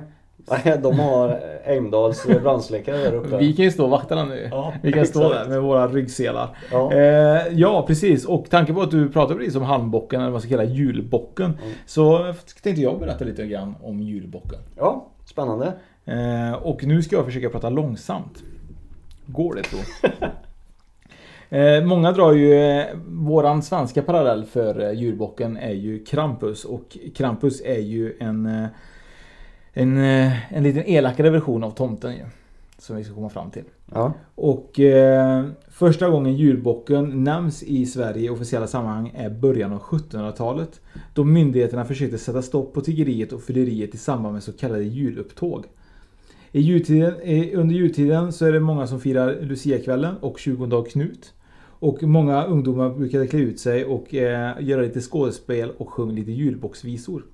Nej, 0.49 0.79
de 0.83 0.99
har 0.99 1.39
Eimdals 1.65 2.27
brandsläckare 2.43 2.97
där 2.97 3.13
uppe. 3.13 3.37
Vi 3.37 3.53
kan 3.53 3.65
ju 3.65 3.71
stå 3.71 3.83
och 3.83 3.89
vakta 3.89 4.15
den 4.15 4.27
nu. 4.29 4.47
Ja, 4.51 4.73
vi 4.83 4.93
kan 4.93 5.05
stå 5.05 5.19
exakt. 5.27 5.43
där 5.43 5.49
med 5.49 5.61
våra 5.61 5.87
ryggselar. 5.87 6.57
Ja. 6.71 6.93
Eh, 6.93 7.47
ja, 7.51 7.83
precis. 7.87 8.25
Och 8.25 8.49
tanke 8.49 8.73
på 8.73 8.81
att 8.81 8.91
du 8.91 9.09
pratar 9.09 9.35
precis 9.35 9.55
om 9.55 9.63
halmbocken, 9.63 10.19
eller 10.19 10.29
vad 10.29 10.33
man 10.33 10.41
ska 10.41 10.49
kalla 10.49 10.63
julbocken. 10.63 11.45
Mm. 11.45 11.73
Så 11.85 12.33
tänkte 12.63 12.81
jag 12.81 12.99
berätta 12.99 13.25
lite 13.25 13.45
grann 13.45 13.75
om 13.83 14.01
julbocken. 14.01 14.59
Ja, 14.77 15.07
spännande. 15.25 15.73
Eh, 16.11 16.53
och 16.53 16.83
nu 16.83 17.01
ska 17.01 17.15
jag 17.15 17.25
försöka 17.25 17.49
prata 17.49 17.69
långsamt. 17.69 18.43
Går 19.25 19.55
det 19.55 19.63
så? 19.63 20.07
Eh, 21.53 21.83
många 21.83 22.11
drar 22.11 22.33
ju, 22.33 22.53
eh, 22.53 22.85
våran 23.07 23.63
svenska 23.63 24.01
parallell 24.01 24.45
för 24.45 24.79
eh, 24.79 24.91
julbocken 24.91 25.57
är 25.57 25.73
ju 25.73 26.03
Krampus 26.03 26.65
och 26.65 26.97
Krampus 27.15 27.61
är 27.65 27.79
ju 27.79 28.17
en, 28.19 28.45
eh, 28.45 28.67
en, 29.73 29.97
eh, 29.97 30.53
en 30.53 30.63
liten 30.63 30.83
elakare 30.83 31.29
version 31.29 31.63
av 31.63 31.71
tomten 31.71 32.11
ju. 32.11 32.23
Som 32.77 32.95
vi 32.95 33.03
ska 33.03 33.13
komma 33.13 33.29
fram 33.29 33.51
till. 33.51 33.63
Ja. 33.93 34.13
Och 34.35 34.79
eh, 34.79 35.45
första 35.69 36.09
gången 36.09 36.35
julbocken 36.35 37.23
nämns 37.23 37.63
i 37.63 37.85
Sverige 37.85 38.25
i 38.25 38.29
officiella 38.29 38.67
sammanhang 38.67 39.11
är 39.15 39.29
början 39.29 39.73
av 39.73 39.79
1700-talet. 39.81 40.81
Då 41.13 41.23
myndigheterna 41.23 41.85
försökte 41.85 42.17
sätta 42.17 42.41
stopp 42.41 42.73
på 42.73 42.81
tiggeriet 42.81 43.33
och 43.33 43.41
fylleriet 43.41 43.95
i 43.95 43.97
samband 43.97 44.33
med 44.33 44.43
så 44.43 44.53
kallade 44.53 44.83
julupptåg. 44.83 45.65
I 46.53 46.59
jultiden, 46.59 47.13
under 47.53 47.75
jultiden 47.75 48.31
så 48.31 48.45
är 48.45 48.51
det 48.51 48.59
många 48.59 48.87
som 48.87 48.99
firar 48.99 49.41
Luciakvällen 49.41 50.15
och 50.21 50.39
20 50.39 50.65
dag 50.65 50.87
Knut. 50.87 51.33
Och 51.63 52.03
många 52.03 52.43
ungdomar 52.43 52.89
brukade 52.89 53.27
klä 53.27 53.39
ut 53.39 53.59
sig 53.59 53.85
och 53.85 54.15
eh, 54.15 54.53
göra 54.59 54.81
lite 54.81 55.01
skådespel 55.01 55.71
och 55.77 55.89
sjunga 55.89 56.11
lite 56.11 56.31
julbocksvisor. 56.31 57.25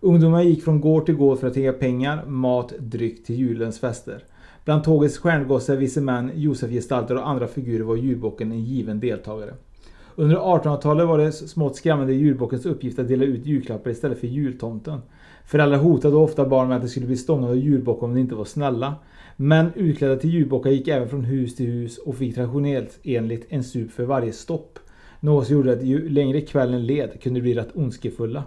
Ungdomar 0.00 0.42
gick 0.42 0.64
från 0.64 0.80
gård 0.80 1.06
till 1.06 1.14
gård 1.14 1.38
för 1.38 1.46
att 1.46 1.54
tigga 1.54 1.72
pengar, 1.72 2.26
mat, 2.26 2.72
dryck 2.78 3.24
till 3.24 3.36
julens 3.36 3.80
fester. 3.80 4.24
Bland 4.64 4.84
tågets 4.84 5.18
stjärngossar, 5.18 5.76
vise 5.76 6.00
män, 6.00 6.30
Josefgestalter 6.34 7.16
och 7.16 7.28
andra 7.28 7.46
figurer 7.46 7.84
var 7.84 7.96
julbocken 7.96 8.52
en 8.52 8.64
given 8.64 9.00
deltagare. 9.00 9.54
Under 10.16 10.36
1800-talet 10.36 11.06
var 11.06 11.18
det 11.18 11.32
smått 11.32 11.76
skrämmande 11.76 12.14
julbockens 12.14 12.66
uppgift 12.66 12.98
att 12.98 13.08
dela 13.08 13.24
ut 13.24 13.46
julklappar 13.46 13.90
istället 13.90 14.20
för 14.20 14.26
jultomten. 14.26 15.00
Föräldrar 15.46 15.78
hotade 15.78 16.16
ofta 16.16 16.44
barn 16.44 16.68
med 16.68 16.76
att 16.76 16.82
de 16.82 16.88
skulle 16.88 17.06
bli 17.06 17.16
stångade 17.16 17.52
av 17.52 17.58
julbock 17.58 18.02
om 18.02 18.14
de 18.14 18.20
inte 18.20 18.34
var 18.34 18.44
snälla. 18.44 18.94
Men 19.36 19.72
utklädda 19.74 20.16
till 20.16 20.30
julbockar 20.30 20.70
gick 20.70 20.88
även 20.88 21.08
från 21.08 21.24
hus 21.24 21.56
till 21.56 21.66
hus 21.66 21.98
och 21.98 22.16
fick 22.16 22.34
traditionellt 22.34 22.98
enligt 23.02 23.46
en 23.48 23.64
sup 23.64 23.90
för 23.90 24.04
varje 24.04 24.32
stopp. 24.32 24.78
Något 25.20 25.46
som 25.46 25.56
gjorde 25.56 25.72
att 25.72 25.82
ju 25.82 26.08
längre 26.08 26.40
kvällen 26.40 26.86
led 26.86 27.22
kunde 27.22 27.40
de 27.40 27.42
bli 27.42 27.54
rätt 27.54 27.76
ondskefulla. 27.76 28.44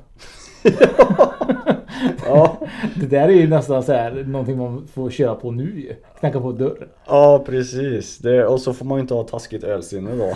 Ja, 2.25 2.57
Det 2.95 3.05
där 3.05 3.27
är 3.27 3.33
ju 3.33 3.47
nästan 3.47 3.83
så 3.83 3.91
här 3.93 4.23
någonting 4.27 4.57
man 4.57 4.87
får 4.93 5.09
köra 5.09 5.35
på 5.35 5.51
nu 5.51 5.63
ju. 5.63 5.93
Knacka 6.19 6.41
på 6.41 6.51
dörren. 6.51 6.89
ja 7.07 7.43
precis. 7.45 8.17
Det, 8.17 8.45
och 8.45 8.61
så 8.61 8.73
får 8.73 8.85
man 8.85 8.97
ju 8.97 9.01
inte 9.01 9.13
ha 9.13 9.23
taskigt 9.23 9.63
ölsinne 9.63 10.11
då. 10.15 10.33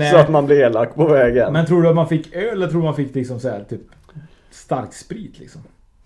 Så 0.10 0.16
att 0.16 0.28
man 0.28 0.46
blir 0.46 0.56
elak 0.56 0.94
på 0.94 1.06
vägen. 1.06 1.52
Men 1.52 1.66
tror 1.66 1.82
du 1.82 1.88
att 1.88 1.94
man 1.94 2.08
fick 2.08 2.34
öl 2.34 2.48
eller 2.48 2.66
tror 2.66 2.80
du 2.80 2.84
man 2.84 2.96
fick 2.96 3.14
liksom 3.14 3.40
så 3.40 3.48
här 3.48 3.64
typ 3.68 3.80
stark 4.54 4.92
sprit 4.92 5.38
liksom? 5.38 5.60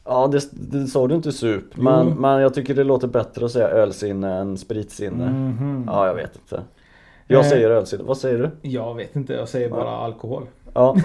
Ja, 0.05 0.27
det, 0.27 0.49
det 0.53 0.87
sa 0.87 1.07
du 1.07 1.15
inte 1.15 1.33
sup. 1.33 1.77
Men, 1.77 2.07
Jo. 2.09 2.15
men 2.21 2.41
jag 2.41 2.55
tycker 2.55 2.75
det 2.75 2.85
låter 2.85 3.09
bättre 3.09 3.45
att 3.45 3.51
säga 3.53 3.69
ölsinne 3.69 4.35
än 4.35 4.59
spritsinne. 4.59 5.31
Mhm. 5.31 5.85
Ja, 5.87 6.07
jag 6.07 6.15
vet 6.15 6.37
inte. 6.37 6.63
Jag 7.27 7.45
Eh. 7.45 7.49
säger 7.51 7.71
ölsinne. 7.71 8.03
Vad 8.05 8.19
säger 8.19 8.39
du? 8.39 8.69
Jag 8.69 8.95
vet 8.95 9.17
inte, 9.17 9.33
jag 9.33 9.49
säger 9.49 9.71
bara 9.71 9.91
alkohol. 9.91 10.47
Ja. 10.75 10.97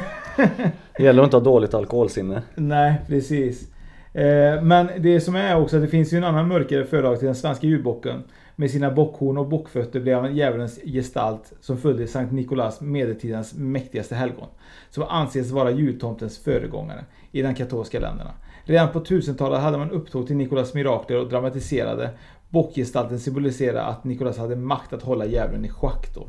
Det 0.97 1.03
gäller 1.03 1.21
att 1.21 1.27
inte 1.27 1.37
ha 1.37 1.43
dåligt 1.43 1.73
alkoholsinne. 1.73 2.41
Nej, 2.55 3.01
precis. 3.07 3.67
Eh, 4.13 4.61
men 4.61 4.89
det 4.99 5.21
som 5.21 5.35
är 5.35 5.57
också 5.61 5.75
att 5.75 5.81
det 5.81 5.87
finns 5.87 6.13
ju 6.13 6.17
en 6.17 6.23
annan 6.23 6.47
mörkare 6.47 6.85
förlag 6.85 7.17
till 7.19 7.25
den 7.25 7.35
svenska 7.35 7.67
julbocken. 7.67 8.23
Med 8.55 8.71
sina 8.71 8.91
bockhorn 8.91 9.37
och 9.37 9.47
bockfötter 9.47 9.99
blev 9.99 10.19
han 10.19 10.35
djävulens 10.35 10.79
gestalt 10.85 11.53
som 11.61 11.77
följde 11.77 12.07
Sankt 12.07 12.33
Nikolaus, 12.33 12.81
medeltidens 12.81 13.53
mäktigaste 13.53 14.15
helgon. 14.15 14.47
Som 14.89 15.03
anses 15.03 15.51
vara 15.51 15.71
jultomtens 15.71 16.37
föregångare 16.37 17.05
i 17.31 17.41
de 17.41 17.55
katolska 17.55 17.99
länderna. 17.99 18.31
Redan 18.65 18.91
på 18.91 18.99
1000-talet 18.99 19.59
hade 19.59 19.77
man 19.77 19.91
upptåg 19.91 20.27
till 20.27 20.35
Nikolaus 20.35 20.73
mirakler 20.73 21.19
och 21.19 21.29
dramatiserade. 21.29 22.09
Bockgestalten 22.49 23.19
symboliserade 23.19 23.81
att 23.83 24.03
Nikolaus 24.03 24.37
hade 24.37 24.55
makt 24.55 24.93
att 24.93 25.03
hålla 25.03 25.25
djävulen 25.25 25.65
i 25.65 25.69
schack 25.69 26.15
då. 26.15 26.27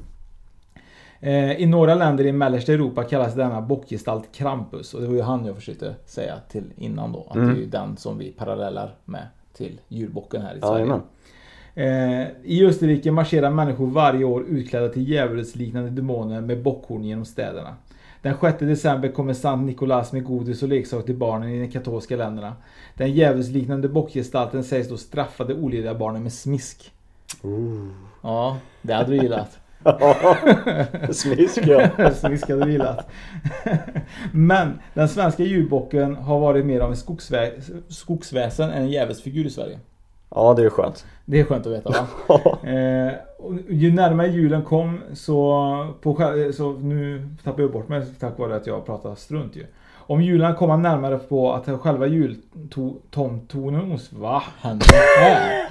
Eh, 1.21 1.53
I 1.61 1.67
några 1.67 1.95
länder 1.95 2.27
i 2.27 2.33
mellersta 2.33 2.73
Europa 2.73 3.03
kallas 3.05 3.35
denna 3.35 3.61
bockgestalt 3.63 4.33
Krampus 4.33 4.95
och 4.95 5.01
det 5.01 5.07
var 5.07 5.15
ju 5.15 5.23
han 5.23 5.45
jag 5.47 5.55
försökte 5.57 5.95
säga 6.07 6.35
till 6.49 6.65
innan 6.77 7.13
då. 7.13 7.27
Att 7.31 7.37
Mm. 7.37 7.49
det 7.49 7.55
är 7.55 7.61
ju 7.61 7.67
den 7.67 7.97
som 7.97 8.19
vi 8.19 8.33
parallellar 8.33 8.95
med 9.05 9.27
till 9.53 9.81
julbocken 9.89 10.43
här 10.43 10.55
i 10.57 10.61
Sverige. 10.61 10.75
Jajamän. 10.75 11.01
Eh, 11.75 12.27
I 12.45 12.67
Österrike 12.67 13.11
marscherar 13.11 13.51
människor 13.51 13.87
varje 13.87 14.25
år 14.25 14.45
utklädda 14.49 14.89
till 14.89 15.09
djävulsliknande 15.09 15.91
demoner 15.91 16.41
med 16.41 16.63
bockhorn 16.63 17.05
genom 17.05 17.25
städerna. 17.25 17.75
Den 18.23 18.35
6 18.41 18.59
december 18.59 19.09
kommer 19.09 19.33
Sankt 19.35 19.67
Nikolaus 19.67 20.13
med 20.13 20.25
godis 20.25 20.63
och 20.63 20.69
leksaker 20.69 21.07
till 21.07 21.17
barnen 21.17 21.49
i 21.51 21.61
de 21.61 21.69
katolska 21.73 22.17
länderna. 22.17 22.53
Den 22.95 23.13
djävulsliknande 23.13 23.89
bockgestalten 23.89 24.65
sägs 24.65 24.89
då 24.89 24.97
straffa 24.97 25.45
de 25.45 25.55
olydiga 25.55 25.95
barnen 25.95 26.23
med 26.23 26.33
smisk. 26.33 26.93
Ja, 28.23 28.57
det 28.83 28.93
hade 28.93 29.11
du 29.11 29.17
gillat. 29.17 29.59
Smisk 31.11 31.59
ja. 31.67 32.11
Smisk 32.15 32.49
hade 32.49 32.65
du 32.65 32.73
gillat. 32.73 33.11
Men 34.33 34.79
den 34.95 35.09
svenska 35.09 35.43
julbocken 35.43 36.17
har 36.17 36.41
varit 36.41 36.67
mer 36.67 36.81
av 36.81 36.91
en 36.91 36.97
skogsvä- 36.97 37.83
skogsväsen 37.89 38.71
än 38.71 38.83
en 38.83 38.91
djävulsfigur 38.91 39.47
i 39.47 39.51
Sverige. 39.51 39.79
Ja, 40.35 40.55
det 40.55 40.63
är 40.65 40.71
skönt. 40.71 41.07
Det 41.25 41.41
är 41.41 41.45
skönt 41.45 41.67
att 41.67 41.73
veta 41.73 41.91
va? 41.91 42.07
eh, 42.71 43.13
ju 43.69 43.93
närmare 43.93 44.29
julen 44.29 44.63
kom 44.63 45.01
så, 45.13 45.87
på, 46.01 46.17
så 46.55 46.73
nu 46.73 47.29
tappar 47.45 47.63
jag 47.63 47.73
bort 47.73 47.89
mig 47.89 48.03
tack 48.21 48.39
vare 48.39 48.57
att 48.57 48.67
jag 48.67 48.87
pratar 48.87 49.15
strunt 49.15 49.57
ju. 49.57 49.67
Om 50.07 50.23
julen 50.23 50.55
kom 50.55 50.69
man 50.69 50.83
närmare 50.83 51.19
på 51.19 51.53
att 51.53 51.81
själva 51.81 52.07
jultomtonen... 52.07 53.99
Va 54.11 54.43
händer 54.61 54.87
här? 55.21 55.67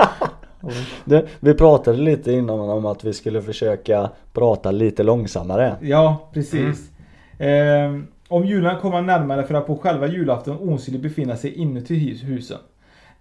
Det, 1.05 1.25
vi 1.39 1.53
pratade 1.53 1.97
lite 1.97 2.31
innan 2.31 2.59
om 2.59 2.85
att 2.85 3.03
vi 3.03 3.13
skulle 3.13 3.41
försöka 3.41 4.09
prata 4.33 4.71
lite 4.71 5.03
långsammare. 5.03 5.75
Ja, 5.81 6.29
precis. 6.33 6.91
Eh, 7.37 7.97
om 8.27 8.45
jularna 8.45 8.79
kommer 8.79 9.01
närmare 9.01 9.43
för 9.43 9.53
att 9.53 9.67
på 9.67 9.77
själva 9.77 10.07
julafton 10.07 10.57
osynligt 10.69 11.03
befinna 11.03 11.35
sig 11.35 11.53
inuti 11.53 11.95
hus- 11.95 12.23
husen. 12.23 12.57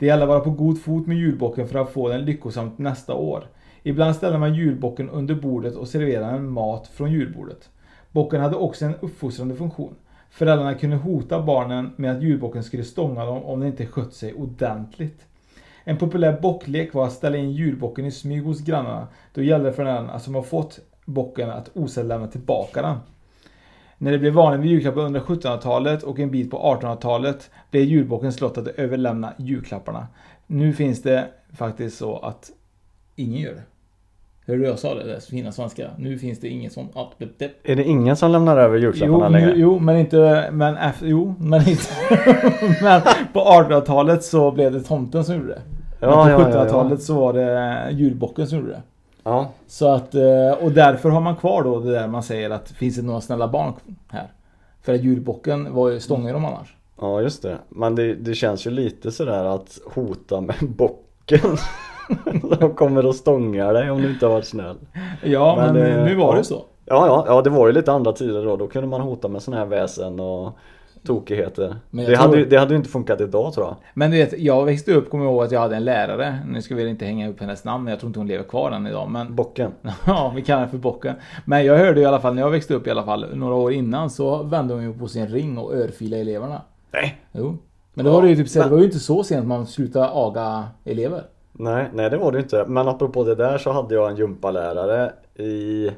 Det 0.02 0.06
gäller 0.06 0.22
att 0.22 0.28
vara 0.28 0.40
på 0.40 0.50
god 0.50 0.82
fot 0.82 1.06
med 1.06 1.16
julbocken 1.16 1.68
för 1.68 1.78
att 1.78 1.92
få 1.92 2.08
den 2.08 2.24
lyckosamt 2.24 2.78
nästa 2.78 3.14
år. 3.14 3.44
Ibland 3.82 4.16
ställer 4.16 4.38
man 4.38 4.54
julbocken 4.54 5.10
under 5.10 5.34
bordet 5.34 5.74
och 5.74 5.88
serverar 5.88 6.36
en 6.36 6.48
mat 6.48 6.86
från 6.86 7.12
julbordet. 7.12 7.70
Bocken 8.12 8.40
hade 8.40 8.56
också 8.56 8.84
en 8.84 8.94
uppfostrande 9.00 9.54
funktion. 9.54 9.94
Föräldrarna 10.30 10.74
kunde 10.74 10.96
hota 10.96 11.42
barnen 11.42 11.90
med 11.96 12.16
att 12.16 12.22
julbocken 12.22 12.62
skulle 12.62 12.84
stånga 12.84 13.24
dem 13.24 13.42
om 13.42 13.60
de 13.60 13.66
inte 13.66 13.86
skött 13.86 14.14
sig 14.14 14.34
ordentligt. 14.34 15.26
En 15.84 15.98
populär 15.98 16.40
bocklek 16.40 16.94
var 16.94 17.06
att 17.06 17.12
ställa 17.12 17.36
in 17.36 17.52
julbocken 17.52 18.04
i 18.04 18.10
smyg 18.10 18.44
hos 18.44 18.60
grannarna. 18.60 19.08
Då 19.34 19.42
gällde 19.42 19.68
det 19.68 19.72
för 19.72 19.84
den 19.84 20.20
som 20.20 20.34
har 20.34 20.42
fått 20.42 20.80
bocken 21.04 21.50
att 21.50 21.70
osedd 21.74 22.06
lämna 22.06 22.26
tillbaka 22.26 22.82
den. 22.82 22.96
När 24.02 24.12
det 24.12 24.18
blev 24.18 24.32
vanligt 24.32 24.60
med 24.60 24.68
julklappar 24.68 25.00
under 25.00 25.20
1700-talet 25.20 26.02
och 26.02 26.18
en 26.18 26.30
bit 26.30 26.50
på 26.50 26.78
1800-talet 26.80 27.50
blev 27.70 27.84
julbockens 27.84 28.40
lott 28.40 28.58
att 28.58 28.66
överlämna 28.66 29.32
julklapparna. 29.36 30.06
Nu 30.46 30.72
finns 30.72 31.02
det 31.02 31.24
faktiskt 31.56 31.98
så 31.98 32.16
att 32.18 32.50
ingen 33.16 33.40
gör 33.40 33.52
det. 33.52 33.62
Hörde 34.46 34.60
du 34.60 34.66
jag 34.66 34.78
sa 34.78 34.94
det? 34.94 35.04
Det 35.04 35.20
fina 35.20 35.52
svenska. 35.52 35.90
Nu 35.96 36.18
finns 36.18 36.40
det 36.40 36.48
ingen 36.48 36.70
som... 36.70 36.88
Ja, 36.94 37.12
det, 37.18 37.38
det. 37.38 37.50
Är 37.72 37.76
det 37.76 37.84
ingen 37.84 38.16
som 38.16 38.30
lämnar 38.30 38.56
över 38.56 38.78
julklapparna 38.78 39.26
Jo, 39.26 39.32
längre? 39.32 39.52
jo, 39.56 39.78
men 39.78 39.96
inte... 39.96 40.48
Men 40.52 40.76
efter, 40.76 41.06
jo, 41.06 41.34
men 41.38 41.68
inte... 41.68 41.82
men 42.82 43.02
på 43.32 43.40
1800-talet 43.40 44.24
så 44.24 44.50
blev 44.50 44.72
det 44.72 44.80
tomten 44.80 45.24
som 45.24 45.34
gjorde 45.34 45.48
det. 45.48 45.62
Ja, 46.00 46.24
men 46.24 46.36
på 46.36 46.42
ja, 46.42 46.48
ja, 46.50 46.56
ja. 46.56 46.64
1700-talet 46.64 47.02
så 47.02 47.14
var 47.14 47.32
det 47.32 47.90
julbocken 47.90 48.46
som 48.46 48.58
gjorde 48.58 48.70
det. 48.70 48.82
Ja. 49.24 49.50
Så 49.66 49.88
att, 49.88 50.14
eh, 50.14 50.52
och 50.60 50.72
därför 50.72 51.08
har 51.08 51.20
man 51.20 51.36
kvar 51.36 51.62
då 51.62 51.80
det 51.80 51.92
där 51.92 52.08
man 52.08 52.22
säger 52.22 52.50
att 52.50 52.70
finns 52.70 52.96
det 52.96 53.02
några 53.02 53.20
snälla 53.20 53.48
barn 53.48 53.72
här? 54.08 54.32
För 54.82 54.94
att 54.94 55.02
julbocken 55.02 55.74
var 55.74 55.88
ju 55.88 56.00
stångar 56.00 56.32
de 56.32 56.44
annars. 56.44 56.76
Ja 57.00 57.20
just 57.20 57.42
det. 57.42 57.58
Men 57.68 57.94
det, 57.94 58.14
det 58.14 58.34
känns 58.34 58.66
ju 58.66 58.70
lite 58.70 59.12
sådär 59.12 59.44
att 59.44 59.78
hota 59.94 60.40
med 60.40 60.56
bocken. 60.60 61.56
De 62.58 62.74
kommer 62.74 63.06
och 63.06 63.14
stångar 63.14 63.74
dig 63.74 63.90
om 63.90 64.02
du 64.02 64.10
inte 64.10 64.26
har 64.26 64.32
varit 64.32 64.46
snäll. 64.46 64.76
Ja, 65.22 65.56
men, 65.56 65.76
eh, 65.76 66.04
nu 66.04 66.14
var 66.14 66.32
ja. 66.32 66.38
det 66.38 66.44
så. 66.44 66.62
Ja, 66.84 67.06
ja, 67.06 67.24
ja 67.26 67.42
det 67.42 67.50
var 67.50 67.66
ju 67.66 67.72
lite 67.72 67.92
andra 67.92 68.12
tider 68.12 68.44
då. 68.44 68.56
Då 68.56 68.66
kunde 68.66 68.88
man 68.88 69.00
hota 69.00 69.28
med 69.28 69.42
sådana 69.42 69.62
här 69.62 69.68
väsen 69.68 70.20
och 70.20 70.58
tokigheter. 71.06 71.76
Men 71.90 72.04
Det 72.04 72.16
tror- 72.16 72.16
hade, 72.16 72.44
det 72.44 72.56
hade 72.56 72.70
ju 72.70 72.76
inte 72.76 72.90
funkat 72.90 73.20
idag 73.20 73.54
tror 73.54 73.66
jag. 73.66 73.76
Men 73.94 74.10
du 74.10 74.16
vet, 74.16 74.38
jag 74.38 74.64
växte 74.64 74.92
upp, 74.94 75.10
kommer 75.10 75.24
jag 75.24 75.32
ihåg 75.32 75.42
att 75.44 75.52
jag 75.52 75.60
hade 75.60 75.76
en 75.76 75.84
lärare. 75.84 76.38
Nu 76.46 76.62
ska 76.62 76.74
vi 76.74 76.88
inte 76.88 77.04
hänga 77.04 77.28
upp 77.28 77.40
hennes 77.40 77.64
namn, 77.64 77.88
jag 77.88 78.00
tror 78.00 78.08
inte 78.08 78.20
hon 78.20 78.26
lever 78.26 78.44
kvar 78.44 78.70
än 78.70 78.86
idag. 78.86 79.10
Men... 79.10 79.34
Bocken. 79.36 79.72
ja, 80.06 80.32
vi 80.36 80.42
kallar 80.42 80.58
henne 80.60 80.70
för 80.70 80.78
Bocken. 80.78 81.14
Men 81.44 81.64
jag 81.64 81.78
hörde 81.78 82.00
i 82.00 82.04
alla 82.04 82.20
fall, 82.20 82.34
när 82.34 82.42
jag 82.42 82.50
växte 82.50 82.74
upp 82.74 82.86
i 82.86 82.90
alla 82.90 83.04
fall, 83.04 83.26
några 83.36 83.54
år 83.54 83.72
innan 83.72 84.10
så 84.10 84.42
vände 84.42 84.74
hon 84.74 84.82
ju 84.82 84.92
på 84.98 85.08
sin 85.08 85.26
ring 85.28 85.58
och 85.58 85.74
örfilade 85.74 86.20
eleverna. 86.22 86.62
Nej. 86.92 87.20
Jo. 87.32 87.56
Men 87.94 88.04
då 88.04 88.12
var 88.12 88.22
det 88.22 88.28
ju 88.28 88.36
typ 88.36 88.48
så, 88.48 88.62
det 88.62 88.68
var 88.68 88.78
ju 88.78 88.84
inte 88.84 88.98
så 88.98 89.24
sent 89.24 89.46
man 89.46 89.66
slutade 89.66 90.08
aga 90.12 90.64
elever. 90.84 91.22
Nej, 91.52 91.88
nej 91.92 92.10
det 92.10 92.16
var 92.16 92.32
det 92.32 92.38
ju 92.38 92.42
inte. 92.42 92.64
Men 92.68 92.88
apropå 92.88 93.24
det 93.24 93.34
där 93.34 93.58
så 93.58 93.72
hade 93.72 93.94
jag 93.94 94.10
en 94.10 94.16
gympalärare 94.16 95.12
i 95.36 95.90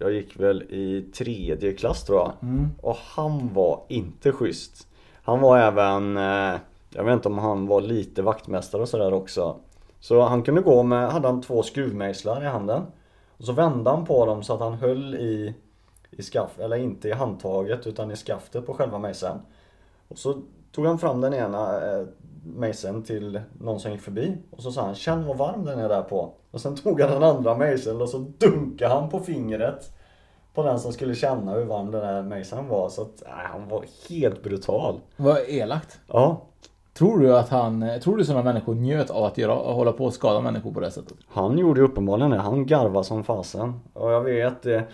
Jag 0.00 0.12
gick 0.12 0.40
väl 0.40 0.62
i 0.62 1.02
tredje 1.14 1.72
klass 1.72 2.04
tror 2.04 2.18
jag. 2.18 2.32
Mm. 2.42 2.68
Och 2.82 2.96
han 2.96 3.54
var 3.54 3.82
inte 3.88 4.32
schysst. 4.32 4.88
Han 5.22 5.40
var 5.40 5.58
även 5.58 6.16
eh, 6.16 6.60
Jag 6.90 7.04
vet 7.04 7.12
inte 7.12 7.28
om 7.28 7.38
han 7.38 7.66
var 7.66 7.80
lite 7.80 8.22
vaktmästare 8.22 8.82
och 8.82 8.88
sådär 8.88 9.12
också. 9.12 9.56
Så 10.00 10.20
han 10.20 10.42
kunde 10.42 10.60
gå 10.60 10.82
med, 10.82 11.10
hade 11.10 11.28
han 11.28 11.42
två 11.42 11.62
skruvmejslar 11.62 12.42
i 12.42 12.46
handen. 12.46 12.82
Och 13.38 13.44
så 13.44 13.52
vände 13.52 13.90
han 13.90 14.04
på 14.04 14.26
dem 14.26 14.42
så 14.42 14.54
att 14.54 14.60
han 14.60 14.74
höll 14.74 15.14
i 15.14 15.54
i 16.10 16.22
skaft, 16.22 16.58
eller 16.58 16.76
inte 16.76 17.08
i 17.08 17.12
handtaget 17.12 17.86
utan 17.86 18.10
i 18.10 18.16
skaftet 18.16 18.66
på 18.66 18.74
själva 18.74 18.98
mejseln. 18.98 19.38
Och 20.08 20.18
så 20.18 20.42
tog 20.72 20.86
han 20.86 20.98
fram 20.98 21.20
den 21.20 21.34
ena 21.34 21.92
eh, 21.92 22.06
mejseln 22.44 23.02
till 23.02 23.40
någon 23.58 23.80
som 23.80 23.92
gick 23.92 24.00
förbi 24.00 24.36
och 24.50 24.62
så 24.62 24.72
sa 24.72 24.86
han 24.86 24.94
Känn 24.94 25.26
vad 25.26 25.36
varm 25.36 25.64
den 25.64 25.78
är 25.78 25.88
där 25.88 26.02
på. 26.02 26.32
Och 26.50 26.60
sen 26.60 26.76
tog 26.76 27.00
han 27.00 27.10
den 27.10 27.22
andra 27.22 27.56
mejseln 27.56 28.02
och 28.02 28.08
så 28.08 28.18
dunkade 28.18 28.94
han 28.94 29.08
på 29.08 29.20
fingret 29.20 29.92
på 30.54 30.62
den 30.62 30.80
som 30.80 30.92
skulle 30.92 31.14
känna 31.14 31.52
hur 31.52 31.64
varm 31.64 31.90
den 31.90 32.00
där 32.00 32.22
mejseln 32.22 32.68
var. 32.68 32.88
Så 32.88 33.02
att, 33.02 33.22
nej, 33.22 33.46
han 33.52 33.68
var 33.68 33.84
helt 34.08 34.42
brutal. 34.42 35.00
Vad 35.16 35.38
elakt. 35.48 36.00
Ja, 36.06 36.46
Tror 36.92 37.18
du 37.18 37.36
att 37.36 37.48
han, 37.48 37.84
tror 38.02 38.16
du 38.16 38.24
sådana 38.24 38.44
människor 38.44 38.74
njöt 38.74 39.10
av 39.10 39.24
att 39.24 39.38
göra, 39.38 39.54
hålla 39.54 39.92
på 39.92 40.04
och 40.04 40.12
skada 40.12 40.40
människor 40.40 40.72
på 40.72 40.80
det 40.80 40.90
sättet? 40.90 41.16
han 41.28 41.58
gjorde 41.58 41.80
uppenbarligen 41.80 42.30
det. 42.30 42.38
Han 42.38 42.66
garvade 42.66 43.04
som 43.04 43.24
fasen. 43.24 43.80
Och 43.92 44.10
jag 44.10 44.20
vet 44.20 44.62
det. 44.62 44.84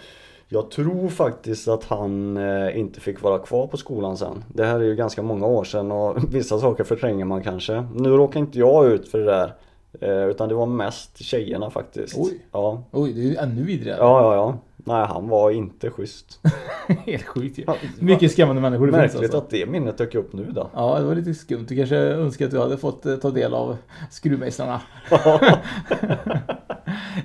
Jag 0.48 0.70
tror 0.70 1.08
faktiskt 1.08 1.68
att 1.68 1.84
han 1.84 2.36
eh, 2.36 2.78
inte 2.78 3.00
fick 3.00 3.22
vara 3.22 3.38
kvar 3.38 3.66
på 3.66 3.76
skolan 3.76 4.16
sen. 4.16 4.44
Det 4.54 4.64
här 4.64 4.80
är 4.80 4.84
ju 4.84 4.94
ganska 4.94 5.22
många 5.22 5.46
år 5.46 5.64
sedan 5.64 5.92
och 5.92 6.16
vissa 6.34 6.58
saker 6.58 6.84
förtränger 6.84 7.24
man 7.24 7.42
kanske. 7.42 7.86
Nu 7.94 8.08
råkar 8.08 8.40
inte 8.40 8.58
jag 8.58 8.86
ut 8.86 9.08
för 9.08 9.18
det 9.18 9.24
där. 9.24 9.54
Eh, 10.00 10.24
utan 10.24 10.48
det 10.48 10.54
var 10.54 10.66
mest 10.66 11.18
tjejerna 11.18 11.70
faktiskt. 11.70 12.14
Oj. 12.18 12.40
Ja. 12.52 12.82
Oj, 12.90 13.12
det 13.12 13.20
är 13.20 13.24
ju 13.24 13.36
ännu 13.36 13.62
vidrigare. 13.62 13.98
Ja, 13.98 14.22
ja, 14.22 14.34
ja. 14.34 14.58
Nej, 14.76 15.06
han 15.06 15.28
var 15.28 15.50
inte 15.50 15.90
schysst. 15.90 16.40
Helt 17.06 17.24
sjukt 17.24 17.58
ju. 17.58 17.64
Mycket 17.98 18.32
skrämmande 18.32 18.62
människor 18.62 18.86
det 18.86 18.92
finns 18.92 19.02
Märkligt 19.02 19.22
alltså. 19.22 19.38
att 19.38 19.50
det 19.50 19.66
minnet 19.66 19.98
dök 19.98 20.14
upp 20.14 20.32
nu 20.32 20.46
då. 20.50 20.70
Ja, 20.74 20.98
det 20.98 21.04
var 21.04 21.14
lite 21.14 21.34
skumt. 21.34 21.66
Du 21.68 21.76
kanske 21.76 21.96
önskar 21.96 22.44
att 22.44 22.50
du 22.50 22.58
hade 22.58 22.76
fått 22.76 23.06
eh, 23.06 23.16
ta 23.16 23.30
del 23.30 23.54
av 23.54 23.76
skruvmejslarna. 24.10 24.80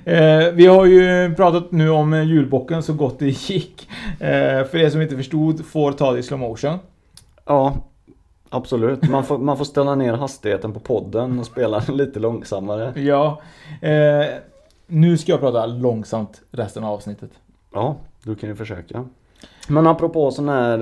eh, 0.04 0.52
vi 0.52 0.66
har 0.66 0.86
ju 0.86 1.34
pratat 1.34 1.72
nu 1.72 1.90
om 1.90 2.12
julbocken 2.12 2.82
så 2.82 2.92
gott 2.92 3.18
det 3.18 3.50
gick. 3.50 3.88
För 4.18 4.76
er 4.76 4.90
som 4.90 5.02
inte 5.02 5.16
förstod 5.16 5.66
får 5.66 5.92
ta 5.92 6.12
det 6.12 6.18
i 6.18 6.22
slow 6.22 6.40
motion. 6.40 6.78
Ja, 7.44 7.76
absolut. 8.52 9.02
Man 9.10 9.24
får, 9.24 9.38
man 9.38 9.56
får 9.56 9.64
ställa 9.64 9.94
ner 9.94 10.12
hastigheten 10.12 10.72
på 10.72 10.80
podden 10.80 11.38
och 11.38 11.46
spela 11.46 11.78
lite 11.88 12.20
långsammare. 12.20 13.00
Ja. 13.00 13.42
Eh, 13.80 14.26
nu 14.86 15.18
ska 15.18 15.32
jag 15.32 15.40
prata 15.40 15.66
långsamt 15.66 16.40
resten 16.50 16.84
av 16.84 16.92
avsnittet. 16.92 17.30
Ja, 17.72 17.96
du 18.24 18.34
kan 18.34 18.48
ju 18.48 18.56
försöka. 18.56 19.04
Men 19.68 19.86
apropå 19.86 20.30
sådana 20.30 20.52
här 20.52 20.78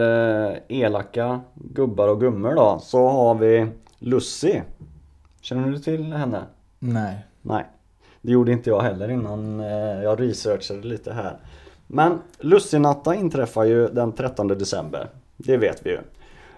eh, 0.51 0.57
elaka 0.69 1.41
gubbar 1.55 2.09
och 2.09 2.21
gummor 2.21 2.55
då, 2.55 2.79
så 2.83 3.09
har 3.09 3.35
vi 3.35 3.67
Lucy. 3.99 4.61
Känner 5.41 5.71
du 5.71 5.79
till 5.79 6.13
henne? 6.13 6.43
Nej. 6.79 7.17
Nej, 7.43 7.67
det 8.21 8.33
gjorde 8.33 8.53
inte 8.53 8.71
jag 8.71 8.81
heller 8.81 9.11
innan 9.11 9.61
eh, 9.61 10.03
jag 10.03 10.21
researchade 10.21 10.87
lite 10.87 11.13
här. 11.13 11.37
Men 11.87 12.19
Lucy-natta 12.39 13.15
inträffar 13.15 13.65
ju 13.65 13.89
den 13.89 14.13
13 14.13 14.49
december. 14.49 15.09
Det 15.37 15.57
vet 15.57 15.87
vi 15.87 15.91
ju. 15.91 15.99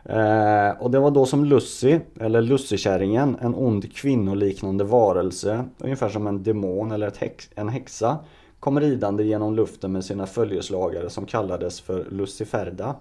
Eh, 0.05 0.71
och 0.81 0.91
det 0.91 0.99
var 0.99 1.11
då 1.11 1.27
som 1.27 1.45
Lucy, 1.45 2.01
eller 2.21 2.43
Lussekärringen, 2.43 3.37
en 3.41 3.55
ond 3.55 3.95
kvinnoliknande 3.95 4.85
varelse, 4.85 5.65
ungefär 5.79 6.09
som 6.09 6.27
en 6.27 6.43
demon 6.43 6.93
eller 6.93 7.07
ett 7.07 7.17
häx, 7.17 7.51
en 7.55 7.69
häxa, 7.69 8.19
kom 8.61 8.81
ridande 8.81 9.25
genom 9.25 9.55
luften 9.55 9.93
med 9.93 10.05
sina 10.05 10.27
följeslagare 10.27 11.11
som 11.11 11.27
kallades 11.27 11.81
för 11.81 12.07
Luciferda. 12.11 12.97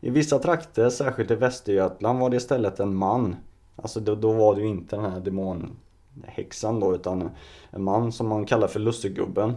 I 0.00 0.10
vissa 0.10 0.38
trakter, 0.38 0.90
särskilt 0.90 1.30
i 1.30 1.34
Västergötland, 1.34 2.20
var 2.20 2.30
det 2.30 2.36
istället 2.36 2.80
en 2.80 2.94
man. 2.94 3.36
Alltså 3.76 4.00
då, 4.00 4.14
då 4.14 4.32
var 4.32 4.54
det 4.54 4.60
ju 4.60 4.66
inte 4.66 4.96
den 4.96 5.12
här 5.12 5.20
demonhäxan 5.20 6.80
då, 6.80 6.94
utan 6.94 7.30
en 7.70 7.84
man 7.84 8.12
som 8.12 8.28
man 8.28 8.46
kallar 8.46 8.68
för 8.68 8.80
Lussegubben. 8.80 9.56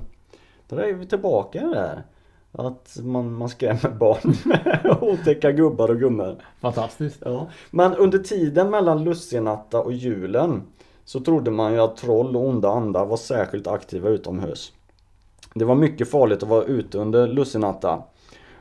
Då 0.68 0.76
är 0.76 0.94
vi 0.94 1.06
tillbaka 1.06 1.60
i 1.60 1.62
det 1.62 1.74
där. 1.74 2.04
Att 2.52 2.98
man, 3.04 3.34
man 3.34 3.50
skrämmer 3.50 3.90
barn 3.90 4.36
med 4.46 4.98
otäcka 5.02 5.52
gubbar 5.52 5.90
och 5.90 6.00
gummor. 6.00 6.36
Fantastiskt. 6.62 7.22
Ja. 7.26 7.48
Men 7.72 7.96
under 7.96 8.18
tiden 8.18 8.70
mellan 8.70 9.04
Lussinatta 9.04 9.82
och 9.82 9.94
julen 9.94 10.62
så 11.06 11.20
trodde 11.20 11.52
man 11.52 11.74
ju 11.74 11.80
att 11.80 11.98
troll 11.98 12.36
och 12.36 12.48
onda 12.48 12.70
andar 12.70 13.06
var 13.06 13.18
särskilt 13.18 13.68
aktiva 13.68 14.10
utomhus. 14.10 14.74
Det 15.54 15.66
var 15.66 15.76
mycket 15.76 16.10
farligt 16.10 16.44
att 16.44 16.50
vara 16.50 16.64
ute 16.64 16.98
under 16.98 17.28
Lussinatta. 17.28 18.04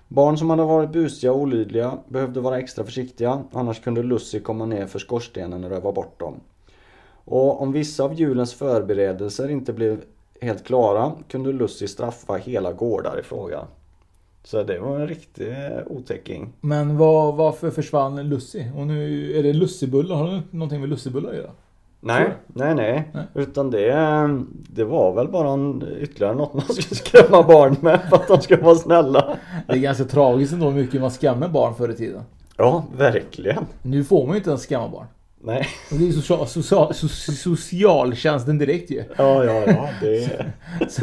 Barn 0.08 0.38
som 0.38 0.50
hade 0.50 0.64
varit 0.64 0.90
busiga 0.90 1.32
och 1.32 1.38
olydliga 1.38 1.98
behövde 2.08 2.40
vara 2.40 2.58
extra 2.58 2.84
försiktiga 2.84 3.42
annars 3.52 3.80
kunde 3.80 4.02
Lucy 4.02 4.40
komma 4.40 4.66
ner 4.66 4.86
för 4.86 4.98
skorstenen 4.98 5.64
och 5.64 5.70
röva 5.70 5.92
bort 5.92 6.20
dem. 6.20 6.40
Och 7.24 7.62
om 7.62 7.72
vissa 7.72 8.04
av 8.04 8.14
julens 8.14 8.54
förberedelser 8.54 9.48
inte 9.48 9.72
blev 9.72 10.00
helt 10.40 10.64
klara 10.64 11.12
kunde 11.28 11.52
Lucy 11.52 11.88
straffa 11.88 12.34
hela 12.34 12.72
gårdar 12.72 13.20
i 13.20 13.22
fråga. 13.22 13.66
Så 14.44 14.62
det 14.62 14.78
var 14.78 15.00
en 15.00 15.08
riktig 15.08 15.54
otäcking. 15.86 16.52
Men 16.60 16.96
vad, 16.96 17.34
varför 17.34 17.70
försvann 17.70 18.28
Lucy? 18.28 18.64
Och 18.76 18.86
nu 18.86 19.30
är 19.38 19.42
det 19.42 19.52
lussebullar. 19.52 20.16
Har 20.16 20.28
det 20.28 20.42
någonting 20.50 20.80
med 20.80 20.88
lussebullar 20.88 21.30
att 21.30 21.36
göra? 21.36 21.50
Nej, 22.02 22.32
nej, 22.46 22.74
nej, 22.74 23.10
Nej. 23.14 23.24
Utan 23.34 23.70
det, 23.70 23.94
det 24.74 24.84
var 24.84 25.12
väl 25.12 25.28
bara 25.28 25.48
en, 25.52 25.84
ytterligare 26.00 26.34
något 26.34 26.54
man 26.54 26.62
skulle 26.62 26.96
skrämma 26.96 27.42
barn 27.42 27.76
med 27.80 28.00
för 28.08 28.16
att 28.16 28.28
de 28.28 28.40
ska 28.40 28.56
vara 28.56 28.74
snälla. 28.74 29.36
Det 29.66 29.72
är 29.72 29.78
ganska 29.78 30.04
tragiskt 30.04 30.52
ändå 30.52 30.70
hur 30.70 30.82
mycket 30.82 31.00
man 31.00 31.10
skrämmer 31.10 31.48
barn 31.48 31.74
förr 31.74 31.88
i 31.88 31.96
tiden. 31.96 32.22
Ja, 32.56 32.84
verkligen. 32.96 33.66
Nu 33.82 34.04
får 34.04 34.26
man 34.26 34.34
ju 34.34 34.36
inte 34.38 34.50
ens 34.50 34.62
skrämma 34.62 34.88
barn. 34.88 35.06
Nej. 35.42 35.66
Och 35.92 35.98
det 35.98 36.08
är 36.08 36.12
social, 36.12 36.46
social, 36.46 36.92
so- 36.92 37.32
socialtjänsten 37.34 38.58
direkt 38.58 38.90
ju. 38.90 39.04
Ja, 39.16 39.44
ja, 39.44 39.62
ja. 39.66 39.88
Det 40.00 40.24
är... 40.24 40.52
Så, 40.88 41.02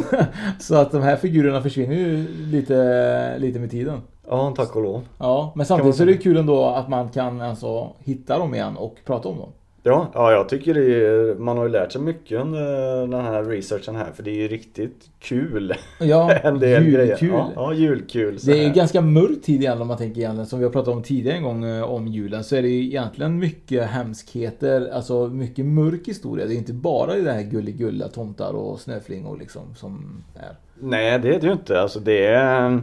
så 0.58 0.74
att 0.74 0.92
de 0.92 1.02
här 1.02 1.16
figurerna 1.16 1.62
försvinner 1.62 1.94
ju 1.94 2.26
lite, 2.44 3.38
lite 3.38 3.58
med 3.58 3.70
tiden. 3.70 4.00
Ja, 4.28 4.54
tack 4.56 4.76
och 4.76 4.82
lov. 4.82 5.02
Ja, 5.18 5.52
men 5.56 5.66
samtidigt 5.66 5.96
så 5.96 6.02
är 6.02 6.06
det 6.06 6.16
kul 6.16 6.36
ändå 6.36 6.64
att 6.66 6.88
man 6.88 7.08
kan 7.08 7.40
alltså 7.40 7.92
hitta 7.98 8.38
dem 8.38 8.54
igen 8.54 8.76
och 8.76 8.96
prata 9.04 9.28
om 9.28 9.38
dem. 9.38 9.52
Ja, 9.88 10.10
ja 10.14 10.32
jag 10.32 10.48
tycker 10.48 10.74
det 10.74 10.80
är, 10.80 11.34
man 11.34 11.56
har 11.56 11.64
ju 11.64 11.70
lärt 11.70 11.92
sig 11.92 12.00
mycket 12.00 12.40
under 12.40 13.06
den 13.06 13.24
här 13.24 13.44
researchen 13.44 13.96
här 13.96 14.12
för 14.12 14.22
det 14.22 14.30
är 14.30 14.34
ju 14.34 14.48
riktigt 14.48 15.10
kul. 15.18 15.74
Ja, 16.00 16.32
en 16.42 16.58
del 16.58 16.84
grejer. 16.84 17.06
julkul. 17.06 17.28
Ja, 17.28 17.52
ja, 17.56 17.72
julkul. 17.72 18.38
Det 18.42 18.52
är 18.52 18.62
ju 18.62 18.72
ganska 18.72 19.00
mörk 19.00 19.42
tid 19.42 19.60
igen 19.60 19.80
om 19.80 19.88
man 19.88 19.96
tänker 19.96 20.20
igen. 20.20 20.46
Som 20.46 20.58
vi 20.58 20.64
har 20.64 20.72
pratat 20.72 20.94
om 20.94 21.02
tidigare 21.02 21.36
en 21.36 21.42
gång 21.42 21.64
eh, 21.64 21.82
om 21.82 22.06
julen. 22.08 22.44
Så 22.44 22.56
är 22.56 22.62
det 22.62 22.68
ju 22.68 22.84
egentligen 22.84 23.38
mycket 23.38 23.86
hemskheter. 23.86 24.90
Alltså 24.94 25.26
mycket 25.26 25.64
mörk 25.64 26.08
historia. 26.08 26.46
Det 26.46 26.54
är 26.54 26.58
inte 26.58 26.72
bara 26.72 27.14
det 27.14 27.32
här 27.32 27.42
gulligulla 27.42 28.08
tomtar 28.08 28.52
och 28.52 28.80
snöflingor 28.80 29.36
liksom 29.36 29.74
som 29.74 30.22
är. 30.34 30.56
Nej, 30.74 31.18
det 31.18 31.34
är 31.34 31.40
det 31.40 31.46
ju 31.46 31.52
inte. 31.52 31.80
Alltså 31.80 32.00
det 32.00 32.26
är... 32.26 32.80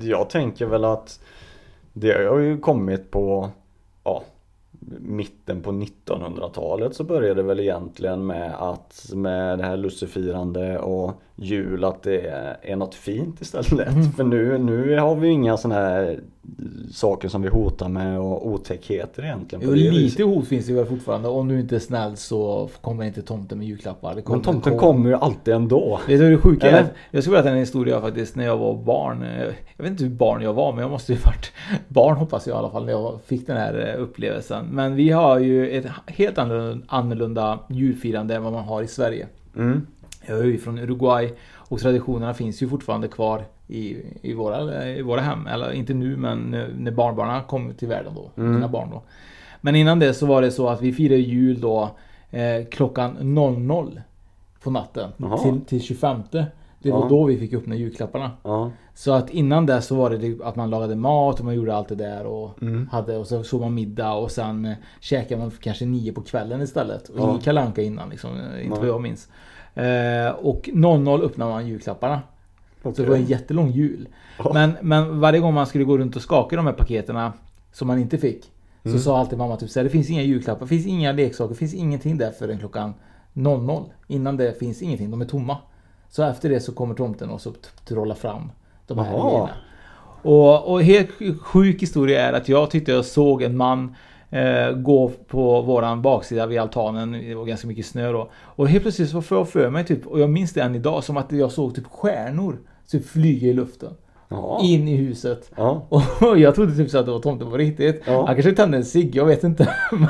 Jag 0.00 0.30
tänker 0.30 0.66
väl 0.66 0.84
att 0.84 1.20
det 1.92 2.28
har 2.28 2.38
ju 2.38 2.58
kommit 2.58 3.10
på 3.10 3.50
ja, 4.04 4.22
mitten 5.00 5.62
på 5.62 5.70
1900-talet 5.70 6.94
så 6.94 7.04
började 7.04 7.34
det 7.34 7.42
väl 7.42 7.60
egentligen 7.60 8.26
med 8.26 8.54
att 8.58 9.10
med 9.14 9.58
det 9.58 9.64
här 9.64 9.76
lussefirande 9.76 10.78
och 10.78 11.22
jul 11.42 11.84
att 11.84 12.02
det 12.02 12.20
är 12.62 12.76
något 12.76 12.94
fint 12.94 13.40
istället. 13.40 13.88
Mm. 13.88 14.12
För 14.12 14.24
nu, 14.24 14.58
nu 14.58 14.98
har 14.98 15.14
vi 15.14 15.28
inga 15.28 15.56
sådana 15.56 15.80
här 15.80 16.20
saker 16.92 17.28
som 17.28 17.42
vi 17.42 17.48
hotar 17.48 17.88
med 17.88 18.20
och 18.20 18.46
otäckheter 18.46 19.24
egentligen. 19.24 19.64
Jo, 19.64 19.70
viset. 19.70 19.94
lite 19.94 20.22
hot 20.22 20.48
finns 20.48 20.66
det 20.66 20.72
väl 20.72 20.86
fortfarande. 20.86 21.28
Om 21.28 21.48
du 21.48 21.60
inte 21.60 21.74
är 21.74 21.80
snäll 21.80 22.16
så 22.16 22.70
kommer 22.80 23.04
inte 23.04 23.22
tomten 23.22 23.58
med 23.58 23.66
julklappar. 23.66 24.22
Men 24.26 24.42
tomten 24.42 24.78
kommer 24.78 25.10
ju 25.10 25.16
alltid 25.16 25.54
ändå. 25.54 26.00
Vet 26.06 26.18
du 26.18 26.24
vad 26.24 26.32
det 26.32 26.38
sjuka 26.38 26.70
är? 26.70 26.86
Jag 27.10 27.22
ska 27.22 27.30
berätta 27.30 27.50
en 27.50 27.56
historia 27.56 28.00
faktiskt 28.00 28.36
när 28.36 28.44
jag 28.44 28.56
var 28.56 28.74
barn. 28.74 29.26
Jag 29.76 29.84
vet 29.84 29.90
inte 29.90 30.04
hur 30.04 30.10
barn 30.10 30.42
jag 30.42 30.52
var 30.52 30.72
men 30.72 30.82
jag 30.82 30.90
måste 30.90 31.12
ju 31.12 31.18
varit 31.18 31.52
barn 31.88 32.16
hoppas 32.16 32.46
jag 32.46 32.54
i 32.54 32.58
alla 32.58 32.70
fall 32.70 32.84
när 32.84 32.92
jag 32.92 33.18
fick 33.26 33.46
den 33.46 33.56
här 33.56 33.94
eh, 33.94 34.02
upplevelsen. 34.02 34.66
Men 34.66 34.94
vi 34.94 35.10
har 35.10 35.38
ju 35.38 35.70
ett 35.70 35.86
helt 36.06 36.38
annorlunda 36.38 37.58
julfirande 37.68 38.34
än 38.34 38.42
vad 38.42 38.52
man 38.52 38.64
har 38.64 38.82
i 38.82 38.86
Sverige. 38.86 39.26
Mm. 39.56 39.86
Jag 40.26 40.38
är 40.38 40.44
ju 40.44 40.58
från 40.58 40.78
Uruguay 40.78 41.32
och 41.52 41.80
traditionerna 41.80 42.34
finns 42.34 42.62
ju 42.62 42.68
fortfarande 42.68 43.08
kvar 43.08 43.44
i, 43.68 43.96
i, 44.22 44.32
våra, 44.34 44.88
i 44.88 45.02
våra 45.02 45.20
hem. 45.20 45.46
Eller 45.46 45.72
inte 45.72 45.94
nu 45.94 46.16
men 46.16 46.50
när- 46.78 46.90
barnbarnen 46.90 47.42
kom 47.44 47.74
till 47.74 47.88
världen 47.88 48.12
då. 48.14 48.30
Mm. 48.36 48.54
Mina 48.54 48.68
barn 48.68 48.88
då. 48.90 49.02
Men 49.60 49.76
innan 49.76 49.98
det 49.98 50.14
så 50.14 50.26
var 50.26 50.42
det 50.42 50.50
så 50.50 50.68
att 50.68 50.82
vi 50.82 50.92
firade 50.92 51.20
jul 51.20 51.60
då 51.60 51.90
eh, 52.30 52.64
klockan 52.70 53.16
00 53.20 54.00
på 54.62 54.70
natten 54.70 55.10
till, 55.42 55.60
till 55.66 55.80
25. 55.82 56.22
Det 56.82 56.90
var 56.90 57.00
Ja. 57.00 57.06
då 57.08 57.24
vi 57.24 57.38
fick 57.38 57.54
öppna 57.54 57.74
julklapparna. 57.74 58.30
Ja. 58.42 58.70
Så 58.94 59.12
att 59.12 59.30
innan 59.30 59.66
det 59.66 59.82
så 59.82 59.94
var 59.94 60.10
det 60.10 60.18
det 60.18 60.44
att 60.44 60.56
man 60.56 60.70
lagade 60.70 60.94
mat 60.96 61.38
och 61.38 61.44
man 61.44 61.54
gjorde 61.54 61.74
allt 61.76 61.88
det 61.88 61.94
där 61.94 62.26
och 62.26 62.62
Mm. 62.62 62.88
hade 62.92 63.16
och 63.16 63.26
så 63.26 63.42
såg 63.44 63.60
man 63.60 63.74
middag 63.74 64.12
och 64.12 64.30
sen 64.30 64.64
eh, 64.64 64.74
käkade 65.00 65.40
man 65.40 65.50
kanske 65.60 65.84
nio 65.86 66.12
på 66.12 66.22
kvällen 66.22 66.60
istället. 66.62 67.08
Och 67.08 67.18
Ja. 67.20 67.28
ingen 67.28 67.40
Kalle 67.40 67.60
Anka 67.60 67.82
innan 67.82 68.08
liksom, 68.10 68.30
eh, 68.30 68.36
inte 68.64 68.70
Nej. 68.70 68.78
vad 68.78 68.88
jag 68.88 69.00
minns. 69.00 69.28
Eh, 69.74 70.30
och 70.30 70.70
00 70.72 71.22
öppnade 71.22 71.50
man 71.50 71.66
julklapparna. 71.66 72.20
Så 72.82 72.90
det 72.90 73.04
var 73.06 73.16
en 73.16 73.24
jättelång 73.24 73.70
jul. 73.70 74.08
Ja. 74.38 74.50
Men, 74.54 74.72
men 74.82 75.20
varje 75.20 75.40
gång 75.40 75.54
man 75.54 75.66
skulle 75.66 75.84
gå 75.84 75.98
runt 75.98 76.16
och 76.16 76.22
skaka 76.22 76.56
de 76.56 76.66
här 76.66 76.72
paketerna 76.72 77.32
som 77.72 77.88
man 77.88 77.98
inte 77.98 78.18
fick. 78.18 78.44
Så 78.82 78.88
Mm. 78.88 79.00
sa 79.00 79.18
alltid 79.18 79.38
mamma 79.38 79.56
typ 79.56 79.70
så 79.70 79.78
här, 79.80 79.84
det 79.84 79.90
finns 79.90 80.10
inga 80.10 80.22
julklappar, 80.22 80.60
det 80.60 80.68
finns 80.68 80.86
inga 80.86 81.12
leksaker, 81.12 81.48
det 81.48 81.58
finns 81.58 81.74
ingenting 81.74 82.18
där 82.18 82.30
förrän 82.30 82.58
klockan 82.58 82.94
00. 83.32 83.84
Innan 84.06 84.36
det 84.36 84.58
finns 84.58 84.82
ingenting, 84.82 85.10
de 85.10 85.20
är 85.20 85.24
tomma. 85.24 85.56
Så 86.08 86.22
efter 86.22 86.48
det 86.48 86.60
så 86.60 86.72
kommer 86.72 86.94
tomten 86.94 87.30
och 87.30 87.40
så 87.40 87.50
t- 87.50 87.68
trolla 87.88 88.14
fram 88.14 88.52
de 88.86 88.98
här 88.98 89.12
grejerna. 89.12 89.50
Och, 90.22 90.72
och 90.72 90.82
helt 90.82 91.08
sjuk 91.40 91.82
historia 91.82 92.28
är 92.28 92.32
att 92.32 92.48
jag 92.48 92.70
tyckte 92.70 92.92
jag 92.92 93.04
såg 93.04 93.42
en 93.42 93.56
man 93.56 93.94
eh, 94.30 94.72
gå 94.72 95.10
på 95.28 95.62
våran 95.62 96.02
baksida 96.02 96.46
vid 96.46 96.60
altanen. 96.60 97.12
Det 97.12 97.34
var 97.34 97.44
ganska 97.44 97.68
mycket 97.68 97.86
snö 97.86 98.12
då. 98.12 98.30
Och 98.34 98.68
helt 98.68 98.82
plötsligt 98.82 99.10
så 99.10 99.22
får 99.22 99.38
jag 99.38 99.48
för 99.48 99.70
mig 99.70 99.84
typ, 99.84 100.06
och 100.06 100.20
jag 100.20 100.30
minns 100.30 100.52
det 100.52 100.60
än 100.60 100.74
idag, 100.74 101.04
som 101.04 101.16
att 101.16 101.32
jag 101.32 101.52
såg 101.52 101.74
typ 101.74 101.86
stjärnor 101.86 102.58
typ 102.90 103.06
flyga 103.06 103.48
i 103.48 103.52
luften. 103.52 103.94
Ja. 104.28 104.60
In 104.62 104.88
i 104.88 104.96
huset. 104.96 105.50
Ja. 105.56 105.86
Och 106.20 106.38
jag 106.38 106.54
trodde 106.54 106.76
typ 106.76 106.90
så 106.90 106.98
att 106.98 107.06
det 107.06 107.12
var 107.12 107.18
tomten 107.18 107.50
på 107.50 107.56
riktigt. 107.56 108.02
Ja. 108.06 108.26
Han 108.26 108.34
kanske 108.34 108.52
tände 108.52 108.76
en 108.76 108.84
cigg, 108.84 109.16
jag 109.16 109.24
vet 109.24 109.44
inte. 109.44 109.74
men, 109.92 110.08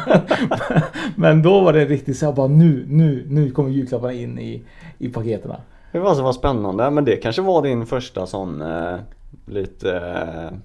men 1.17 1.43
då 1.43 1.61
var 1.61 1.73
det 1.73 1.85
riktigt 1.85 2.17
så 2.17 2.25
jag 2.25 2.35
bara 2.35 2.47
nu, 2.47 2.85
nu, 2.89 3.27
nu 3.29 3.51
kommer 3.51 3.71
julklapparna 3.71 4.13
in 4.13 4.39
i, 4.39 4.63
i 4.99 5.09
paketerna. 5.09 5.57
Det 5.93 5.99
var 5.99 6.15
så 6.15 6.23
var 6.23 6.33
spännande, 6.33 6.91
men 6.91 7.05
det 7.05 7.17
kanske 7.17 7.43
var 7.43 7.63
din 7.63 7.87
första 7.87 8.27
sån 8.27 8.63
eh, 8.63 8.97
lite 9.47 9.97
eh, 9.97 10.59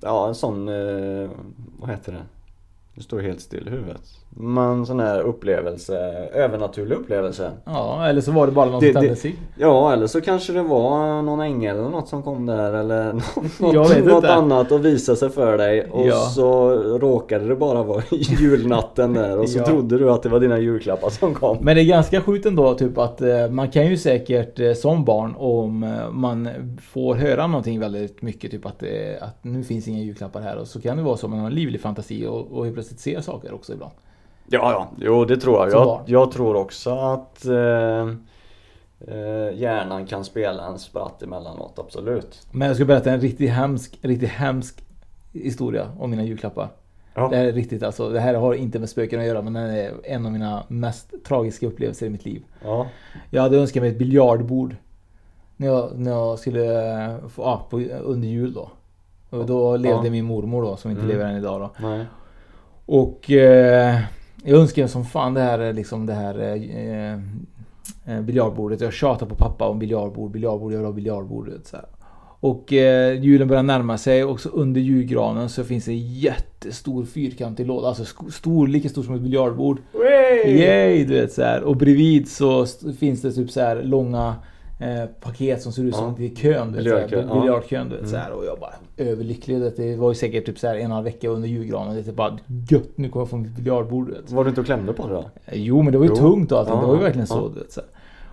Ja 0.00 0.28
en 0.28 0.34
sån, 0.34 0.68
eh, 0.68 1.30
vad 1.78 1.90
heter 1.90 2.12
det? 2.12 2.37
Du 2.98 3.04
står 3.04 3.20
helt 3.20 3.40
still 3.40 3.68
i 3.68 3.70
huvudet. 3.70 4.18
Men 4.30 4.86
sån 4.86 5.00
här 5.00 5.20
upplevelse, 5.20 5.96
övernaturlig 6.34 6.96
upplevelse. 6.96 7.50
Ja, 7.64 8.06
eller 8.06 8.20
så 8.20 8.32
var 8.32 8.46
det 8.46 8.52
bara 8.52 8.70
någon 8.70 8.80
som 8.80 8.92
tände 8.92 9.16
cigg. 9.16 9.36
Ja 9.58 9.92
eller 9.92 10.06
så 10.06 10.20
kanske 10.20 10.52
det 10.52 10.62
var 10.62 11.22
någon 11.22 11.40
ängel 11.40 11.76
eller 11.76 11.88
något 11.88 12.08
som 12.08 12.22
kom 12.22 12.46
där 12.46 12.72
eller 12.72 13.12
något, 13.62 14.04
något 14.06 14.24
annat 14.24 14.72
och 14.72 14.84
visade 14.84 15.18
sig 15.18 15.30
för 15.30 15.58
dig 15.58 15.84
och 15.90 16.06
Ja. 16.06 16.14
så 16.16 16.70
råkade 16.98 17.48
det 17.48 17.56
bara 17.56 17.82
vara 17.82 18.02
julnatten 18.10 19.12
där 19.14 19.38
och 19.38 19.48
så 19.48 19.58
Ja. 19.58 19.64
trodde 19.66 19.98
du 19.98 20.10
att 20.10 20.22
det 20.22 20.28
var 20.28 20.40
dina 20.40 20.58
julklappar 20.58 21.10
som 21.10 21.34
kom. 21.34 21.56
Men 21.60 21.76
det 21.76 21.82
är 21.82 21.86
ganska 21.86 22.20
sjukt 22.20 22.46
ändå 22.46 22.74
typ 22.74 22.98
att 22.98 23.20
eh, 23.20 23.48
man 23.50 23.70
kan 23.70 23.86
ju 23.86 23.96
säkert 23.96 24.60
eh, 24.60 24.72
som 24.72 25.04
barn 25.04 25.34
om 25.38 25.82
eh, 25.82 26.10
man 26.10 26.48
får 26.92 27.14
höra 27.14 27.46
någonting 27.46 27.80
väldigt 27.80 28.22
mycket 28.22 28.50
typ 28.50 28.66
att, 28.66 28.82
att 29.20 29.44
nu 29.44 29.64
finns 29.64 29.88
inga 29.88 29.98
julklappar 30.00 30.40
här 30.40 30.56
och 30.56 30.66
så 30.66 30.80
kan 30.80 30.96
det 30.96 31.02
vara 31.02 31.16
så 31.16 31.26
att 31.26 31.30
man 31.30 31.38
har 31.40 31.46
en 31.46 31.54
livlig 31.54 31.80
fantasi 31.80 32.26
och, 32.26 32.52
och 32.52 32.74
plötsligt 32.74 33.00
ser 33.00 33.20
saker 33.20 33.54
också 33.54 33.72
ibland. 33.72 33.92
Ja, 34.50 34.72
ja, 34.72 34.88
jo 34.98 35.24
det 35.24 35.36
tror 35.36 35.58
jag. 35.58 35.70
Jag, 35.72 36.00
jag 36.06 36.32
tror 36.32 36.56
också 36.56 36.90
att 36.90 37.44
eh, 37.44 38.08
eh, 39.14 39.54
hjärnan 39.54 40.06
kan 40.06 40.24
spela 40.24 40.66
en 40.66 40.78
spratt 40.78 41.22
emellanåt, 41.22 41.78
absolut. 41.78 42.46
Men 42.52 42.66
jag 42.68 42.76
ska 42.76 42.84
berätta 42.84 43.10
en 43.10 43.20
riktigt 43.20 43.50
hemsk, 43.50 43.98
riktigt 44.02 44.28
hemsk 44.30 44.84
historia 45.32 45.86
om 45.98 46.10
mina 46.10 46.22
julklappar. 46.24 46.68
Ja. 47.14 47.28
Det 47.28 47.36
här 47.36 47.44
är 47.44 47.52
riktigt 47.52 47.82
alltså, 47.82 48.08
det 48.10 48.20
här 48.20 48.34
har 48.34 48.54
inte 48.54 48.78
med 48.78 48.88
spöken 48.88 49.20
att 49.20 49.26
göra 49.26 49.42
men 49.42 49.52
det 49.52 49.60
är 49.60 49.92
en 50.04 50.26
av 50.26 50.32
mina 50.32 50.62
mest 50.68 51.24
tragiska 51.24 51.66
upplevelser 51.66 52.06
i 52.06 52.10
mitt 52.10 52.24
liv. 52.24 52.42
Ja. 52.64 52.86
Jag 53.30 53.42
hade 53.42 53.56
önskat 53.58 53.82
mig 53.82 53.90
ett 53.90 53.98
biljardbord. 53.98 54.76
När 55.56 55.66
jag, 55.66 55.90
när 55.98 56.10
jag 56.10 56.38
skulle 56.38 56.94
eh, 57.04 57.28
få, 57.28 57.42
ja, 57.42 57.66
på, 57.70 57.80
under 58.02 58.28
jul 58.28 58.52
då. 58.52 58.70
Och 59.30 59.46
då 59.46 59.76
levde 59.76 60.06
Ja. 60.06 60.10
min 60.12 60.24
mormor 60.24 60.62
då 60.62 60.76
som 60.76 60.90
inte 60.90 61.02
Mm. 61.02 61.12
lever 61.16 61.30
än 61.30 61.36
idag 61.36 61.60
då. 61.60 61.88
Nej. 61.88 62.04
Och 62.86 63.30
eh, 63.30 64.00
jag 64.44 64.60
önskar 64.60 64.86
som 64.86 65.04
fan 65.04 65.34
det 65.34 65.40
här 65.40 65.72
liksom 65.72 66.06
det 66.06 66.14
här 66.14 66.38
eh, 66.40 67.12
eh, 68.14 68.22
biljardbordet. 68.22 68.80
Jag 68.80 68.92
tjatar 68.92 69.26
på 69.26 69.34
pappa 69.34 69.68
om 69.68 69.78
biljardbord, 69.78 70.30
biljardbord, 70.30 70.72
jag 70.72 70.78
vill 70.78 70.86
ha 70.86 70.92
biljardbord. 70.92 71.52
Så 71.64 71.76
här. 71.76 71.86
Och 72.40 72.72
eh, 72.72 73.22
julen 73.22 73.48
börjar 73.48 73.62
närma 73.62 73.98
sig 73.98 74.24
och 74.24 74.40
så 74.40 74.48
under 74.48 74.80
julgranen 74.80 75.48
så 75.48 75.64
finns 75.64 75.84
det 75.84 75.92
en 75.92 76.14
jättestor 76.14 77.04
fyrkantig 77.04 77.66
låda. 77.66 77.88
Alltså 77.88 78.04
stor, 78.30 78.68
lika 78.68 78.88
stor 78.88 79.02
som 79.02 79.14
ett 79.14 79.20
biljardbord. 79.20 79.78
Yay! 80.46 81.04
Du 81.04 81.14
vet 81.14 81.32
så 81.32 81.42
här. 81.42 81.62
Och 81.62 81.76
bredvid 81.76 82.28
så 82.28 82.66
finns 82.98 83.22
det 83.22 83.32
typ 83.32 83.50
så 83.50 83.60
här 83.60 83.82
långa 83.82 84.34
eh, 84.78 85.04
paket 85.20 85.62
som 85.62 85.72
ser 85.72 85.82
ut 85.82 85.94
som 85.94 86.14
Ja. 86.18 86.24
är 86.24 86.34
kön. 86.34 86.74
Ja. 86.76 86.82
biljardkön. 87.40 87.88
Vet, 87.88 88.12
Mm. 88.12 88.32
Och 88.32 88.44
jag 88.44 88.58
bara 88.58 88.74
överlycklig. 88.96 89.60
Det 89.76 89.96
var 89.96 90.08
ju 90.08 90.14
säkert 90.14 90.46
typ 90.46 90.58
så 90.58 90.66
här 90.66 90.76
en 90.76 90.90
halv 90.90 91.04
vecka 91.04 91.28
under 91.28 91.48
julgranen. 91.48 91.94
Det 92.04 92.08
är 92.08 92.12
bara 92.12 92.38
gött, 92.70 92.88
nu 92.94 93.08
kommer 93.08 93.22
jag 93.22 93.30
få 93.30 93.36
mitt 93.36 93.56
biljardbord. 93.56 94.14
Var 94.28 94.44
du 94.44 94.48
inte 94.48 94.60
och 94.60 94.66
klämde 94.66 94.92
på 94.92 95.06
det 95.08 95.14
då? 95.14 95.24
Jo 95.52 95.82
men 95.82 95.92
det 95.92 95.98
var 95.98 96.04
ju 96.04 96.10
Jo. 96.10 96.16
tungt 96.16 96.52
och 96.52 96.58
allting. 96.58 96.74
Ja, 96.74 96.80
det 96.80 96.86
var 96.86 96.94
ju 96.96 97.00
verkligen 97.02 97.26
så. 97.26 97.34
ja. 97.54 97.60
Vet, 97.60 97.72
så. 97.72 97.80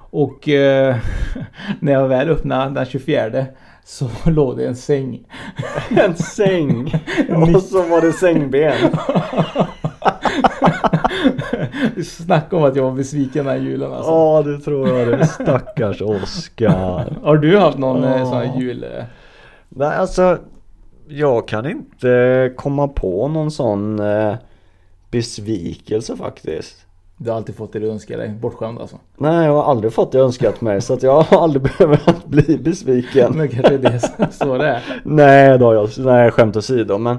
Och 0.10 0.50
eh, 0.50 0.96
när 1.80 1.92
jag 1.92 2.08
väl 2.08 2.30
öppnade 2.30 2.74
den 2.74 2.86
24 2.86 3.46
så 3.86 4.10
låg 4.30 4.58
det 4.58 4.66
en 4.68 4.76
säng. 4.76 5.24
En 5.90 6.16
säng! 6.16 6.86
och 7.56 7.62
så 7.62 7.82
var 7.84 8.02
det 8.02 8.14
sängben. 8.14 8.74
Snacka 12.04 12.56
om 12.58 12.64
att 12.64 12.76
jag 12.76 12.84
var 12.84 12.92
besviken 12.92 13.46
den 13.46 13.54
här 13.58 13.62
julen 13.64 13.94
alltså. 13.94 14.12
Ja, 14.12 14.42
det 14.46 14.60
tror 14.60 14.90
jag 14.90 15.08
det. 15.08 15.28
Stackars 15.28 16.02
Oskar. 16.02 17.18
Har 17.24 17.38
du 17.38 17.58
haft 17.58 17.78
någon 17.78 18.04
eh, 18.04 18.18
Ja. 18.20 18.26
sån 18.26 18.38
här 18.38 18.60
jul? 18.60 18.84
eh? 18.84 19.04
Nej, 19.70 19.96
alltså. 19.98 20.38
Jag 21.08 21.48
kan 21.48 21.66
inte 21.70 22.54
komma 22.58 22.88
på 22.88 23.28
någon 23.28 23.52
sån 23.52 24.00
eh, 24.00 24.34
besvikelse 25.12 26.16
faktiskt. 26.18 26.76
Du 27.18 27.30
har 27.30 27.38
alltid 27.38 27.56
fått 27.56 27.74
det 27.74 27.80
du 27.80 27.90
önskar 27.92 28.18
dig. 28.18 28.30
Bortskämd 28.30 28.80
alltså. 28.82 28.98
Nej, 29.18 29.46
jag 29.46 29.54
har 29.54 29.64
aldrig 29.64 29.94
fått 29.94 30.12
det 30.12 30.20
önskat 30.20 30.62
mig 30.62 30.82
så 30.82 30.94
att 30.94 31.04
jag 31.04 31.22
har 31.22 31.44
aldrig 31.44 31.62
behövt 31.78 32.26
bli 32.26 32.58
besviken. 32.58 33.34
Men 33.38 33.48
kanske 33.50 33.78
det 33.78 33.88
är 33.88 34.32
så 34.32 34.58
det 34.58 34.68
är. 34.68 34.82
Nej 35.04 35.58
då, 35.58 35.74
jag, 35.74 35.90
nej 35.98 36.32
skämt 36.32 36.56
åsido 36.56 36.98
men 36.98 37.18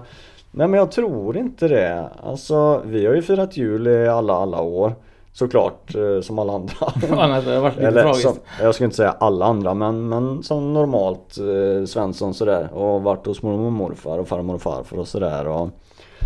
Nej 0.51 0.69
men 0.69 0.79
jag 0.79 0.91
tror 0.91 1.37
inte 1.37 1.69
det. 1.69 2.11
Alltså 2.23 2.83
vi 2.85 3.07
har 3.07 3.15
ju 3.15 3.23
firat 3.23 3.57
jul 3.57 3.87
i 3.87 4.09
alla 4.09 4.35
alla 4.35 4.61
år. 4.61 4.95
Såklart 5.33 5.95
eh, 5.95 6.21
som 6.21 6.39
alla 6.39 6.53
andra. 6.53 6.75
Annars 7.23 7.45
det 7.45 7.61
varit 7.61 7.77
lite 7.77 7.89
Eller 7.89 8.03
tragiskt. 8.03 8.23
som, 8.23 8.37
jag 8.61 8.75
ska 8.75 8.85
inte 8.85 8.97
säga 8.97 9.11
alla 9.11 9.47
andra 9.47 9.75
men, 9.75 10.09
men 10.09 10.43
som 10.43 10.73
normalt 10.73 11.37
eh, 11.39 11.87
Svensson 11.87 12.35
sådär. 12.35 12.69
Och 12.73 13.03
varit 13.03 13.27
hos 13.27 13.43
mormor 13.43 13.67
och 13.67 13.73
morfar 13.73 14.19
och 14.19 14.29
farmor 14.29 14.55
och 14.55 14.63
farfar 14.63 14.97
och 14.99 15.09
sådär. 15.09 15.47
Och, 15.49 15.71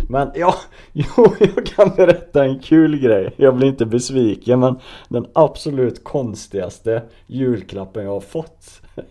men 0.09 0.31
ja, 0.35 0.55
jo 0.93 1.25
jag 1.39 1.65
kan 1.65 1.91
berätta 1.95 2.45
en 2.45 2.59
kul 2.59 2.99
grej. 2.99 3.33
Jag 3.37 3.55
blir 3.55 3.67
inte 3.67 3.85
besviken 3.85 4.59
men 4.59 4.79
den 5.09 5.25
absolut 5.33 6.03
konstigaste 6.03 7.01
julklappen 7.27 8.03
jag 8.03 8.11
har 8.11 8.19
fått. 8.19 8.81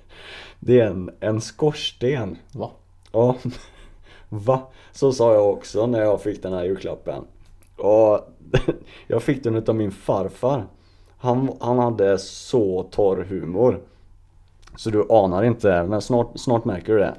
Det 0.62 0.80
är 0.80 0.86
en, 0.86 1.10
en 1.20 1.40
skorsten. 1.40 2.38
Va? 2.52 2.70
Ja. 3.12 3.36
Va? 4.30 4.60
Så 4.92 5.12
sa 5.12 5.34
jag 5.34 5.50
också 5.50 5.86
när 5.86 6.00
jag 6.00 6.22
fick 6.22 6.42
den 6.42 6.52
här 6.52 6.64
julklappen. 6.64 7.24
Och 7.76 8.20
jag 9.06 9.22
fick 9.22 9.44
den 9.44 9.54
utav 9.56 9.74
min 9.74 9.90
farfar. 9.90 10.66
Han, 11.18 11.50
han 11.60 11.78
hade 11.78 12.18
så 12.18 12.82
torr 12.82 13.24
humor. 13.28 13.80
Så 14.76 14.90
du 14.90 15.06
anar 15.10 15.42
inte, 15.42 15.82
men 15.82 16.00
snart, 16.00 16.28
snart 16.34 16.64
märker 16.64 16.92
du 16.92 16.98
det. 16.98 17.14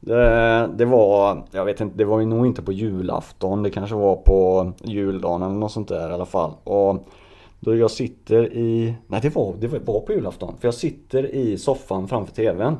det. 0.00 0.70
Det 0.76 0.84
var, 0.84 1.44
jag 1.50 1.64
vet 1.64 1.80
inte, 1.80 1.98
det 1.98 2.04
var 2.04 2.20
ju 2.20 2.26
nog 2.26 2.46
inte 2.46 2.62
på 2.62 2.72
julafton. 2.72 3.62
Det 3.62 3.70
kanske 3.70 3.96
var 3.96 4.16
på 4.16 4.72
juldagen 4.82 5.42
eller 5.42 5.54
något 5.54 5.72
sånt 5.72 5.88
där 5.88 6.10
i 6.10 6.12
alla 6.12 6.26
fall. 6.26 6.52
Och 6.64 7.08
då 7.60 7.76
jag 7.76 7.90
sitter 7.90 8.52
i, 8.52 8.94
nej 9.06 9.20
det 9.22 9.34
var, 9.34 9.54
det 9.58 9.68
var 9.68 9.78
på 9.78 10.12
julafton. 10.12 10.54
För 10.60 10.68
jag 10.68 10.74
sitter 10.74 11.34
i 11.34 11.58
soffan 11.58 12.08
framför 12.08 12.34
TVn. 12.34 12.76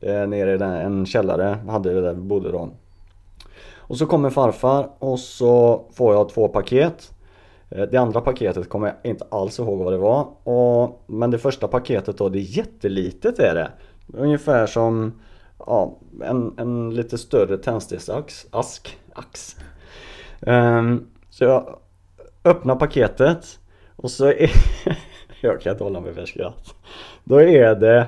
Eh, 0.00 0.26
nere 0.26 0.54
i 0.54 0.58
den, 0.58 0.72
en 0.72 1.06
källare, 1.06 1.58
hade 1.68 1.94
vi 1.94 2.00
där 2.00 2.14
vi 2.14 2.20
bodde 2.20 2.52
då. 2.52 2.68
Och 3.86 3.96
så 3.96 4.06
kommer 4.06 4.30
farfar 4.30 4.90
och 4.98 5.18
så 5.18 5.84
får 5.94 6.14
jag 6.14 6.28
två 6.28 6.48
paket. 6.48 7.12
Eh, 7.70 7.82
det 7.82 7.96
andra 7.96 8.20
paketet 8.20 8.68
kommer 8.68 8.86
jag 8.86 8.96
inte 9.10 9.26
alls 9.30 9.58
ihåg 9.58 9.78
vad 9.78 9.92
det 9.92 9.98
var. 9.98 10.28
Och, 10.42 11.04
men 11.06 11.30
det 11.30 11.38
första 11.38 11.68
paketet 11.68 12.18
då, 12.18 12.28
det 12.28 12.38
är 12.38 12.58
jättelitet 12.58 13.38
är 13.38 13.54
det. 13.54 13.70
Ungefär 14.18 14.66
som 14.66 15.12
ja, 15.58 15.98
en, 16.22 16.54
en 16.58 16.94
lite 16.94 17.18
större 17.18 17.58
tändsticksask. 17.58 18.46
Ask, 18.50 18.98
ax. 19.14 19.56
Um, 20.40 21.06
så 21.30 21.44
jag 21.44 21.78
öppnar 22.44 22.76
paketet 22.76 23.58
och 23.96 24.10
så 24.10 24.26
är 24.26 24.50
Jag 25.40 25.60
kan 25.60 25.72
inte 25.72 25.84
hålla 25.84 26.00
mig 26.00 26.14
för 26.14 26.26
skratt. 26.26 26.74
Då 27.24 27.42
är 27.42 27.74
det 27.74 28.06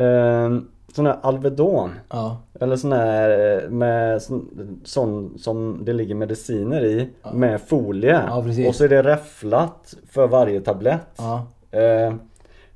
um, 0.00 0.70
sån 0.94 1.06
här 1.06 1.16
Alvedon. 1.22 1.90
Ja. 2.08 2.36
Eller 2.60 2.76
sån 2.76 2.92
här 2.92 3.62
eh, 3.62 3.70
med 3.70 4.22
sån, 4.22 4.48
sån 4.84 5.38
som 5.38 5.84
det 5.84 5.92
ligger 5.92 6.14
mediciner 6.14 6.84
i 6.84 7.08
med 7.32 7.60
folie. 7.60 8.22
Ja, 8.28 8.66
och 8.68 8.74
så 8.74 8.84
är 8.84 8.88
det 8.88 9.02
räfflat 9.02 9.94
för 10.10 10.26
varje 10.26 10.60
tablett. 10.60 11.08
Ja. 11.16 11.46
Eh, 11.78 12.14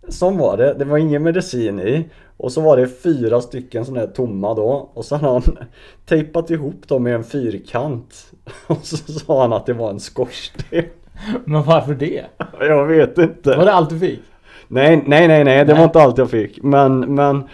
som 0.09 0.39
var 0.39 0.57
det. 0.57 0.75
Det 0.75 0.85
var 0.85 0.99
ingen 0.99 1.23
medicin 1.23 1.81
i. 1.81 2.09
Och 2.37 2.53
så 2.53 2.61
var 2.61 2.77
det 2.77 2.89
fyra 2.89 3.41
stycken 3.41 3.85
sådana 3.85 4.01
här 4.01 4.12
tomma 4.12 4.55
då. 4.55 4.91
Och 4.95 5.05
så 5.05 5.17
hade 5.17 5.33
han 5.33 5.59
tejpat 6.07 6.51
ihop 6.51 6.89
dem 6.89 7.03
med 7.03 7.15
en 7.15 7.25
fyrkant. 7.25 8.27
Och 8.67 8.85
så 8.85 8.97
sa 8.97 9.43
han 9.43 9.53
att 9.53 9.67
det 9.67 9.73
var 9.73 9.91
en 9.91 10.01
skorsten. 10.01 10.85
Men 11.45 11.62
varför 11.62 11.95
det? 11.95 12.25
Jag 12.61 12.87
vet 12.87 13.19
inte. 13.19 13.57
Var 13.57 13.65
det 13.65 13.73
allt 13.73 13.91
du 13.91 13.99
fick? 13.99 14.21
Nej, 14.69 15.03
nej, 15.07 15.29
nej, 15.29 15.45
nej. 15.45 15.59
Det 15.59 15.73
Nej. 15.73 15.77
var 15.77 15.85
inte 15.85 16.03
allt 16.03 16.19
jag 16.19 16.31
fick. 16.31 16.62
Men, 16.62 17.15
men 17.15 17.45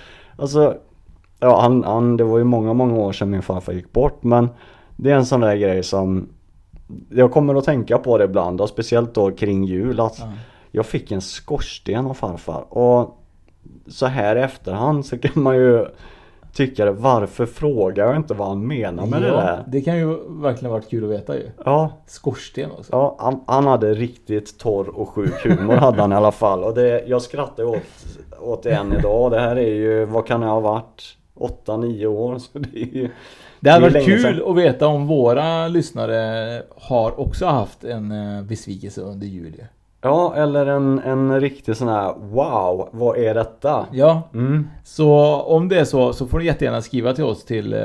alltså. 0.40 0.76
Ja, 1.40 1.60
han, 1.60 1.84
han, 1.84 2.16
det 2.16 2.24
var 2.24 2.38
ju 2.38 2.44
många, 2.44 2.72
många 2.72 2.94
år 2.94 3.12
sedan 3.12 3.30
min 3.30 3.42
farfar 3.42 3.72
gick 3.72 3.92
bort. 3.92 4.22
Men 4.22 4.48
det 4.96 5.10
är 5.10 5.14
en 5.14 5.26
sån 5.26 5.40
där 5.40 5.56
grej 5.56 5.82
som 5.82 6.28
jag 7.08 7.32
kommer 7.32 7.54
att 7.54 7.64
tänka 7.64 7.98
på 7.98 8.18
det 8.18 8.24
ibland 8.24 8.60
och 8.60 8.68
speciellt 8.68 9.14
då 9.14 9.30
kring 9.30 9.64
jul 9.64 10.00
att 10.00 10.22
jag 10.70 10.86
fick 10.86 11.12
en 11.12 11.20
skorsten 11.20 12.06
av 12.06 12.14
farfar 12.14 12.64
och 12.68 13.18
så 13.86 14.06
här 14.06 14.36
i 14.36 14.40
efterhand 14.40 15.06
så 15.06 15.18
kan 15.18 15.42
man 15.42 15.56
ju 15.56 15.86
tycka 16.52 16.84
det, 16.84 16.92
varför 16.92 17.46
frågar 17.46 18.06
jag 18.06 18.16
inte 18.16 18.34
vad 18.34 18.48
han 18.48 18.66
menar 18.66 19.06
med 19.06 19.22
det 19.22 19.28
där? 19.30 19.64
det 19.68 19.80
kan 19.80 19.98
ju 19.98 20.18
verkligen 20.42 20.72
varit 20.72 20.90
kul 20.90 21.04
att 21.04 21.10
veta 21.10 21.36
ju. 21.36 21.50
Ja, 21.64 21.92
Skorsten 22.06 22.70
också. 22.70 22.88
ja 22.92 23.16
han, 23.18 23.40
han 23.46 23.66
hade 23.66 23.94
riktigt 23.94 24.58
torr 24.58 24.88
och 24.88 25.08
sjuk 25.08 25.44
humor 25.46 25.74
hade 25.76 26.00
han 26.00 26.12
i 26.12 26.14
alla 26.14 26.32
fall 26.32 26.64
och 26.64 26.74
det, 26.74 27.04
jag 27.06 27.22
skrattar 27.22 27.64
åt, 27.64 27.82
åt 28.40 28.62
det 28.62 28.70
än 28.70 28.92
idag. 28.92 29.30
Det 29.30 29.40
här 29.40 29.56
är 29.56 29.74
ju, 29.74 30.04
vad 30.04 30.26
kan 30.26 30.40
det 30.40 30.46
ha 30.46 30.60
varit? 30.60 31.16
8-9 31.66 32.06
år 32.06 32.38
så 32.38 32.58
det 32.58 32.76
är 32.82 32.94
ju 32.94 33.10
Det 33.60 33.70
hade 33.70 33.90
varit 33.90 34.04
kul 34.06 34.22
sedan. 34.22 34.42
att 34.46 34.56
veta 34.56 34.86
om 34.86 35.06
våra 35.06 35.68
lyssnare 35.68 36.62
har 36.76 37.20
också 37.20 37.46
haft 37.46 37.84
en 37.84 38.12
eh, 38.36 38.42
besvikelse 38.42 39.00
under 39.00 39.26
jul 39.26 39.54
ju. 39.58 39.64
Ja, 40.02 40.34
eller 40.36 40.66
en, 40.66 40.98
en 40.98 41.40
riktig 41.40 41.76
sån 41.76 41.88
här 41.88 42.14
Wow, 42.18 42.88
vad 42.92 43.16
är 43.18 43.34
detta? 43.34 43.86
Ja, 43.92 44.22
Mm. 44.34 44.68
så 44.84 45.14
om 45.42 45.68
det 45.68 45.80
är 45.80 45.84
så 45.84 46.12
så 46.12 46.26
får 46.26 46.38
ni 46.38 46.44
jättegärna 46.44 46.82
skriva 46.82 47.12
till 47.12 47.24
oss 47.24 47.44
till, 47.44 47.72
eh, 47.72 47.80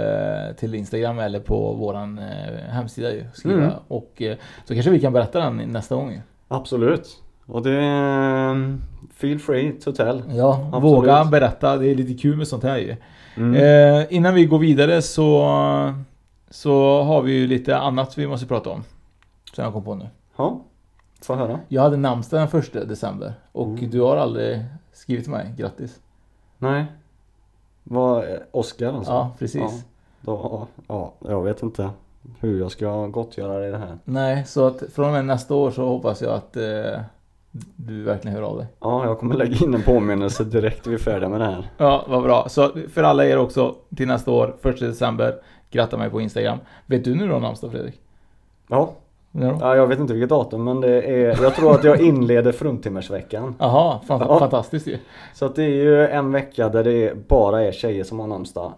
till 0.60 0.76
Instagram 0.76 1.20
eller 1.20 1.40
på 1.40 1.74
våran 1.74 2.18
eh, 2.18 2.70
hemsida 2.70 3.12
ju. 3.14 3.26
Skriva. 3.34 3.58
Mm. 3.64 3.72
Och 3.88 4.22
eh, 4.22 4.38
så 4.66 4.74
kanske 4.74 4.92
vi 4.92 5.00
kan 5.00 5.14
berätta 5.14 5.40
den 5.40 5.58
nästa 5.58 5.96
gång. 5.96 6.22
Absolut. 6.48 7.08
Och 7.48 7.62
det 7.64 7.72
är 7.72 8.78
Feel 9.16 9.40
free 9.40 9.72
to 9.72 9.92
tell. 9.92 10.24
Ja, 10.30 10.54
Absolut. 10.74 10.84
våga 10.84 11.26
berätta. 11.26 11.78
Det 11.78 11.88
är 11.88 11.96
lite 11.96 12.14
kul 12.22 12.38
med 12.38 12.48
sånt 12.48 12.64
här 12.64 12.78
ju. 12.78 12.96
Mm. 13.38 13.56
Eh, 14.00 14.06
innan 14.10 14.34
vi 14.36 14.46
går 14.46 14.60
vidare 14.60 15.02
så, 15.02 15.48
så 16.50 17.02
har 17.04 17.22
vi 17.22 17.32
ju 17.34 17.48
lite 17.48 17.78
annat 17.78 18.18
vi 18.18 18.28
måste 18.28 18.48
prata 18.48 18.70
om. 18.70 18.84
Som 19.54 19.64
jag 19.64 19.74
kom 19.74 19.84
på 19.84 19.96
nu. 19.96 20.08
Ja, 20.38 20.62
få 21.26 21.36
höra. 21.36 21.60
Jag 21.68 21.82
hade 21.82 21.98
namnsdag 21.98 22.40
den 22.40 22.48
första 22.48 22.86
december 22.86 23.34
och 23.52 23.68
Mm. 23.68 23.90
du 23.90 24.02
har 24.02 24.18
aldrig 24.18 24.64
skrivit 24.94 25.24
till 25.24 25.32
mig. 25.32 25.54
Grattis. 25.58 26.00
Nej. 26.58 26.86
Vad, 27.84 28.26
Oskar 28.52 28.94
alltså? 28.94 29.12
Ja, 29.12 29.32
precis. 29.40 29.62
Ja, 29.62 29.82
då, 30.22 30.68
ja, 30.88 31.14
jag 31.20 31.44
vet 31.44 31.64
inte 31.64 31.90
hur 32.40 32.60
jag 32.60 32.72
ska 32.72 33.08
gottgöra 33.08 33.68
i 33.68 33.72
det 33.72 33.78
här. 33.78 33.98
Nej, 34.04 34.46
så 34.46 34.68
att 34.68 34.84
från 34.94 35.06
och 35.06 35.12
med 35.12 35.26
nästa 35.26 35.56
år 35.56 35.72
så 35.72 35.86
hoppas 35.88 36.22
jag 36.22 36.34
att 36.34 36.58
eh, 36.58 37.00
du 37.76 38.04
verkligen 38.04 38.38
hör 38.38 38.44
av 38.44 38.58
dig. 38.58 38.68
Ja, 38.80 39.06
jag 39.06 39.20
kommer 39.20 39.36
lägga 39.36 39.56
in 39.66 39.74
en 39.74 39.82
påminnelse 39.84 40.44
direkt 40.44 40.88
vi 40.88 40.94
är 40.94 40.98
färdiga 40.98 41.30
med 41.30 41.40
det 41.42 41.46
här. 41.46 41.70
Ja, 41.78 42.06
vad 42.08 42.24
bra. 42.24 42.50
Så 42.50 42.72
för 42.94 43.04
alla 43.04 43.26
er 43.26 43.38
också 43.38 43.76
till 43.96 44.08
nästa 44.08 44.32
år, 44.32 44.56
1 44.64 44.80
december, 44.80 45.36
gratta 45.72 45.98
mig 45.98 46.10
på 46.10 46.22
Instagram. 46.22 46.58
Vet 46.86 47.04
du 47.04 47.16
nu 47.16 47.28
då 47.28 47.40
namnsdag 47.40 47.72
Fredrik? 47.72 48.00
Ja. 48.68 48.92
Ja, 49.40 49.76
jag 49.76 49.88
vet 49.88 50.00
inte 50.00 50.14
vilket 50.14 50.30
datum 50.30 50.64
men 50.64 50.82
det 50.82 51.02
är, 51.02 51.44
jag 51.44 51.56
tror 51.56 51.72
att 51.76 51.84
jag 51.84 52.02
inleder 52.02 52.52
fruntimmersveckan. 52.52 53.56
Jaha, 53.60 54.00
fan, 54.08 54.22
Ja. 54.30 54.40
fantastiskt 54.40 54.88
ju. 54.88 54.98
Så 55.34 55.46
att 55.46 55.56
det 55.56 55.64
är 55.64 55.70
ju 55.70 56.08
en 56.08 56.32
vecka 56.32 56.70
där 56.70 56.84
det 56.84 57.28
bara 57.28 57.62
är 57.64 57.72
tjejer 57.72 58.04
som 58.04 58.20
har 58.20 58.28
namnsdag. 58.28 58.72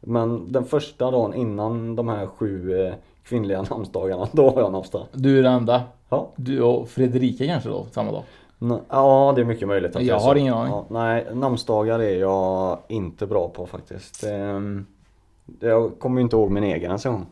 Men 0.00 0.52
den 0.52 0.64
första 0.64 1.10
dagen 1.10 1.34
innan 1.34 1.96
de 1.96 2.08
här 2.08 2.26
sju 2.26 2.80
eh, 2.86 2.92
kvinnliga 3.24 3.62
namnsdagarna, 3.70 4.28
då 4.32 4.50
har 4.50 4.60
jag 4.60 4.72
namnsdag. 4.72 5.02
Du 5.12 5.38
är 5.38 5.42
den 5.42 5.52
enda. 5.52 5.82
Ja. 6.08 6.28
Du 6.36 6.62
och 6.62 6.88
Fredrika 6.88 7.46
kanske 7.46 7.68
då, 7.68 7.86
samma 7.90 8.12
dag? 8.12 8.22
N- 8.62 8.78
Ja, 8.90 9.32
det 9.36 9.40
är 9.40 9.44
mycket 9.44 9.68
möjligt 9.68 9.96
att 9.96 10.02
Jag 10.02 10.16
det 10.16 10.18
är 10.18 10.20
så. 10.20 10.26
har 10.26 10.34
ingen 10.36 10.54
aning. 10.54 10.72
Ja, 10.72 10.84
nej, 10.88 11.26
namnsdagar 11.32 11.98
är 11.98 12.20
jag 12.20 12.78
inte 12.88 13.26
bra 13.26 13.48
på 13.48 13.66
faktiskt. 13.66 14.24
Ehm, 14.24 14.86
Jag 15.60 15.98
kommer 15.98 16.16
ju 16.16 16.22
inte 16.22 16.36
ihåg 16.36 16.50
min 16.50 16.64
egen 16.64 16.82
ens 16.84 17.06
en 17.06 17.12
gång. 17.12 17.26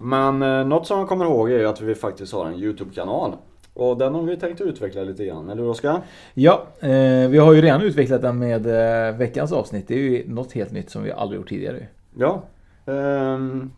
Men 0.00 0.42
eh, 0.42 0.66
något 0.66 0.86
som 0.86 0.98
jag 0.98 1.08
kommer 1.08 1.24
ihåg 1.24 1.50
är 1.50 1.64
att 1.66 1.80
vi 1.80 1.94
faktiskt 1.94 2.32
har 2.32 2.46
en 2.46 2.54
YouTube-kanal. 2.54 3.32
Och 3.74 3.98
den 3.98 4.14
har 4.14 4.22
vi 4.22 4.36
tänkt 4.36 4.60
utveckla 4.60 5.02
lite 5.02 5.24
grann, 5.26 5.50
eller 5.50 5.62
hur 5.62 5.70
Oskar? 5.70 6.00
Ja, 6.34 6.62
eh, 6.80 7.28
vi 7.28 7.38
har 7.38 7.52
ju 7.52 7.60
redan 7.62 7.82
utvecklat 7.82 8.22
den 8.22 8.38
med 8.38 8.66
eh, 8.66 9.16
veckans 9.16 9.52
avsnitt. 9.52 9.88
Det 9.88 9.94
är 9.94 9.98
ju 9.98 10.24
något 10.28 10.52
helt 10.52 10.72
nytt 10.72 10.90
som 10.90 11.02
vi 11.02 11.12
aldrig 11.12 11.40
gjort 11.40 11.48
tidigare. 11.48 11.86
Ja. 12.18 12.42
Ehm, 12.86 13.70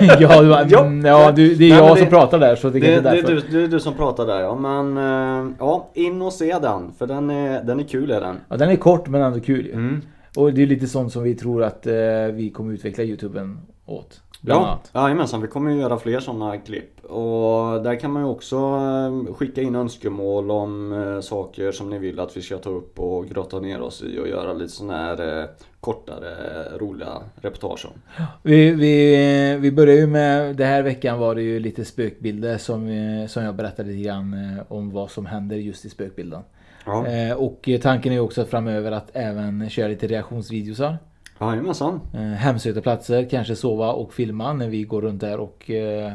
ja, 0.00 0.42
du, 0.42 0.74
ja, 0.74 0.90
ja 1.04 1.32
du, 1.32 1.54
det 1.54 1.64
är 1.64 1.68
Nej, 1.70 1.78
jag 1.78 1.96
det- 1.96 2.00
som 2.00 2.08
pratar 2.08 2.38
där 2.38 2.56
så 2.56 2.70
det, 2.70 2.78
Det, 2.80 2.86
det, 2.86 2.94
är 2.94 3.00
därför. 3.02 3.28
du, 3.34 3.40
det 3.58 3.64
är 3.64 3.68
du 3.68 3.80
som 3.80 3.94
pratar 3.94 4.26
där 4.26 4.40
ja, 4.40 4.54
men 4.54 4.96
eh, 4.96 5.52
ja, 5.58 5.90
in 5.94 6.22
och 6.22 6.32
se 6.32 6.58
den. 6.62 6.92
För 6.98 7.06
den 7.06 7.30
är, 7.30 7.62
den 7.62 7.80
är 7.80 7.84
kul 7.84 8.10
är 8.10 8.20
den. 8.20 8.36
Ja, 8.48 8.56
den 8.56 8.70
är 8.70 8.76
kort 8.76 9.08
men 9.08 9.22
ändå 9.22 9.40
kul 9.40 9.66
ju. 9.66 9.72
Mm. 9.72 10.00
Och 10.36 10.52
det 10.52 10.62
är 10.62 10.66
lite 10.66 10.86
sånt 10.86 11.12
som 11.12 11.22
vi 11.22 11.34
tror 11.34 11.62
att 11.62 11.86
eh, 11.86 11.94
vi 12.32 12.50
kommer 12.54 12.72
utveckla 12.74 13.04
YouTuben 13.04 13.58
åt. 13.86 14.20
Ja, 14.40 14.80
jajamensan. 14.94 15.42
Vi 15.42 15.48
kommer 15.48 15.70
ju 15.70 15.80
göra 15.80 15.98
fler 15.98 16.20
sådana 16.20 16.58
klipp. 16.58 17.04
Och 17.04 17.82
där 17.82 18.00
kan 18.00 18.12
man 18.12 18.22
ju 18.22 18.28
också 18.28 18.56
eh, 18.56 19.34
skicka 19.34 19.62
in 19.62 19.74
önskemål 19.74 20.50
om 20.50 20.92
eh, 20.92 21.20
saker 21.20 21.72
som 21.72 21.90
ni 21.90 21.98
vill 21.98 22.20
att 22.20 22.36
vi 22.36 22.42
ska 22.42 22.58
ta 22.58 22.70
upp 22.70 22.98
och 22.98 23.28
grotta 23.28 23.60
ner 23.60 23.80
oss 23.80 24.02
i 24.02 24.18
och 24.18 24.28
göra 24.28 24.52
lite 24.52 24.72
sådana 24.72 24.98
här 24.98 25.40
eh, 25.40 25.48
kortare, 25.80 26.34
roliga 26.78 27.22
reportage 27.36 27.86
om. 27.86 28.24
Vi, 28.42 28.70
vi, 28.70 29.56
vi 29.60 29.72
börjar 29.72 29.96
ju 29.96 30.06
med, 30.06 30.56
den 30.56 30.66
här 30.66 30.82
veckan 30.82 31.18
var 31.18 31.34
det 31.34 31.42
ju 31.42 31.60
lite 31.60 31.84
spökbilder 31.84 32.58
som, 32.58 32.88
som 33.28 33.42
jag 33.42 33.54
berättade 33.54 33.88
lite 33.88 34.02
grann 34.02 34.36
om 34.68 34.90
vad 34.90 35.10
som 35.10 35.26
händer 35.26 35.56
just 35.56 35.84
i 35.84 35.88
spökbilden. 35.88 36.42
Ja. 36.86 37.34
Och 37.36 37.68
tanken 37.82 38.12
är 38.12 38.16
ju 38.16 38.22
också 38.22 38.44
framöver 38.44 38.92
att 38.92 39.10
även 39.12 39.70
köra 39.70 39.88
lite 39.88 40.06
reaktionsvideosar. 40.06 40.96
Jajamensan. 41.40 42.00
Eh, 42.14 42.20
hemsökta 42.20 43.24
kanske 43.30 43.56
sova 43.56 43.92
och 43.92 44.12
filma 44.12 44.52
när 44.52 44.68
vi 44.68 44.82
går 44.82 45.02
runt 45.02 45.20
där 45.20 45.40
och 45.40 45.70
eh, 45.70 46.12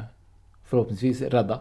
förhoppningsvis 0.66 1.22
rädda. 1.22 1.60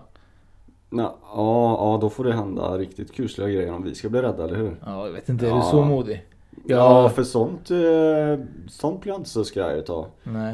Ja, 0.91 1.17
ja, 1.35 1.99
då 2.01 2.11
får 2.11 2.25
det 2.25 2.33
hända 2.33 2.79
riktigt 2.79 3.13
kusliga 3.15 3.49
grejer 3.49 3.73
om 3.73 3.83
vi 3.83 3.95
ska 3.95 4.09
bli 4.09 4.23
rädda, 4.23 4.45
eller 4.45 4.57
hur? 4.57 4.77
Ja, 4.87 5.07
jag 5.07 5.13
vet 5.13 5.29
inte, 5.29 5.47
är 5.47 5.51
Ja. 5.51 5.57
du 5.57 5.63
så 5.63 5.83
modig? 5.85 6.25
Ja, 6.67 7.09
för 7.09 7.23
sånt, 7.23 7.71
eh, 7.71 8.47
sånt 8.69 9.01
blir 9.01 9.13
jag 9.13 9.21
inte 9.21 9.31
så 9.31 9.45
skraj 9.45 9.79
utav. 9.79 10.07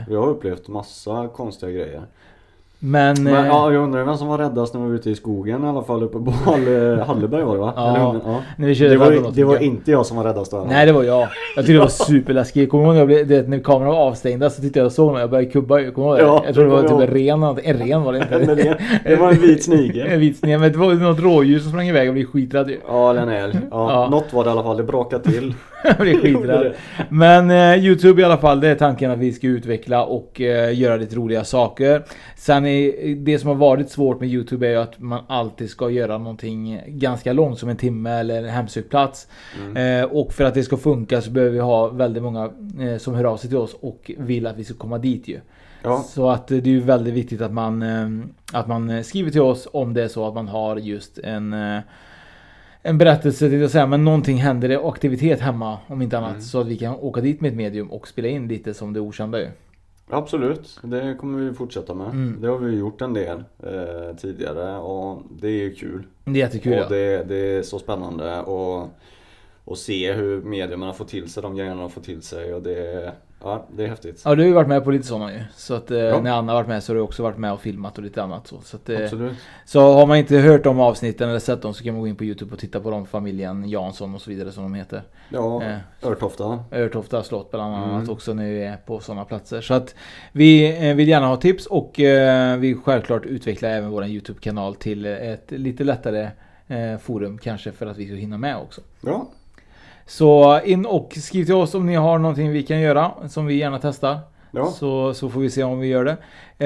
Jag 0.09 0.21
har 0.21 0.29
upplevt 0.29 0.69
massa 0.69 1.29
konstiga 1.29 1.71
grejer. 1.73 2.03
Men, 2.79 3.23
Men 3.23 3.37
eh, 3.37 3.47
ja, 3.47 3.73
jag 3.73 3.83
undrar 3.83 4.05
vem 4.05 4.17
som 4.17 4.29
var 4.29 4.39
räddast 4.39 4.75
när 4.75 4.81
vi 4.81 4.89
var 4.89 4.95
ute 4.95 5.11
i 5.11 5.15
skogen 5.15 5.65
i 5.65 5.69
alla 5.69 5.83
fall 5.83 6.03
uppe 6.03 6.19
på 6.19 6.31
Halle, 6.31 7.05
Halleberg 7.07 7.43
var 7.43 7.55
det 7.55 7.61
va? 7.61 7.73
Ja, 7.77 7.91
Eller 7.91 8.43
när 8.57 8.67
vi 8.67 8.75
körde 8.75 8.91
det 8.91 8.97
var, 8.97 9.33
det 9.33 9.45
var 9.45 9.63
inte 9.63 9.91
jag 9.91 10.07
som 10.07 10.17
var 10.17 10.25
räddast 10.25 10.51
då. 10.51 10.67
Nej 10.69 10.87
det 10.87 10.93
var 10.93 11.03
jag. 11.03 11.21
Jag 11.21 11.29
tyckte 11.57 11.73
det 11.73 11.79
var 11.79 11.89
superläskigt. 11.89 12.71
Kommer 12.71 12.85
du 12.85 12.89
ihåg 12.89 12.95
när, 12.95 13.01
jag 13.01 13.27
blev, 13.27 13.45
det, 13.45 13.49
när 13.49 13.59
kameran 13.59 13.93
var 13.93 14.01
avstängda 14.01 14.51
så 14.51 14.63
tyckte 14.63 14.79
jag 14.79 14.93
såg 14.93 15.13
någon. 15.13 15.21
Jag 15.21 15.31
började 15.31 15.51
kubba. 15.51 15.91
Kommer 15.91 16.17
du 16.17 16.23
ihåg? 16.23 16.31
Ja, 16.31 16.43
jag 16.47 16.55
tror 16.55 16.65
det 16.65 16.71
det 16.71 16.77
var 16.77 16.83
typ 16.83 17.09
en 17.09 17.15
ren. 17.15 17.43
En 17.43 17.87
ren 17.87 18.03
var 18.03 18.13
det 18.13 18.19
inte. 18.19 18.79
Det 19.05 19.17
var 19.17 19.33
en 19.33 19.41
vit 19.41 19.65
snigel. 19.65 20.07
en 20.13 20.21
vit 20.21 20.39
snigel. 20.39 20.61
Men 20.61 20.73
det 20.73 20.79
var 20.79 20.95
något 20.95 21.21
rådjur 21.21 21.59
som 21.59 21.71
sprang 21.71 21.89
iväg 21.89 22.09
och 22.09 22.15
blev 22.15 22.25
skiträdd. 22.27 22.71
Ja, 22.89 23.11
eller 23.11 23.23
en 23.23 23.29
älg. 23.29 23.59
Ja, 23.71 23.93
Ja. 23.93 24.09
Något 24.11 24.33
var 24.33 24.45
det 24.45 24.49
i 24.49 24.53
alla 24.53 24.63
fall. 24.63 24.77
Det 24.77 24.83
brakade 24.83 25.25
till. 25.25 25.55
Blev 25.99 26.21
skiträdd. 26.21 26.75
Men 27.09 27.51
eh, 27.51 27.85
Youtube 27.85 28.23
i 28.23 28.25
alla 28.25 28.39
fall, 28.39 28.61
det 28.61 28.69
är 28.69 28.75
tanken 28.75 29.11
att 29.11 29.19
vi 29.19 29.33
ska 29.33 29.47
utveckla 29.47 30.05
och 30.05 30.41
eh, 30.41 30.79
göra 30.79 30.97
lite 30.97 31.17
roliga 31.17 31.45
saker. 31.45 32.05
Sen 32.37 32.67
är, 32.67 33.15
det 33.15 33.39
som 33.39 33.49
har 33.49 33.55
varit 33.55 33.91
svårt 33.91 34.21
med 34.21 34.29
Youtube 34.29 34.67
är 34.67 34.71
ju 34.71 34.77
att 34.77 35.01
man 35.01 35.25
alltid 35.29 35.71
ska 35.71 35.91
göra 35.91 36.19
någonting 36.19 36.81
ganska 36.87 37.33
långt 37.33 37.59
som 37.59 37.69
en 37.69 37.77
timme 37.77 38.11
eller 38.11 38.43
en 38.43 38.49
hemsökt 38.49 38.91
plats. 38.91 39.29
Mm. 39.65 40.03
Eh, 40.03 40.11
och 40.11 40.33
för 40.33 40.45
att 40.45 40.55
det 40.55 40.63
ska 40.63 40.77
funka 40.77 41.21
så 41.21 41.31
behöver 41.31 41.53
vi 41.53 41.61
ha 41.61 41.89
väldigt 41.89 42.23
många 42.23 42.51
eh, 42.81 42.99
som 42.99 43.15
hör 43.15 43.25
av 43.25 43.37
sig 43.37 43.51
till 43.51 43.59
oss 43.59 43.77
och 43.81 44.11
vill 44.19 44.47
att 44.47 44.57
vi 44.57 44.65
ska 44.65 44.75
komma 44.75 44.99
dit 44.99 45.29
ju. 45.29 45.41
Ja. 45.83 46.05
Så 46.09 46.31
att 46.31 46.51
eh, 46.51 46.59
det 46.59 46.77
är 46.77 46.81
väldigt 46.81 47.15
viktigt 47.15 47.41
att 47.41 47.53
man, 47.53 47.83
eh, 47.83 48.09
att 48.53 48.67
man 48.67 49.05
skriver 49.05 49.31
till 49.31 49.41
oss 49.41 49.69
om 49.73 49.95
det 49.95 50.03
är 50.03 50.09
så 50.09 50.29
att 50.29 50.35
man 50.35 50.49
har 50.49 50.77
just 50.77 51.19
en 51.19 51.55
en 52.87 52.99
berättelse 52.99 53.51
till 53.51 53.65
att 53.65 53.71
säga, 53.71 53.87
men 53.87 54.05
någonting 54.05 54.37
händer, 54.37 54.69
det 54.69 54.75
är 54.75 54.89
aktivitet 54.89 55.41
hemma 55.41 55.79
om 55.87 56.03
inte 56.03 56.19
annat. 56.19 56.31
Mm. 56.31 56.43
Så 56.43 56.61
att 56.61 56.67
vi 56.67 56.77
kan 56.77 56.95
åka 56.95 57.21
dit 57.21 57.41
med 57.41 57.49
ett 57.49 57.57
medium 57.57 57.91
och 57.91 58.09
spela 58.09 58.29
in 58.29 58.49
lite 58.49 58.75
som 58.75 58.93
det 58.93 59.01
okända 59.01 59.41
ju. 59.41 59.49
Absolut, 60.09 60.81
det 60.83 61.17
kommer 61.21 61.39
vi 61.39 61.55
fortsätta 61.55 61.95
med. 61.95 62.07
Mm. 62.07 62.41
Det 62.41 62.49
har 62.49 62.59
vi 62.59 62.77
gjort 62.77 63.01
en 63.01 63.15
del 63.15 63.45
eh, 63.63 64.17
tidigare 64.17 64.79
och 64.79 65.23
det 65.41 65.49
är 65.49 65.53
ju 65.53 65.75
kul. 65.75 66.03
Det 66.25 66.31
är 66.31 66.35
jättekul 66.35 66.73
Och 66.73 66.79
ja. 66.79 66.89
det, 66.89 67.25
det 67.25 67.37
är 67.37 67.63
så 67.63 67.79
spännande 67.79 68.41
och, 68.41 68.89
och 69.65 69.79
se 69.79 70.13
hur 70.13 70.43
medierna 70.43 70.93
får 70.93 71.05
till 71.05 71.29
sig 71.29 71.43
de 71.43 71.57
grejerna 71.57 71.81
de 71.81 71.91
får 71.91 72.01
till 72.01 72.23
sig 72.23 72.55
och 72.55 72.63
det, 72.63 73.13
ja, 73.43 73.67
det 73.77 73.85
är 73.85 73.89
häftigt. 73.89 74.23
Ja 74.25 74.35
du 74.35 74.43
har 74.43 74.47
ju 74.49 74.53
varit 74.55 74.69
med 74.69 74.85
på 74.85 74.91
lite 74.91 75.07
sådana 75.07 75.33
ju. 75.33 75.41
Så 75.57 75.75
att 75.75 75.91
eh, 75.91 75.99
Ja. 75.99 76.21
när 76.21 76.31
Anna 76.33 76.53
har 76.53 76.59
varit 76.59 76.69
med 76.69 76.83
så 76.83 76.93
har 76.93 76.95
du 76.97 77.01
också 77.03 77.23
varit 77.23 77.39
med 77.39 77.53
och 77.53 77.61
filmat 77.61 77.99
och 77.99 78.05
lite 78.05 78.23
annat 78.23 78.47
så. 78.47 78.61
Så, 78.61 78.77
att, 78.77 78.89
eh, 78.89 78.99
Absolut. 79.03 79.33
så 79.65 79.81
har 79.93 80.07
man 80.07 80.17
inte 80.17 80.37
hört 80.37 80.65
de 80.65 80.81
avsnitten 80.81 81.29
eller 81.29 81.39
sett 81.39 81.63
dem 81.63 81.75
så 81.75 81.85
kan 81.85 81.93
man 81.95 82.01
gå 82.01 82.09
in 82.09 82.17
på 82.17 82.25
Youtube 82.25 82.53
och 82.55 82.59
titta 82.59 82.81
på 82.81 82.91
dem, 82.91 83.07
familjen 83.07 83.69
Jansson 83.69 84.15
och 84.15 84.21
så 84.21 84.31
vidare 84.31 84.53
som 84.53 84.63
de 84.63 84.75
heter. 84.75 85.03
Ja, 85.29 85.63
Eh, 85.63 85.77
Örtofta. 86.03 86.59
Örtofta 86.73 87.23
slott 87.23 87.51
bland 87.51 87.75
annat 87.75 87.91
Mm. 88.01 88.11
också 88.11 88.35
när 88.35 88.45
vi 88.45 88.63
är 88.65 88.77
på 88.77 89.01
sådana 89.01 89.25
platser. 89.25 89.61
Så 89.61 89.75
att 89.75 89.95
vi 90.33 90.77
eh, 90.91 90.95
vill 90.97 91.09
gärna 91.09 91.27
ha 91.27 91.37
tips 91.37 91.67
och 91.67 92.01
eh, 92.01 92.57
vi 92.57 92.75
självklart 92.75 93.27
utvecklar 93.27 93.69
även 93.71 93.91
vår 93.91 94.05
Youtube-kanal 94.07 94.75
till 94.75 95.07
ett 95.07 95.51
lite 95.51 95.85
lättare 95.85 96.29
forum 97.01 97.39
kanske 97.39 97.73
för 97.73 97.87
att 97.87 97.97
vi 97.99 98.07
ska 98.07 98.15
hinna 98.15 98.39
med 98.39 98.57
också. 98.57 98.81
Ja. 99.01 99.27
Så 100.07 100.61
in 100.65 100.87
och 100.87 101.13
skriv 101.17 101.45
till 101.45 101.55
oss 101.55 101.75
om 101.75 101.87
ni 101.87 101.95
har 101.95 102.19
någonting 102.19 102.51
vi 102.51 102.63
kan 102.63 102.81
göra 102.81 103.29
som 103.29 103.47
vi 103.47 103.55
gärna 103.55 103.79
testar. 103.79 104.19
Ja. 104.51 104.67
Så, 104.67 105.15
så 105.15 105.29
får 105.29 105.41
vi 105.41 105.51
se 105.51 105.63
om 105.63 105.81
vi 105.81 105.87
gör 105.87 106.05
det. 106.05 106.17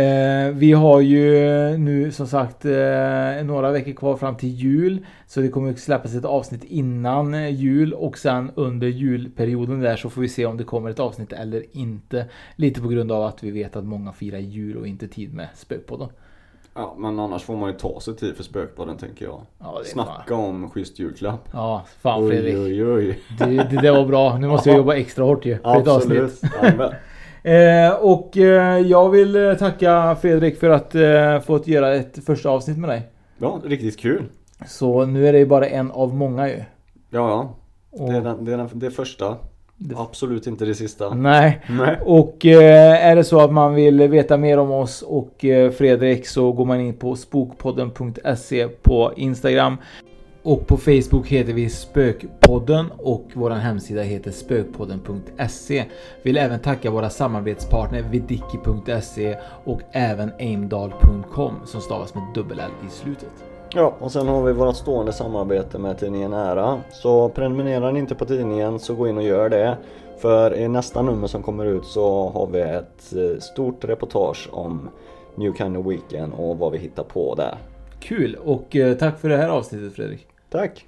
Eh, 0.00 0.54
vi 0.54 0.72
har 0.72 1.00
ju 1.00 1.30
nu 1.78 2.12
som 2.12 2.26
sagt 2.26 2.64
eh, 2.64 3.44
några 3.44 3.70
veckor 3.70 3.92
kvar 3.92 4.16
fram 4.16 4.36
till 4.36 4.48
jul. 4.48 5.06
Så 5.26 5.40
det 5.40 5.48
kommer 5.48 5.74
släppas 5.74 6.14
ett 6.14 6.24
avsnitt 6.24 6.64
innan 6.64 7.34
eh, 7.34 7.48
jul 7.48 7.92
och 7.92 8.18
sen 8.18 8.50
under 8.54 8.88
julperioden 8.88 9.80
där 9.80 9.96
så 9.96 10.10
får 10.10 10.20
vi 10.20 10.28
se 10.28 10.46
om 10.46 10.56
det 10.56 10.64
kommer 10.64 10.90
ett 10.90 11.00
avsnitt 11.00 11.32
eller 11.32 11.64
inte. 11.72 12.26
Lite 12.56 12.80
på 12.80 12.88
grund 12.88 13.12
av 13.12 13.22
att 13.22 13.42
vi 13.42 13.50
vet 13.50 13.76
att 13.76 13.84
många 13.84 14.12
firar 14.12 14.38
jul 14.38 14.76
och 14.76 14.86
inte 14.86 15.08
tid 15.08 15.34
med 15.34 15.48
spökpodden. 15.54 16.08
Ja, 16.80 16.94
men 16.98 17.18
annars 17.18 17.42
får 17.42 17.56
man 17.56 17.70
ju 17.70 17.78
ta 17.78 18.00
sig 18.00 18.16
tid 18.16 18.36
för 18.36 18.42
spökpodden 18.42 18.96
tänker 18.96 19.24
jag. 19.24 19.40
Ja, 19.58 19.80
är 19.80 19.84
Snacka 19.84 20.34
om 20.34 20.70
schysst 20.70 20.98
julklapp. 20.98 21.48
Ja, 21.52 21.84
fan 22.00 22.28
Fredrik. 22.28 22.54
Oj, 22.54 22.84
oj, 22.84 22.92
oj. 22.92 23.20
Det, 23.38 23.46
det 23.46 23.82
där 23.82 23.92
var 23.92 24.06
bra. 24.06 24.38
Nu 24.38 24.48
måste 24.48 24.68
jag 24.68 24.76
jobba 24.76 24.94
extra 24.94 25.24
hårt 25.24 25.44
ju. 25.46 25.58
För 25.58 25.80
ett 25.80 25.88
Absolut. 25.88 26.22
avsnitt. 26.22 26.52
Jajamän. 26.62 26.92
Eh, 27.42 27.92
och 27.92 28.36
eh, 28.36 28.78
jag 28.78 29.10
vill 29.10 29.36
eh, 29.36 29.54
tacka 29.54 30.16
Fredrik 30.20 30.58
för 30.58 30.70
att 30.70 30.94
eh, 30.94 31.40
fått 31.40 31.66
göra 31.66 31.94
ett 31.94 32.24
första 32.24 32.50
avsnitt 32.50 32.78
med 32.78 32.90
dig. 32.90 33.08
Ja, 33.38 33.60
riktigt 33.64 33.98
kul. 33.98 34.24
Så 34.66 35.06
nu 35.06 35.28
är 35.28 35.32
det 35.32 35.38
ju 35.38 35.46
bara 35.46 35.66
en 35.66 35.90
av 35.90 36.14
många 36.14 36.48
ju. 36.48 36.54
Ja, 36.54 36.64
ja. 37.10 37.54
Det 38.06 38.16
är, 38.16 38.20
den, 38.20 38.44
det 38.44 38.52
är 38.52 38.56
den, 38.56 38.68
det 38.72 38.90
första. 38.90 39.36
Absolut 39.96 40.46
inte 40.46 40.64
det 40.64 40.74
sista. 40.74 41.14
Nej. 41.14 41.60
Nej. 41.68 41.98
Och 42.04 42.46
eh, 42.46 43.06
är 43.06 43.16
det 43.16 43.24
så 43.24 43.40
att 43.40 43.52
man 43.52 43.74
vill 43.74 44.08
veta 44.08 44.36
mer 44.36 44.58
om 44.58 44.70
oss 44.70 45.02
och 45.02 45.44
eh, 45.44 45.70
Fredrik 45.70 46.26
så 46.26 46.52
går 46.52 46.64
man 46.64 46.80
in 46.80 46.94
på 46.94 47.16
spokpodden.se 47.16 48.68
på 48.68 49.12
Instagram. 49.16 49.76
Och 50.42 50.66
på 50.66 50.76
Facebook 50.76 51.26
heter 51.26 51.52
vi 51.52 51.68
Spökpodden 51.68 52.86
och 52.98 53.30
vår 53.34 53.50
hemsida 53.50 54.02
heter 54.02 54.30
spökpodden.se. 54.30 55.84
Vill 56.22 56.36
även 56.36 56.60
tacka 56.60 56.90
våra 56.90 57.10
samarbetspartner 57.10 58.02
vidiki.se 58.02 59.36
och 59.64 59.80
även 59.92 60.30
aimdal.com 60.38 61.54
som 61.66 61.80
stavas 61.80 62.14
med 62.14 62.22
dubbel 62.34 62.58
L 62.58 62.70
i 62.86 62.90
slutet. 62.90 63.49
Ja, 63.74 63.94
och 63.98 64.12
sen 64.12 64.28
har 64.28 64.42
vi 64.42 64.52
vårt 64.52 64.76
stående 64.76 65.12
samarbete 65.12 65.78
med 65.78 65.98
tidningen 65.98 66.32
Ära. 66.32 66.80
Så 66.90 67.28
prenumererar 67.28 67.92
ni 67.92 67.98
inte 67.98 68.14
på 68.14 68.24
tidningen 68.24 68.78
så 68.78 68.94
gå 68.94 69.08
in 69.08 69.16
och 69.16 69.22
gör 69.22 69.48
det. 69.48 69.78
För 70.18 70.54
i 70.54 70.68
nästa 70.68 71.02
nummer 71.02 71.26
som 71.26 71.42
kommer 71.42 71.66
ut 71.66 71.84
så 71.84 72.28
har 72.28 72.46
vi 72.46 72.60
ett 72.60 73.12
eh, 73.12 73.40
stort 73.40 73.84
reportage 73.84 74.48
om 74.52 74.88
New 75.34 75.54
Kind 75.54 75.76
of 75.76 75.86
Weekend 75.86 76.32
och 76.32 76.58
vad 76.58 76.72
vi 76.72 76.78
hittar 76.78 77.04
på 77.04 77.34
där. 77.34 77.58
Kul 78.00 78.34
och 78.34 78.76
eh, 78.76 78.96
tack 78.96 79.20
för 79.20 79.28
det 79.28 79.36
här 79.36 79.48
avsnittet 79.48 79.94
Fredrik. 79.94 80.26
Tack! 80.50 80.86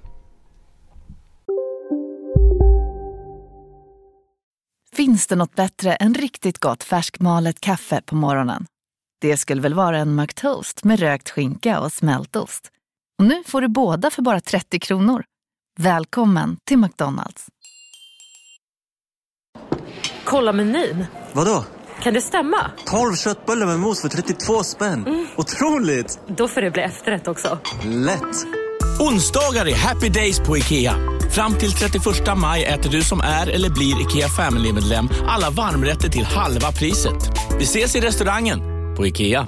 Finns 4.95 5.27
det 5.27 5.35
något 5.35 5.55
bättre 5.55 5.93
än 5.93 6.13
riktigt 6.13 6.59
gott 6.59 6.83
färskmalet 6.83 7.59
kaffe 7.59 8.01
på 8.05 8.15
morgonen? 8.15 8.65
Det 9.21 9.37
skulle 9.37 9.61
väl 9.61 9.73
vara 9.73 9.97
en 9.97 10.15
McToast 10.15 10.83
med 10.83 10.99
rökt 10.99 11.29
skinka 11.29 11.79
och 11.79 11.91
smältost. 11.91 12.72
Och 13.23 13.29
nu 13.29 13.43
får 13.45 13.61
du 13.61 13.67
båda 13.67 14.09
för 14.09 14.21
bara 14.21 14.41
30 14.41 14.79
kronor. 14.79 15.23
Välkommen 15.79 16.57
till 16.67 16.77
McDonalds. 16.77 17.45
Kolla 20.23 20.53
menyn. 20.53 21.05
Vadå? 21.33 21.65
Kan 22.01 22.13
det 22.13 22.21
stämma? 22.21 22.71
12 22.85 23.15
köttbullar 23.15 23.65
med 23.65 23.79
mos 23.79 24.01
för 24.01 24.09
32 24.09 24.63
spänn. 24.63 25.27
Otroligt! 25.37 26.19
Då 26.27 26.47
får 26.47 26.61
det 26.61 26.71
bli 26.71 26.81
efterrätt 26.81 27.27
också. 27.27 27.59
Lätt! 27.83 28.47
Onsdagar 28.99 29.65
är 29.67 29.75
happy 29.75 30.09
days 30.09 30.39
på 30.39 30.57
IKEA. 30.57 30.95
Fram 31.31 31.53
till 31.53 31.71
31 31.71 32.03
maj 32.37 32.65
äter 32.65 32.89
du 32.89 33.01
som 33.01 33.21
är 33.21 33.49
eller 33.49 33.69
blir 33.69 34.01
IKEA 34.01 34.27
Family-medlem 34.27 35.09
alla 35.27 35.49
varmrätter 35.49 36.09
till 36.09 36.25
halva 36.25 36.71
priset. 36.71 37.31
Vi 37.59 37.63
ses 37.63 37.95
i 37.95 38.01
restaurangen 38.01 38.59
på 38.95 39.07
IKEA. 39.07 39.47